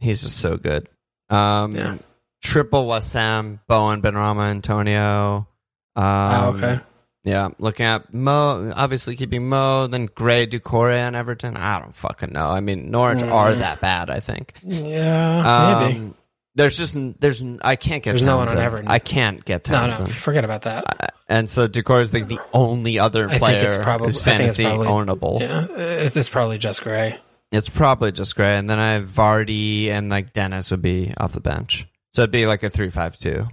he's 0.00 0.22
just 0.22 0.38
so 0.38 0.58
good. 0.58 0.88
Um, 1.30 1.74
Yeah. 1.74 1.96
Triple 2.42 2.86
West 2.88 3.12
Ham, 3.14 3.60
Bowen, 3.68 4.02
Benrahma, 4.02 4.50
Antonio. 4.50 5.46
Um, 5.94 6.04
oh, 6.04 6.54
okay. 6.56 6.80
Yeah, 7.24 7.50
looking 7.60 7.86
at 7.86 8.12
Mo, 8.12 8.72
obviously 8.74 9.14
keeping 9.14 9.48
Mo, 9.48 9.86
then 9.86 10.06
Gray, 10.12 10.46
Doucouré, 10.46 10.96
and 10.96 11.14
Everton. 11.14 11.56
I 11.56 11.78
don't 11.78 11.94
fucking 11.94 12.32
know. 12.32 12.48
I 12.48 12.58
mean, 12.60 12.90
Norwich 12.90 13.20
Mm. 13.22 13.30
are 13.32 13.54
that 13.54 13.80
bad. 13.80 14.10
I 14.10 14.18
think. 14.18 14.54
Yeah, 14.64 15.84
maybe. 15.86 15.98
Um, 16.00 16.14
there's 16.56 16.76
just 16.76 16.96
there's 17.20 17.44
I 17.62 17.76
can't 17.76 18.02
get. 18.02 18.10
There's 18.12 18.24
no 18.24 18.38
one 18.38 18.48
on 18.48 18.58
Everton. 18.58 18.88
I 18.88 18.98
can't 18.98 19.44
get 19.44 19.70
No, 19.70 19.82
no, 19.86 19.94
Townsend. 19.94 20.10
forget 20.10 20.44
about 20.44 20.62
that. 20.62 21.14
And 21.28 21.48
so 21.48 21.68
Doucouré 21.68 22.02
is 22.02 22.12
like 22.12 22.26
the 22.26 22.40
only 22.52 22.98
other 22.98 23.30
I 23.30 23.38
player 23.38 23.80
probably- 23.82 24.08
who's 24.08 24.20
I 24.20 24.24
fantasy 24.24 24.64
probably- 24.64 24.88
ownable. 24.88 25.40
Yeah, 25.40 25.66
it's, 25.70 26.16
it's 26.16 26.28
probably 26.28 26.58
just 26.58 26.82
Gray. 26.82 27.18
It's 27.52 27.68
probably 27.68 28.10
just 28.12 28.34
Gray, 28.34 28.56
and 28.58 28.68
then 28.68 28.78
I 28.80 28.94
have 28.94 29.04
Vardy 29.04 29.88
and 29.88 30.08
like 30.10 30.32
Dennis 30.32 30.70
would 30.72 30.82
be 30.82 31.14
off 31.16 31.32
the 31.32 31.40
bench. 31.40 31.86
So 32.14 32.22
it'd 32.22 32.30
be 32.30 32.46
like 32.46 32.62
a 32.62 32.70
three-five-two. 32.70 33.46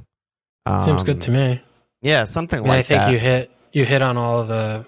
Um, 0.66 0.86
Seems 0.86 1.04
good 1.04 1.22
to 1.24 1.32
me. 1.32 1.62
Yeah, 2.02 2.26
something 2.26 2.60
I 2.60 2.62
mean, 2.62 2.70
like 2.70 2.80
I 2.80 2.84
think 2.84 3.02
that. 3.02 3.12
you 3.12 3.20
hit 3.20 3.52
you 3.72 3.86
hit 3.86 4.02
on 4.02 4.18
all 4.18 4.42
of 4.42 4.48
the, 4.48 4.86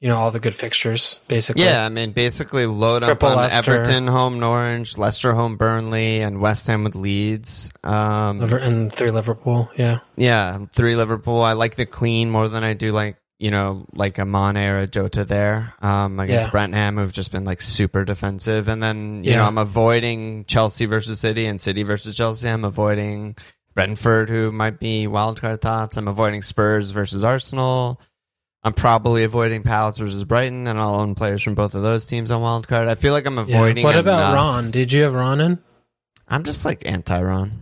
you 0.00 0.08
know, 0.08 0.16
all 0.18 0.30
the 0.30 0.40
good 0.40 0.54
fixtures 0.54 1.20
basically. 1.28 1.64
Yeah, 1.64 1.84
I 1.84 1.88
mean, 1.88 2.12
basically 2.12 2.66
load 2.66 3.02
Triple 3.02 3.28
up 3.28 3.36
on 3.36 3.42
Leicester. 3.42 3.74
Everton 3.74 4.06
home 4.06 4.38
Norwich, 4.38 4.98
Leicester 4.98 5.32
home 5.32 5.56
Burnley, 5.56 6.20
and 6.20 6.40
West 6.40 6.66
Ham 6.66 6.84
with 6.84 6.94
Leeds. 6.94 7.70
Um, 7.84 8.40
Liver- 8.40 8.58
and 8.58 8.92
three 8.92 9.10
Liverpool. 9.10 9.70
Yeah, 9.76 10.00
yeah, 10.16 10.58
three 10.72 10.96
Liverpool. 10.96 11.42
I 11.42 11.52
like 11.52 11.76
the 11.76 11.86
clean 11.86 12.30
more 12.30 12.48
than 12.48 12.64
I 12.64 12.74
do 12.74 12.92
like 12.92 13.16
you 13.38 13.50
know 13.50 13.84
like 13.92 14.18
a 14.18 14.24
Mane 14.24 14.56
or 14.56 14.78
a 14.78 14.86
Jota 14.86 15.24
there 15.24 15.74
um, 15.82 16.18
against 16.20 16.46
Yeah. 16.48 16.50
Brentford, 16.50 16.94
who've 16.94 17.12
just 17.12 17.32
been 17.32 17.44
like 17.44 17.60
super 17.60 18.04
defensive. 18.04 18.68
And 18.68 18.82
then 18.82 19.24
you 19.24 19.30
Yeah. 19.32 19.36
know 19.38 19.44
I'm 19.46 19.58
avoiding 19.58 20.44
Chelsea 20.46 20.86
versus 20.86 21.20
City 21.20 21.46
and 21.46 21.60
City 21.60 21.82
versus 21.82 22.16
Chelsea. 22.16 22.48
I'm 22.48 22.64
avoiding 22.64 23.36
Brentford, 23.74 24.28
who 24.30 24.50
might 24.52 24.78
be 24.80 25.06
wildcard 25.06 25.60
thoughts. 25.60 25.96
I'm 25.98 26.08
avoiding 26.08 26.40
Spurs 26.42 26.90
versus 26.90 27.24
Arsenal. 27.24 28.00
I'm 28.64 28.72
probably 28.72 29.22
avoiding 29.22 29.62
Palace 29.62 29.98
versus 29.98 30.24
Brighton, 30.24 30.66
and 30.66 30.78
I'll 30.78 30.96
own 30.96 31.14
players 31.14 31.40
from 31.42 31.54
both 31.54 31.74
of 31.76 31.82
those 31.82 32.06
teams 32.06 32.30
on 32.32 32.40
wildcard. 32.40 32.88
I 32.88 32.94
feel 32.96 33.12
like 33.12 33.26
I'm 33.26 33.36
yeah. 33.36 33.42
avoiding. 33.42 33.84
What 33.84 33.96
about 33.96 34.18
enough. 34.18 34.34
Ron? 34.34 34.70
Did 34.72 34.92
you 34.92 35.02
have 35.02 35.14
Ron 35.14 35.40
in? 35.40 35.58
I'm 36.26 36.42
just 36.42 36.64
like 36.64 36.82
anti 36.84 37.20
Ron. 37.22 37.52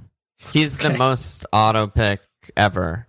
He's 0.52 0.78
the 0.78 0.90
most 0.96 1.44
auto 1.52 1.88
pick 1.88 2.20
ever 2.56 3.06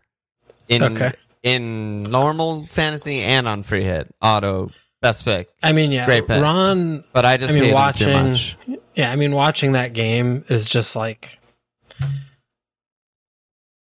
in 0.67 0.83
Okay. 0.83 1.13
In 1.45 2.03
normal 2.03 2.63
fantasy 2.65 3.19
and 3.21 3.47
on 3.47 3.63
free 3.63 3.83
hit. 3.83 4.13
Auto 4.21 4.71
best 5.01 5.23
pick, 5.23 5.47
I 5.61 5.71
mean, 5.71 5.91
yeah, 5.91 6.05
Great 6.07 6.27
pick. 6.27 6.41
Ron. 6.41 7.03
but 7.13 7.23
I 7.25 7.37
just 7.37 7.55
I 7.55 7.59
mean, 7.59 7.73
watching. 7.73 8.07
too 8.07 8.13
much. 8.13 8.57
Yeah, 8.95 9.11
I 9.11 9.15
mean, 9.15 9.31
watching 9.33 9.73
that 9.73 9.93
game 9.93 10.43
is 10.49 10.67
just 10.67 10.95
like. 10.95 11.39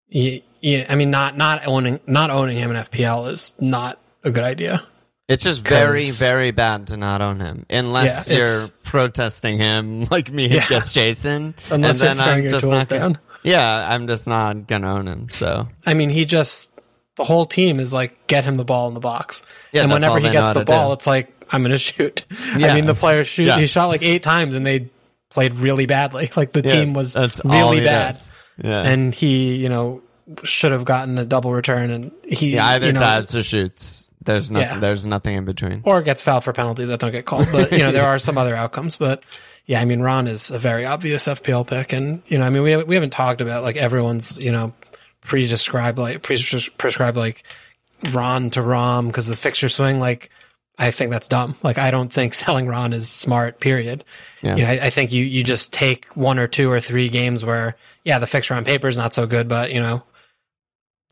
Yeah, 0.09 0.39
yeah, 0.61 0.87
I 0.89 0.95
mean, 0.95 1.11
not 1.11 1.37
not 1.37 1.67
owning 1.67 2.01
not 2.07 2.31
owning 2.31 2.57
him 2.57 2.71
in 2.71 2.77
FPL 2.77 3.33
is 3.33 3.55
not 3.61 3.99
a 4.23 4.31
good 4.31 4.45
idea. 4.45 4.87
It's 5.27 5.43
just 5.43 5.67
very 5.67 6.11
very 6.11 6.51
bad 6.51 6.89
to 6.89 6.97
not 6.99 7.23
own 7.23 7.41
him 7.41 7.65
unless 7.71 8.29
Yeah, 8.29 8.37
you're 8.39 8.67
protesting 8.85 9.59
him 9.59 10.05
like 10.11 10.31
me 10.31 10.49
Yeah. 10.49 10.67
against 10.67 10.95
Jason. 10.95 11.55
Unless 11.71 12.03
and 12.03 12.19
you're 12.19 12.27
throwing 12.27 12.43
your 12.43 12.61
tools 12.61 12.65
not 12.71 12.89
gonna, 12.89 13.01
down. 13.01 13.19
Yeah, 13.43 13.89
I'm 13.91 14.07
just 14.07 14.27
not 14.27 14.67
gonna 14.67 14.95
own 14.95 15.09
him. 15.09 15.31
So 15.31 15.69
I 15.87 15.95
mean, 15.95 16.11
he 16.11 16.27
just 16.27 16.74
the 17.17 17.25
whole 17.25 17.47
team 17.47 17.81
is 17.81 17.93
like 17.93 18.27
get 18.27 18.45
him 18.45 18.57
the 18.57 18.65
ball 18.65 18.89
in 18.89 18.95
the 18.95 19.01
box, 19.01 19.43
Yeah, 19.73 19.83
and 19.83 19.93
whenever 19.93 20.19
he 20.19 20.31
gets 20.31 20.59
the 20.59 20.65
ball, 20.65 20.89
do. 20.91 20.95
it's 20.95 21.07
like 21.07 21.31
I'm 21.51 21.61
going 21.63 21.73
to 21.73 21.79
shoot. 21.79 22.25
Yeah. 22.57 22.69
I 22.73 22.75
mean, 22.75 22.87
the 22.87 22.95
players 22.95 23.29
shoot. 23.29 23.45
Yeah. 23.45 23.59
He 23.59 23.67
shot 23.67 23.87
like 23.87 24.03
eight 24.03 24.23
times, 24.23 24.55
and 24.55 24.67
they 24.67 24.91
played 25.31 25.55
really 25.55 25.87
badly. 25.87 26.31
Like 26.37 26.53
the 26.53 26.63
team 26.63 26.95
was 26.95 27.17
really 27.45 27.81
bad. 27.85 28.17
Yeah. 28.63 28.83
and 28.83 29.13
he, 29.15 29.57
you 29.57 29.69
know, 29.69 30.03
should 30.45 30.73
have 30.73 30.85
gotten 30.85 31.19
a 31.19 31.25
double 31.25 31.53
return, 31.53 31.91
and 31.91 32.13
he 32.25 32.55
yeah, 32.55 32.67
either 32.69 32.87
you 32.87 32.93
know, 32.93 33.01
dives 33.01 33.37
or 33.37 33.43
shoots. 33.43 34.11
There's 34.23 34.51
nothing. 34.51 34.81
There's 34.81 35.05
nothing 35.07 35.37
in 35.37 35.45
between. 35.45 35.83
or 35.85 36.01
gets 36.03 36.23
fouled 36.23 36.45
for 36.45 36.53
penalties 36.55 36.89
that 36.89 36.99
don't 36.99 37.11
get 37.13 37.27
called. 37.27 37.49
But 37.53 37.73
you 37.73 37.79
know, 37.79 37.93
there 37.93 38.07
are 38.07 38.19
some 38.19 38.39
other 38.39 38.57
outcomes. 38.57 38.97
But 38.97 39.23
yeah, 39.67 39.81
I 39.81 39.85
mean, 39.85 40.01
Ron 40.01 40.27
is 40.29 40.51
a 40.51 40.59
very 40.59 40.87
obvious 40.87 41.25
FPL 41.27 41.67
pick, 41.67 41.93
and 41.93 42.23
you 42.29 42.39
know, 42.39 42.47
I 42.47 42.51
mean, 42.51 42.63
we 42.63 42.75
we 42.85 42.95
haven't 42.95 43.11
talked 43.13 43.43
about 43.43 43.63
like 43.65 43.77
everyone's 43.77 44.39
you 44.43 44.51
know 44.51 44.73
pre-described 45.25 45.99
like 45.99 46.23
pre-prescribed 46.23 47.17
like 47.17 47.43
Ron 48.13 48.51
to 48.51 48.63
Rom 48.63 49.09
because 49.09 49.27
the 49.27 49.37
fixture 49.37 49.69
swing. 49.69 49.99
Like, 49.99 50.31
I 50.79 50.91
think 50.91 51.11
that's 51.11 51.29
dumb. 51.29 51.57
Like, 51.63 51.79
I 51.79 51.91
don't 51.91 52.13
think 52.13 52.35
selling 52.35 52.67
Ron 52.67 52.93
is 52.93 53.09
smart. 53.09 53.61
Period. 53.61 54.05
Yeah. 54.43 54.57
You 54.57 54.63
know, 54.63 54.71
I, 54.71 54.87
I 54.87 54.91
think 54.91 55.13
you 55.13 55.25
you 55.25 55.43
just 55.43 55.73
take 55.73 56.07
one 56.17 56.39
or 56.39 56.47
two 56.47 56.71
or 56.71 56.81
three 56.81 57.09
games 57.09 57.45
where 57.45 57.77
yeah, 58.05 58.19
the 58.19 58.27
fixture 58.27 58.55
on 58.55 58.65
paper 58.65 58.89
is 58.89 58.97
not 58.97 59.15
so 59.15 59.27
good, 59.27 59.49
but 59.49 59.73
you 59.73 59.81
know. 59.81 60.05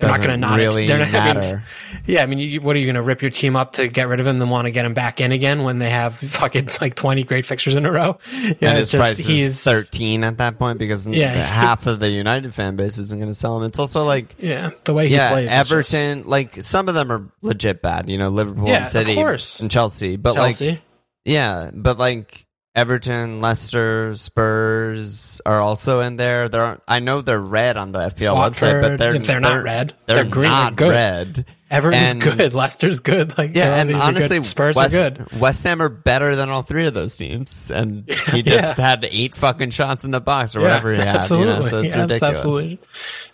They're 0.03 0.11
not 0.11 0.19
going 0.27 0.41
to 0.41 0.47
Doesn't 0.47 0.59
really 0.59 0.87
they're 0.87 0.99
not, 0.99 1.09
I 1.15 1.25
mean, 1.33 1.35
matter. 1.37 1.65
yeah, 2.05 2.23
I 2.23 2.27
mean, 2.27 2.39
you, 2.39 2.61
what 2.61 2.77
are 2.77 2.79
you 2.79 2.87
going 2.87 2.97
to 2.97 3.03
rip 3.03 3.23
your 3.23 3.31
team 3.31 3.57
up 3.57 3.73
to 3.73 3.89
get 3.89 4.09
rid 4.09 4.21
of 4.21 4.27
him, 4.27 4.39
then 4.39 4.51
want 4.51 4.67
to 4.67 4.71
get 4.71 4.85
him 4.85 4.95
back 4.95 5.21
in 5.21 5.33
again 5.33 5.63
when 5.63 5.79
they 5.79 5.91
have 5.91 6.17
fucking 6.17 6.69
like 6.81 6.95
twenty 6.95 7.25
great 7.25 7.47
fixtures 7.47 7.75
in 7.75 7.87
a 7.87 7.93
row? 7.93 8.19
Yeah, 8.43 8.69
and 8.71 8.79
his 8.79 8.91
just 8.91 9.01
price 9.01 9.19
he's 9.19 9.47
is 9.49 9.65
13 9.65 10.25
at 10.25 10.39
that 10.39 10.59
point 10.59 10.79
because 10.79 11.07
Yeah. 11.09 11.33
half 11.33 11.87
of 11.87 12.01
the 12.01 12.11
United 12.11 12.53
fan 12.53 12.77
base 12.77 12.99
isn't 12.99 13.19
going 13.19 13.31
to 13.31 13.35
sell 13.35 13.57
him. 13.57 13.63
It's 13.65 13.79
also 13.79 14.05
like 14.05 14.27
Yeah, 14.39 14.71
the 14.85 14.93
way 14.95 15.09
he 15.09 15.15
yeah, 15.15 15.33
plays, 15.33 15.51
is 15.51 15.51
just- 15.69 15.71
Everton. 15.95 16.23
Like 16.29 16.57
some 16.63 16.89
of 16.89 16.95
them 16.95 17.11
are 17.13 17.29
legit 17.41 17.81
bad. 17.83 18.09
You 18.11 18.19
know, 18.19 18.29
Liverpool 18.29 18.67
Yeah, 18.69 18.77
and 18.77 18.85
of 18.85 18.91
City 18.91 19.15
course. 19.15 19.61
and 19.61 19.71
Chelsea. 19.71 20.17
But 20.17 20.35
Chelsea. 20.35 20.71
like 20.71 20.81
yeah, 21.25 21.71
but 21.73 21.99
like 21.99 22.45
Everton, 22.75 23.41
Leicester, 23.43 24.15
Spurs 24.15 25.41
are 25.45 25.61
also 25.61 26.01
in 26.01 26.17
there. 26.17 26.49
They're 26.49 26.79
I 26.89 27.01
know 27.01 27.21
they're 27.21 27.39
red 27.39 27.77
on 27.77 27.93
the 27.93 27.99
FPL 27.99 28.35
website, 28.37 28.81
but 28.81 28.83
Watford, 28.93 28.99
they're 28.99 29.15
if 29.15 29.27
they're 29.27 29.41
not 29.41 29.63
red, 29.63 29.95
They're, 30.07 30.17
they're 30.23 30.25
green, 30.33 30.51
not 30.51 30.77
good. 30.77 30.91
red. 30.91 31.45
Everton's 31.71 32.13
And- 32.13 32.23
good, 32.23 32.55
Leicester's 32.55 33.01
good. 33.01 33.37
Like 33.37 33.55
Yeah, 33.55 33.77
and 33.81 33.95
honestly, 33.95 34.39
good. 34.39 34.45
Spurs 34.45 34.77
West, 34.77 34.95
are 34.95 35.11
good. 35.11 35.39
West 35.41 35.65
Ham 35.65 35.81
are 35.83 35.89
better 35.91 36.35
than 36.37 36.49
all 36.51 36.63
three 36.63 36.87
of 36.87 36.95
those 36.95 37.17
teams, 37.17 37.71
and 37.71 38.05
he 38.33 38.43
just 38.43 38.79
Yeah. 38.79 38.85
had 38.89 39.07
eight 39.11 39.35
fucking 39.35 39.71
shots 39.71 40.05
in 40.05 40.11
the 40.11 40.21
box 40.21 40.55
or 40.57 40.61
whatever 40.61 40.93
he 40.93 40.99
had. 40.99 41.17
absolutely. 41.17 41.55
You 41.55 41.61
know, 41.61 41.67
so 41.67 41.81
it's 41.81 41.95
yeah, 41.95 42.03
ridiculous. 42.03 42.23
absolutely. 42.37 42.79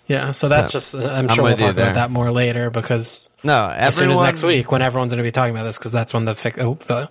Yeah, 0.09 0.30
so 0.32 0.49
that's 0.49 0.72
So, 0.72 0.78
just. 0.78 0.95
I'm 0.95 1.28
I'm 1.28 1.34
sure 1.34 1.45
we'll 1.45 1.57
talk 1.57 1.72
about 1.72 1.95
that 1.95 2.11
more 2.11 2.30
later 2.32 2.70
because 2.70 3.30
No, 3.45 3.68
as 3.72 3.95
soon 3.95 4.11
as 4.11 4.18
next 4.18 4.43
week 4.43 4.72
when 4.72 4.82
everyone's 4.82 5.12
going 5.12 5.18
to 5.22 5.26
be 5.26 5.32
talking 5.32 5.55
about 5.55 5.64
this 5.64 5.78
because 5.78 5.93
that's 5.93 6.12
when 6.14 6.24
the 6.24 6.32
oh, 6.61 6.74
the 6.74 7.11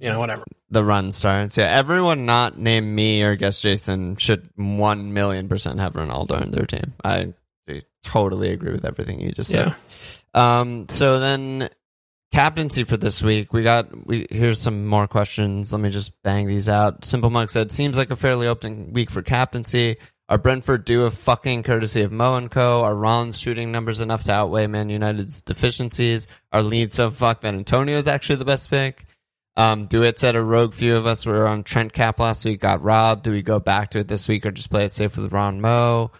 you 0.00 0.10
know 0.10 0.18
whatever. 0.18 0.44
the 0.70 0.82
run 0.84 1.12
starts. 1.12 1.56
Yeah, 1.56 1.66
everyone 1.66 2.26
not 2.26 2.58
named 2.58 2.86
me 2.86 3.22
or 3.22 3.36
guess 3.36 3.60
Jason 3.60 4.16
should 4.16 4.48
one 4.56 5.12
million 5.12 5.48
percent 5.48 5.78
have 5.80 5.92
Ronaldo 5.92 6.42
in 6.42 6.50
their 6.50 6.66
team. 6.66 6.94
I 7.04 7.34
totally 8.02 8.50
agree 8.50 8.72
with 8.72 8.84
everything 8.84 9.20
you 9.20 9.32
just 9.32 9.50
said. 9.50 9.74
Yeah. 10.34 10.60
Um, 10.60 10.86
so 10.88 11.20
then 11.20 11.68
captaincy 12.32 12.84
for 12.84 12.96
this 12.96 13.22
week. 13.22 13.52
We 13.52 13.62
got 13.62 14.06
we 14.06 14.26
here's 14.30 14.60
some 14.60 14.86
more 14.86 15.06
questions. 15.06 15.72
Let 15.72 15.82
me 15.82 15.90
just 15.90 16.12
bang 16.22 16.46
these 16.46 16.68
out. 16.68 17.04
Simple 17.04 17.30
Monk 17.30 17.50
said, 17.50 17.70
seems 17.72 17.98
like 17.98 18.10
a 18.10 18.16
fairly 18.16 18.46
open 18.46 18.92
week 18.92 19.10
for 19.10 19.22
captaincy. 19.22 19.96
Are 20.28 20.38
Brentford 20.38 20.84
due 20.84 21.06
a 21.06 21.10
fucking 21.10 21.64
courtesy 21.64 22.02
of 22.02 22.12
Mo 22.12 22.36
and 22.36 22.48
Co? 22.48 22.82
Are 22.82 22.94
Rollins 22.94 23.36
shooting 23.36 23.72
numbers 23.72 24.00
enough 24.00 24.22
to 24.24 24.32
outweigh 24.32 24.68
Man 24.68 24.88
United's 24.88 25.42
deficiencies? 25.42 26.28
Are 26.52 26.62
Leeds 26.62 26.94
so 26.94 27.10
fucked 27.10 27.42
that 27.42 27.54
Antonio's 27.54 28.06
actually 28.06 28.36
the 28.36 28.44
best 28.44 28.70
pick? 28.70 29.04
Um, 29.56 29.86
Dewitt 29.88 30.18
said 30.18 30.36
a 30.36 30.42
rogue 30.42 30.74
few 30.74 30.96
of 30.96 31.06
us 31.06 31.26
were 31.26 31.46
on 31.46 31.64
Trent 31.64 31.92
Cap 31.92 32.18
last 32.20 32.44
week, 32.44 32.60
got 32.60 32.82
robbed. 32.82 33.24
Do 33.24 33.30
we 33.32 33.42
go 33.42 33.58
back 33.60 33.90
to 33.90 33.98
it 33.98 34.08
this 34.08 34.28
week 34.28 34.46
or 34.46 34.50
just 34.50 34.70
play 34.70 34.84
it 34.84 34.92
safe 34.92 35.16
with 35.16 35.32
Ron 35.32 35.60
Mo? 35.60 36.10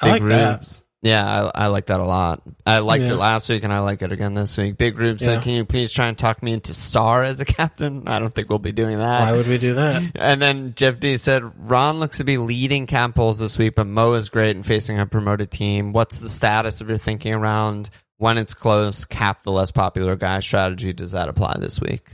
I 0.00 0.10
like 0.12 0.22
that. 0.24 0.80
Yeah, 1.02 1.50
I, 1.54 1.64
I 1.64 1.66
like 1.68 1.86
that 1.86 2.00
a 2.00 2.04
lot. 2.04 2.42
I 2.66 2.80
liked 2.80 3.04
Yeah. 3.04 3.12
it 3.14 3.16
last 3.16 3.48
week 3.48 3.64
and 3.64 3.72
I 3.72 3.78
like 3.78 4.02
it 4.02 4.12
again 4.12 4.34
this 4.34 4.58
week. 4.58 4.76
Big 4.76 4.98
Rube 4.98 5.18
said, 5.18 5.42
Can 5.42 5.52
you 5.52 5.64
please 5.64 5.92
try 5.92 6.08
and 6.08 6.18
talk 6.18 6.42
me 6.42 6.52
into 6.52 6.72
Sarr 6.72 7.24
as 7.24 7.40
a 7.40 7.44
captain? 7.46 8.06
I 8.06 8.18
don't 8.18 8.34
think 8.34 8.50
we'll 8.50 8.58
be 8.58 8.72
doing 8.72 8.98
that. 8.98 9.20
Why 9.20 9.32
would 9.32 9.46
we 9.46 9.56
do 9.56 9.74
that? 9.74 10.12
And 10.14 10.42
then 10.42 10.74
Jeff 10.74 11.00
D 11.00 11.16
said, 11.16 11.42
Ron 11.70 12.00
looks 12.00 12.18
to 12.18 12.24
be 12.24 12.36
leading 12.36 12.86
camp 12.86 13.14
polls 13.14 13.38
this 13.38 13.56
week, 13.56 13.76
but 13.76 13.86
Mo 13.86 14.12
is 14.14 14.28
great 14.28 14.56
in 14.56 14.62
facing 14.62 14.98
a 14.98 15.06
promoted 15.06 15.50
team. 15.50 15.92
What's 15.94 16.20
the 16.20 16.28
status 16.28 16.80
of 16.82 16.88
your 16.90 16.98
thinking 16.98 17.32
around 17.32 17.88
when 18.18 18.36
it's 18.36 18.52
close, 18.52 19.06
cap 19.06 19.42
the 19.42 19.52
less 19.52 19.70
popular 19.70 20.16
guy 20.16 20.40
strategy? 20.40 20.92
Does 20.92 21.12
that 21.12 21.30
apply 21.30 21.56
this 21.60 21.80
week? 21.80 22.10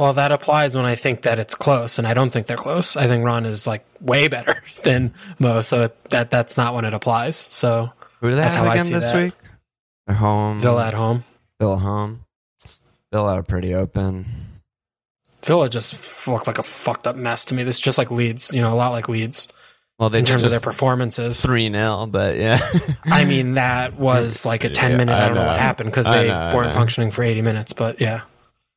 Well, 0.00 0.14
that 0.14 0.32
applies 0.32 0.74
when 0.74 0.86
I 0.86 0.94
think 0.96 1.20
that 1.22 1.38
it's 1.38 1.54
close, 1.54 1.98
and 1.98 2.06
I 2.08 2.14
don't 2.14 2.30
think 2.30 2.46
they're 2.46 2.56
close. 2.56 2.96
I 2.96 3.06
think 3.06 3.22
Ron 3.22 3.44
is 3.44 3.66
like 3.66 3.84
way 4.00 4.28
better 4.28 4.54
than 4.82 5.12
Mo, 5.38 5.60
so 5.60 5.90
that 6.08 6.30
that's 6.30 6.56
not 6.56 6.72
when 6.74 6.86
it 6.86 6.94
applies. 6.94 7.36
So 7.36 7.92
Who 8.22 8.30
do 8.30 8.34
they 8.34 8.40
That's 8.40 8.56
have 8.56 8.64
how 8.64 8.70
I 8.70 8.76
again 8.76 8.86
see 8.86 8.94
this 8.94 9.12
that. 9.12 9.24
week? 9.24 9.34
They're 10.06 10.16
home. 10.16 10.62
Villa 10.62 10.86
at 10.88 10.94
home. 10.94 11.24
Villa 11.60 11.76
home. 11.76 12.24
Villa 13.12 13.34
are 13.34 13.42
pretty 13.42 13.74
open. 13.74 14.24
Villa 15.44 15.68
just 15.68 16.26
looked 16.26 16.46
like 16.46 16.56
a 16.58 16.62
fucked 16.62 17.06
up 17.06 17.16
mess 17.16 17.44
to 17.44 17.54
me. 17.54 17.62
This 17.62 17.76
is 17.76 17.80
just 17.82 17.98
like 17.98 18.10
Leeds, 18.10 18.54
you 18.54 18.62
know, 18.62 18.72
a 18.72 18.76
lot 18.76 18.92
like 18.92 19.06
Leeds 19.06 19.48
Well, 19.98 20.08
they 20.08 20.20
in 20.20 20.24
terms 20.24 20.44
of 20.44 20.50
their 20.50 20.60
performances. 20.60 21.42
3 21.42 21.70
0, 21.70 22.06
but 22.06 22.36
yeah. 22.38 22.58
I 23.04 23.26
mean, 23.26 23.52
that 23.54 23.96
was 23.98 24.46
like 24.46 24.64
a 24.64 24.70
ten 24.70 24.92
Yeah, 24.92 24.96
minute. 24.96 25.12
I 25.12 25.24
I 25.24 25.26
don't 25.26 25.34
know, 25.34 25.42
know. 25.42 25.48
what 25.48 25.60
happened 25.60 25.90
because 25.90 26.06
they 26.06 26.28
know, 26.28 26.52
weren't 26.54 26.72
functioning 26.72 27.10
for 27.10 27.22
eighty 27.22 27.42
minutes. 27.42 27.74
But 27.74 28.00
yeah, 28.00 28.22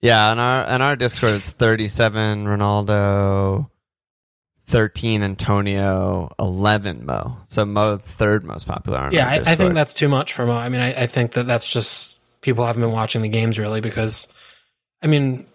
Yeah, 0.04 0.32
on 0.32 0.38
our 0.40 0.66
on 0.68 0.82
our 0.82 0.96
Discord 0.98 1.34
it's 1.34 1.54
thirty 1.54 1.88
seven 1.88 2.44
Ronaldo, 2.46 3.70
thirteen 4.66 5.24
Antonio, 5.24 6.30
eleven 6.38 7.06
Mo. 7.06 7.38
So 7.46 7.64
Mo 7.66 7.98
third 7.98 8.44
most 8.44 8.68
popular. 8.68 9.00
On 9.00 9.14
yeah, 9.14 9.28
I, 9.30 9.36
I 9.36 9.56
think 9.56 9.74
that's 9.74 9.94
too 9.94 10.10
much 10.10 10.34
for 10.34 10.46
Mo. 10.46 10.54
I 10.54 10.68
mean, 10.70 10.82
I, 10.82 11.04
I 11.04 11.08
think 11.08 11.32
that 11.32 11.48
that's 11.48 11.66
just 11.66 12.20
people 12.42 12.66
haven't 12.66 12.82
been 12.82 12.92
watching 12.92 13.22
the 13.22 13.30
games 13.30 13.58
really 13.58 13.80
because, 13.80 14.28
I 15.02 15.08
mean, 15.08 15.46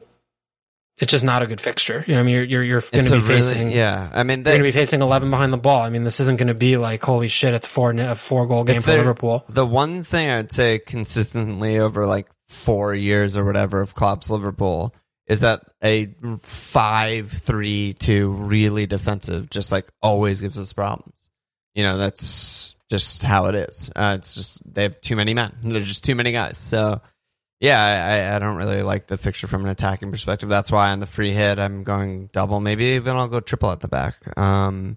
it's 0.98 1.10
just 1.12 1.26
not 1.26 1.42
a 1.42 1.46
good 1.46 1.60
fixture. 1.60 2.02
You 2.06 2.14
know, 2.14 2.20
I 2.20 2.22
mean, 2.22 2.34
you're 2.36 2.44
you're, 2.44 2.64
you're 2.64 2.80
going 2.80 3.04
to 3.04 3.10
be 3.10 3.18
really- 3.18 3.42
facing. 3.42 3.70
yeah. 3.70 4.10
I 4.14 4.22
mean, 4.22 4.38
You're 4.38 4.44
going 4.44 4.58
to 4.60 4.62
be 4.62 4.72
facing 4.72 5.02
11 5.02 5.30
behind 5.30 5.52
the 5.52 5.58
ball. 5.58 5.82
I 5.82 5.90
mean, 5.90 6.04
this 6.04 6.20
isn't 6.20 6.38
going 6.38 6.48
to 6.48 6.54
be 6.54 6.78
like, 6.78 7.02
holy 7.04 7.28
shit, 7.28 7.52
it's 7.52 7.68
four, 7.68 7.90
a 7.90 8.14
four 8.14 8.46
goal 8.46 8.64
game 8.64 8.80
for 8.80 8.92
Liverpool. 8.96 9.44
the 9.50 9.66
one 9.66 10.04
thing 10.04 10.30
I'd 10.30 10.50
say 10.50 10.78
consistently 10.78 11.78
over 11.78 12.06
like 12.06 12.28
four 12.48 12.94
years 12.94 13.36
or 13.36 13.44
whatever 13.44 13.80
of 13.80 13.94
Klopp's 13.94 14.30
Liverpool 14.30 14.94
is 15.26 15.40
that 15.42 15.62
a 15.84 16.06
five 16.40 17.30
three 17.30 17.92
two 17.92 18.30
really 18.30 18.86
defensive 18.86 19.50
just 19.50 19.70
like 19.72 19.86
always 20.02 20.40
gives 20.40 20.58
us 20.58 20.72
problems. 20.72 21.14
You 21.74 21.84
know, 21.84 21.98
that's 21.98 22.74
just 22.90 23.22
how 23.22 23.46
it 23.46 23.54
is. 23.54 23.90
Uh, 23.94 24.16
it's 24.18 24.34
just 24.34 24.62
they 24.72 24.84
have 24.84 25.00
too 25.00 25.14
many 25.16 25.34
men. 25.34 25.54
There's 25.62 25.86
just 25.86 26.04
too 26.04 26.14
many 26.14 26.32
guys. 26.32 26.56
So 26.58 27.00
yeah, 27.60 28.30
I, 28.32 28.36
I- 28.36 28.38
don't 28.38 28.56
really 28.56 28.82
like 28.82 29.06
the 29.08 29.18
fixture 29.18 29.46
from 29.48 29.64
an 29.64 29.70
attacking 29.70 30.10
perspective. 30.10 30.48
That's 30.48 30.72
why 30.72 30.90
on 30.90 31.00
the 31.00 31.06
free 31.06 31.32
hit 31.32 31.58
I'm 31.58 31.84
going 31.84 32.30
double. 32.32 32.60
Maybe 32.60 32.84
even 32.96 33.16
I'll 33.16 33.28
go 33.28 33.40
triple 33.40 33.70
at 33.70 33.80
the 33.80 33.88
back. 33.88 34.14
Um, 34.38 34.96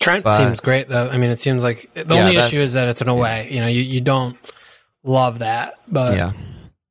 Trent 0.00 0.24
but- 0.24 0.36
seems 0.38 0.60
great 0.60 0.88
though. 0.88 1.08
I 1.08 1.16
mean, 1.18 1.30
it 1.30 1.40
seems 1.40 1.62
like 1.62 1.90
the 1.94 2.06
Yeah, 2.14 2.20
only 2.22 2.36
that- 2.36 2.46
issue 2.48 2.58
is 2.60 2.72
that 2.72 2.88
it's 2.88 3.00
an 3.02 3.08
away. 3.08 3.48
You 3.52 3.60
know, 3.60 3.66
you, 3.68 3.82
you 3.82 4.00
don't 4.00 4.36
love 5.06 5.38
that, 5.38 5.74
but 5.90 6.16
yeah. 6.16 6.32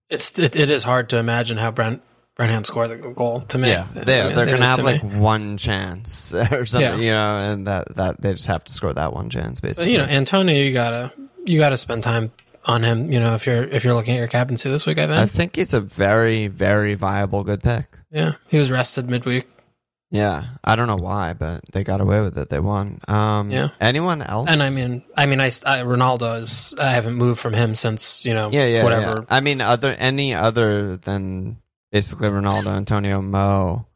it's 0.10 0.38
it, 0.40 0.56
it 0.56 0.70
is 0.72 0.84
hard 0.84 1.10
to 1.10 1.18
imagine 1.18 1.58
how 1.58 1.70
Brent 1.72 2.02
Brenham 2.36 2.64
scored 2.66 2.90
the 2.90 3.12
goal 3.14 3.42
to 3.42 3.58
me. 3.58 3.70
Yeah, 3.70 3.86
I 3.96 4.00
they, 4.00 4.24
mean, 4.26 4.36
they're 4.36 4.46
going 4.46 4.60
to 4.60 4.66
have 4.66 4.84
like 4.84 5.04
me. 5.04 5.18
one 5.20 5.58
chance 5.58 6.34
or 6.52 6.66
something, 6.66 6.82
Yeah. 6.82 7.06
you 7.06 7.12
know, 7.12 7.38
and 7.52 7.68
that, 7.68 7.96
that 7.96 8.22
they 8.22 8.34
just 8.34 8.48
have 8.48 8.64
to 8.66 8.72
score 8.74 8.94
that 8.94 9.14
one 9.14 9.30
chance, 9.30 9.60
But, 9.62 9.70
basically. 9.70 9.92
you 9.94 10.00
know, 10.00 10.06
Antonio, 10.06 10.56
you 10.56 10.74
gotta 10.74 11.14
you 11.46 11.60
gotta 11.60 11.78
spend 11.78 12.04
time 12.04 12.32
on 12.66 12.84
him. 12.84 13.12
You 13.12 13.20
know, 13.20 13.36
if 13.36 13.46
you're 13.46 13.64
if 13.64 13.84
you're 13.86 13.94
looking 13.94 14.16
at 14.16 14.20
your 14.20 14.28
captaincy 14.28 14.70
this 14.70 14.86
week, 14.86 14.98
I 14.98 15.08
think. 15.08 15.18
I 15.20 15.26
think 15.28 15.58
it's 15.58 15.74
a 15.74 15.80
very, 15.82 16.48
very 16.48 16.96
viable 16.96 17.44
good 17.44 17.62
pick. 17.64 17.86
yeah, 18.12 18.34
he 18.50 18.58
was 18.58 18.70
rested 18.72 19.10
midweek. 19.10 19.48
Yeah, 20.12 20.44
I 20.64 20.76
don't 20.76 20.88
know 20.88 20.98
why, 20.98 21.34
but 21.34 21.62
they 21.74 21.84
got 21.84 22.00
away 22.00 22.22
with 22.22 22.38
it. 22.38 22.50
They 22.50 22.60
won. 22.60 23.00
Um, 23.08 23.52
Yeah. 23.52 23.70
Anyone 23.82 24.22
else? 24.22 24.50
And 24.50 24.62
I 24.62 24.70
mean, 24.70 25.04
I 25.18 25.26
mean, 25.26 25.42
I, 25.42 25.48
I 25.48 25.80
Ronaldo 25.84 26.40
is. 26.42 26.74
I 26.80 26.92
haven't 26.92 27.16
moved 27.16 27.40
from 27.40 27.54
him 27.54 27.76
since 27.76 28.26
you 28.26 28.34
know, 28.34 28.50
yeah, 28.52 28.66
yeah, 28.66 28.84
whatever. 28.84 29.26
yeah. 29.28 29.36
I 29.36 29.40
mean, 29.42 29.62
other 29.62 29.92
any 29.98 30.34
other 30.34 30.98
than 30.98 31.58
basically 31.92 32.30
Ronaldo, 32.30 32.68
Antonio, 32.76 33.22
Mo. 33.22 33.88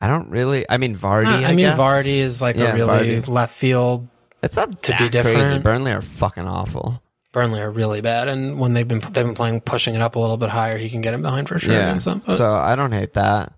I 0.00 0.08
don't 0.08 0.30
really. 0.30 0.64
I 0.68 0.78
mean, 0.78 0.96
Vardy. 0.96 1.26
Uh, 1.26 1.38
I, 1.38 1.44
I 1.44 1.48
mean, 1.54 1.66
guess. 1.66 1.78
Vardy 1.78 2.14
is 2.14 2.42
like 2.42 2.56
Yeah, 2.56 2.72
a 2.72 2.74
really 2.74 3.20
Vardy. 3.22 3.28
left 3.28 3.54
field. 3.54 4.08
It's 4.42 4.56
not 4.56 4.82
to 4.82 4.92
be 4.92 4.96
crazy. 4.96 5.10
different. 5.10 5.64
Burnley 5.64 5.92
are 5.92 6.02
fucking 6.02 6.46
awful. 6.46 7.02
Burnley 7.32 7.60
are 7.60 7.70
really 7.70 8.00
bad, 8.00 8.28
and 8.28 8.58
when 8.58 8.72
they've 8.74 8.86
been 8.88 9.00
they've 9.00 9.12
been 9.24 9.34
playing 9.34 9.60
pushing 9.60 9.94
it 9.94 10.00
up 10.00 10.16
a 10.16 10.18
little 10.18 10.36
bit 10.38 10.48
higher, 10.48 10.76
he 10.78 10.88
can 10.88 11.02
get 11.02 11.14
him 11.14 11.22
behind 11.22 11.48
for 11.48 11.58
sure 11.58 11.74
yeah. 11.74 11.98
So 11.98 12.52
I 12.52 12.74
don't 12.76 12.92
hate 12.92 13.12
that. 13.14 13.52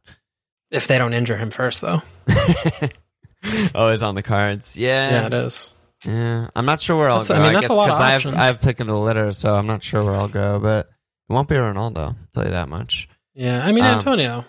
If 0.70 0.86
they 0.86 0.98
don't 0.98 1.14
injure 1.14 1.36
him 1.36 1.50
first, 1.50 1.80
though, 1.80 2.02
Always 3.74 4.02
on 4.02 4.14
the 4.14 4.22
cards. 4.22 4.76
Yeah. 4.76 5.10
yeah, 5.10 5.26
it 5.26 5.32
is. 5.32 5.74
Yeah, 6.04 6.48
I'm 6.54 6.66
not 6.66 6.80
sure 6.80 6.96
where 6.96 7.08
I'll 7.08 7.22
That's- 7.22 7.28
go. 7.28 7.34
I 7.42 7.44
mean, 7.44 7.52
that's 7.54 7.62
guess 7.68 7.70
a 7.70 7.74
lot 7.74 7.90
of 7.90 7.96
I 8.00 8.10
have 8.10 8.16
options. 8.20 8.36
I 8.36 8.46
have 8.46 8.60
pick 8.60 8.80
of 8.80 8.86
the 8.86 8.96
litter, 8.98 9.32
so 9.32 9.54
I'm 9.54 9.66
not 9.66 9.82
sure 9.82 10.04
where 10.04 10.14
I'll 10.14 10.28
go, 10.28 10.58
but 10.60 10.86
it 10.86 11.32
won't 11.32 11.48
be 11.48 11.56
Ronaldo. 11.56 11.98
I'll 11.98 12.16
tell 12.34 12.44
you 12.44 12.50
that 12.50 12.68
much. 12.68 13.08
Yeah, 13.34 13.64
I 13.64 13.72
mean 13.72 13.84
Um, 13.84 13.96
Antonio 13.98 14.44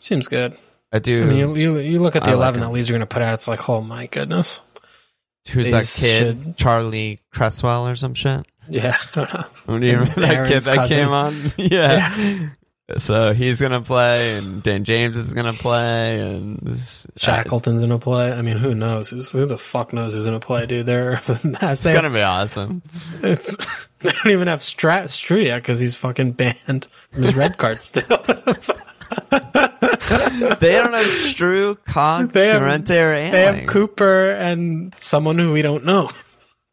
seems 0.00 0.28
good. 0.28 0.56
I 0.92 0.98
do. 0.98 1.22
I 1.22 1.26
mean, 1.26 1.38
you, 1.38 1.54
you, 1.56 1.78
you 1.78 2.00
look 2.02 2.16
at 2.16 2.24
the 2.24 2.30
I 2.30 2.34
11 2.34 2.60
him. 2.62 2.68
that 2.68 2.72
Leeds 2.74 2.90
are 2.90 2.92
going 2.92 3.00
to 3.00 3.06
put 3.06 3.22
out, 3.22 3.34
it's 3.34 3.46
like, 3.48 3.68
oh 3.68 3.80
my 3.80 4.06
goodness. 4.06 4.60
Who's 5.52 5.70
that 5.70 5.84
kid? 5.96 6.18
should- 6.44 6.56
Charlie 6.56 7.20
Cresswell 7.32 7.88
or 7.88 7.96
some 7.96 8.14
shit? 8.14 8.44
Yeah. 8.68 8.96
I 8.96 9.14
don't 9.14 9.34
know. 9.34 9.44
Oh, 9.68 9.78
do 9.78 9.86
you 9.86 9.92
remember 9.98 10.20
that 10.20 10.48
kid 10.48 10.62
that 10.62 10.74
cousin. 10.74 10.96
came 10.96 11.08
on? 11.08 11.52
yeah. 11.56 12.48
So 12.96 13.32
he's 13.32 13.60
gonna 13.60 13.80
play, 13.82 14.36
and 14.36 14.62
Dan 14.62 14.84
James 14.84 15.16
is 15.16 15.34
gonna 15.34 15.52
play, 15.52 16.20
and 16.20 16.58
uh, 16.68 16.74
Shackleton's 17.16 17.80
going 17.80 17.90
to 17.90 17.98
play. 17.98 18.32
I 18.32 18.42
mean, 18.42 18.56
who 18.56 18.74
knows? 18.74 19.10
Who's, 19.10 19.30
who 19.30 19.46
the 19.46 19.58
fuck 19.58 19.92
knows 19.92 20.14
who's 20.14 20.24
to 20.26 20.40
play, 20.40 20.66
dude? 20.66 20.86
They're, 20.86 21.20
it's 21.28 21.84
gonna 21.84 22.10
be 22.10 22.22
awesome. 22.22 22.82
It's 23.22 23.56
they 24.00 24.10
don't 24.10 24.32
even 24.32 24.48
have 24.48 24.60
Strat 24.60 25.04
Stru 25.04 25.42
yet 25.44 25.62
because 25.62 25.78
he's 25.80 25.94
fucking 25.94 26.32
banned 26.32 26.86
from 27.12 27.22
his 27.22 27.34
red 27.34 27.56
card 27.58 27.78
still. 27.82 28.04
They 29.40 30.72
don't 30.72 30.92
have 30.92 31.06
Stru, 31.06 31.76
They 32.32 32.48
have- 32.48 32.62
Llorente, 32.62 32.98
or 32.98 33.12
they 33.12 33.42
have 33.42 33.66
Cooper 33.68 34.30
and 34.32 34.94
someone 34.94 35.38
who 35.38 35.52
we 35.52 35.62
don't 35.62 35.84
know. 35.84 36.10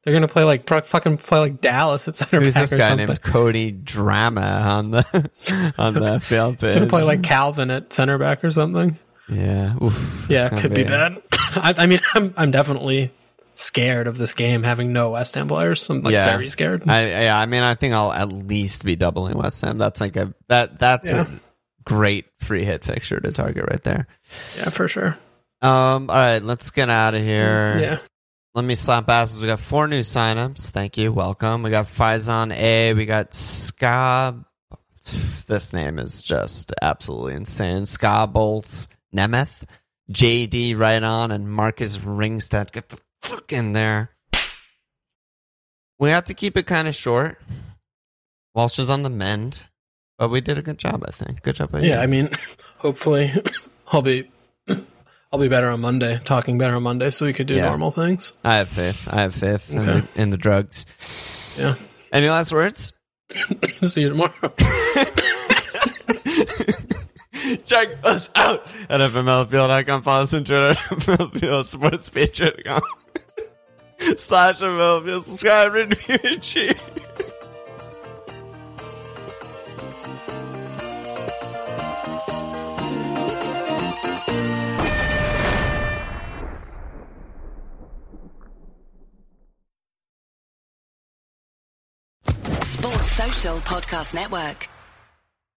They're 0.08 0.14
gonna 0.14 0.30
play 0.30 0.46
like 0.46 0.66
pro- 0.66 0.80
fucking 0.80 1.18
play 1.18 1.40
like 1.40 1.60
Dallas 1.60 2.08
at 2.08 2.16
center 2.16 2.40
Who's 2.40 2.54
back 2.54 2.70
this 2.70 2.80
guy 2.80 2.88
something. 2.88 3.08
named 3.08 3.22
Cody 3.24 3.74
Drameh 3.74 4.66
on 4.66 4.92
the 4.92 5.74
on 5.78 5.96
the 5.96 6.22
field 6.22 6.62
He's 6.62 6.76
gonna 6.76 6.88
play 6.88 7.04
like 7.04 7.20
Kalvin 7.24 7.76
at 7.76 7.92
center 7.92 8.18
back 8.18 8.42
or 8.46 8.52
something. 8.54 8.98
yeah, 9.28 9.76
Oof, 9.84 10.28
Yeah, 10.30 10.48
it's 10.50 10.62
could 10.62 10.74
be 10.74 10.86
bad. 10.86 11.22
I, 11.34 11.74
I 11.80 11.86
mean, 11.88 12.00
I'm 12.16 12.34
I'm 12.38 12.52
definitely 12.52 13.12
scared 13.56 14.08
of 14.08 14.18
this 14.18 14.32
game 14.34 14.64
having 14.64 14.94
no 14.94 15.12
West 15.12 15.36
Ham 15.36 15.50
players. 15.50 15.90
I'm 15.90 16.02
like 16.02 16.14
yeah, 16.14 16.32
very 16.32 16.48
scared. 16.48 16.88
I, 16.88 17.24
yeah, 17.24 17.38
I 17.38 17.46
mean, 17.46 17.64
I 17.64 17.76
think 17.76 17.94
I'll 17.94 18.14
at 18.14 18.32
least 18.32 18.86
be 18.86 18.96
doubling 18.96 19.38
West 19.38 19.60
Ham. 19.66 19.78
That's 19.78 20.00
like 20.00 20.16
a 20.16 20.34
that 20.48 20.80
that's 20.80 21.12
Yeah. 21.12 21.24
a 21.24 21.28
great 21.84 22.28
free 22.40 22.64
hit 22.64 22.86
fixture 22.86 23.20
to 23.20 23.32
target 23.34 23.66
right 23.70 23.84
there. 23.84 24.08
yeah, 24.58 24.70
for 24.70 24.88
sure. 24.88 25.18
Um, 25.62 26.10
all 26.10 26.16
right, 26.16 26.42
let's 26.42 26.72
get 26.72 26.90
out 26.90 27.14
of 27.14 27.22
here. 27.22 27.78
Yeah, 27.78 27.98
Let 28.58 28.66
me 28.66 28.74
slap 28.74 29.08
asses. 29.08 29.40
We 29.40 29.48
got 29.48 29.60
four 29.60 29.88
new 29.88 30.00
signups. 30.00 30.72
Thank 30.72 30.98
you. 30.98 31.14
Welcome. 31.14 31.62
We 31.62 31.70
got 31.70 31.86
Faison 31.86 32.52
A. 32.52 32.96
We 32.96 33.06
got 33.06 33.32
Ska. 33.32 34.44
This 35.46 35.74
name 35.74 36.00
is 36.00 36.24
just 36.24 36.74
absolutely 36.82 37.36
insane. 37.36 37.86
Ska 37.86 38.26
Bolts 38.26 38.88
Nemeth. 39.16 39.64
JD 40.12 40.76
right 40.76 41.04
on 41.04 41.30
and 41.30 41.48
Marcus 41.48 41.98
Ringstead. 41.98 42.72
Get 42.72 42.90
the 42.90 43.00
fuck 43.22 43.54
in 43.54 43.74
there. 43.74 44.10
We 46.00 46.10
have 46.10 46.26
to 46.26 46.34
keep 46.34 46.58
it 46.58 46.66
kind 46.66 46.88
of 46.88 46.96
short. 46.96 47.40
Walsh 48.56 48.80
is 48.80 48.90
on 48.90 49.04
the 49.04 49.12
mend, 49.12 49.66
but 50.18 50.32
we 50.32 50.42
did 50.42 50.58
a 50.58 50.64
good 50.64 50.80
job, 50.80 51.04
I 51.08 51.12
think. 51.12 51.44
Good 51.44 51.58
job. 51.58 51.74
by 51.74 51.82
you. 51.82 51.90
yeah. 51.90 52.02
I 52.02 52.08
mean, 52.08 52.30
hopefully, 52.80 53.32
I'll 53.94 54.02
be 54.02 54.32
I'll 55.32 55.40
be 55.40 55.48
better 55.50 55.68
on 55.68 55.82
Monday. 55.82 56.20
Talking 56.24 56.58
better 56.58 56.76
on 56.76 56.84
Monday, 56.84 57.10
so 57.12 57.26
we 57.26 57.34
could 57.34 57.48
do 57.48 57.56
Yeah. 57.56 57.68
normal 57.70 57.92
things. 57.92 58.34
I 58.44 58.58
have 58.58 58.70
faith. 58.70 59.08
I 59.12 59.22
have 59.24 59.36
faith 59.36 59.72
in, 59.72 59.78
the, 59.80 60.08
in 60.16 60.30
the 60.30 60.38
drugs. 60.38 60.86
Yeah. 61.60 61.76
Any 62.14 62.30
last 62.30 62.52
words? 62.54 62.94
See 63.66 64.02
you 64.02 64.10
tomorrow. 64.10 64.32
Check 67.66 67.90
us 68.04 68.30
out 68.36 68.60
at 68.90 69.00
FMLFPL.com. 69.00 70.02
Follow 70.02 70.24
us 70.24 70.34
on 70.34 70.44
Twitter 70.46 70.70
at 70.70 70.78
FMLFPL, 70.78 71.66
sports 71.66 72.10
patreon.com 72.10 72.82
slash 74.18 74.60
FMLFPL. 74.62 75.22
Subscribe, 75.22 75.74
review, 75.74 76.18
and 76.24 76.44
share. 76.44 76.74
Podcast 93.60 94.16
Network. 94.16 94.77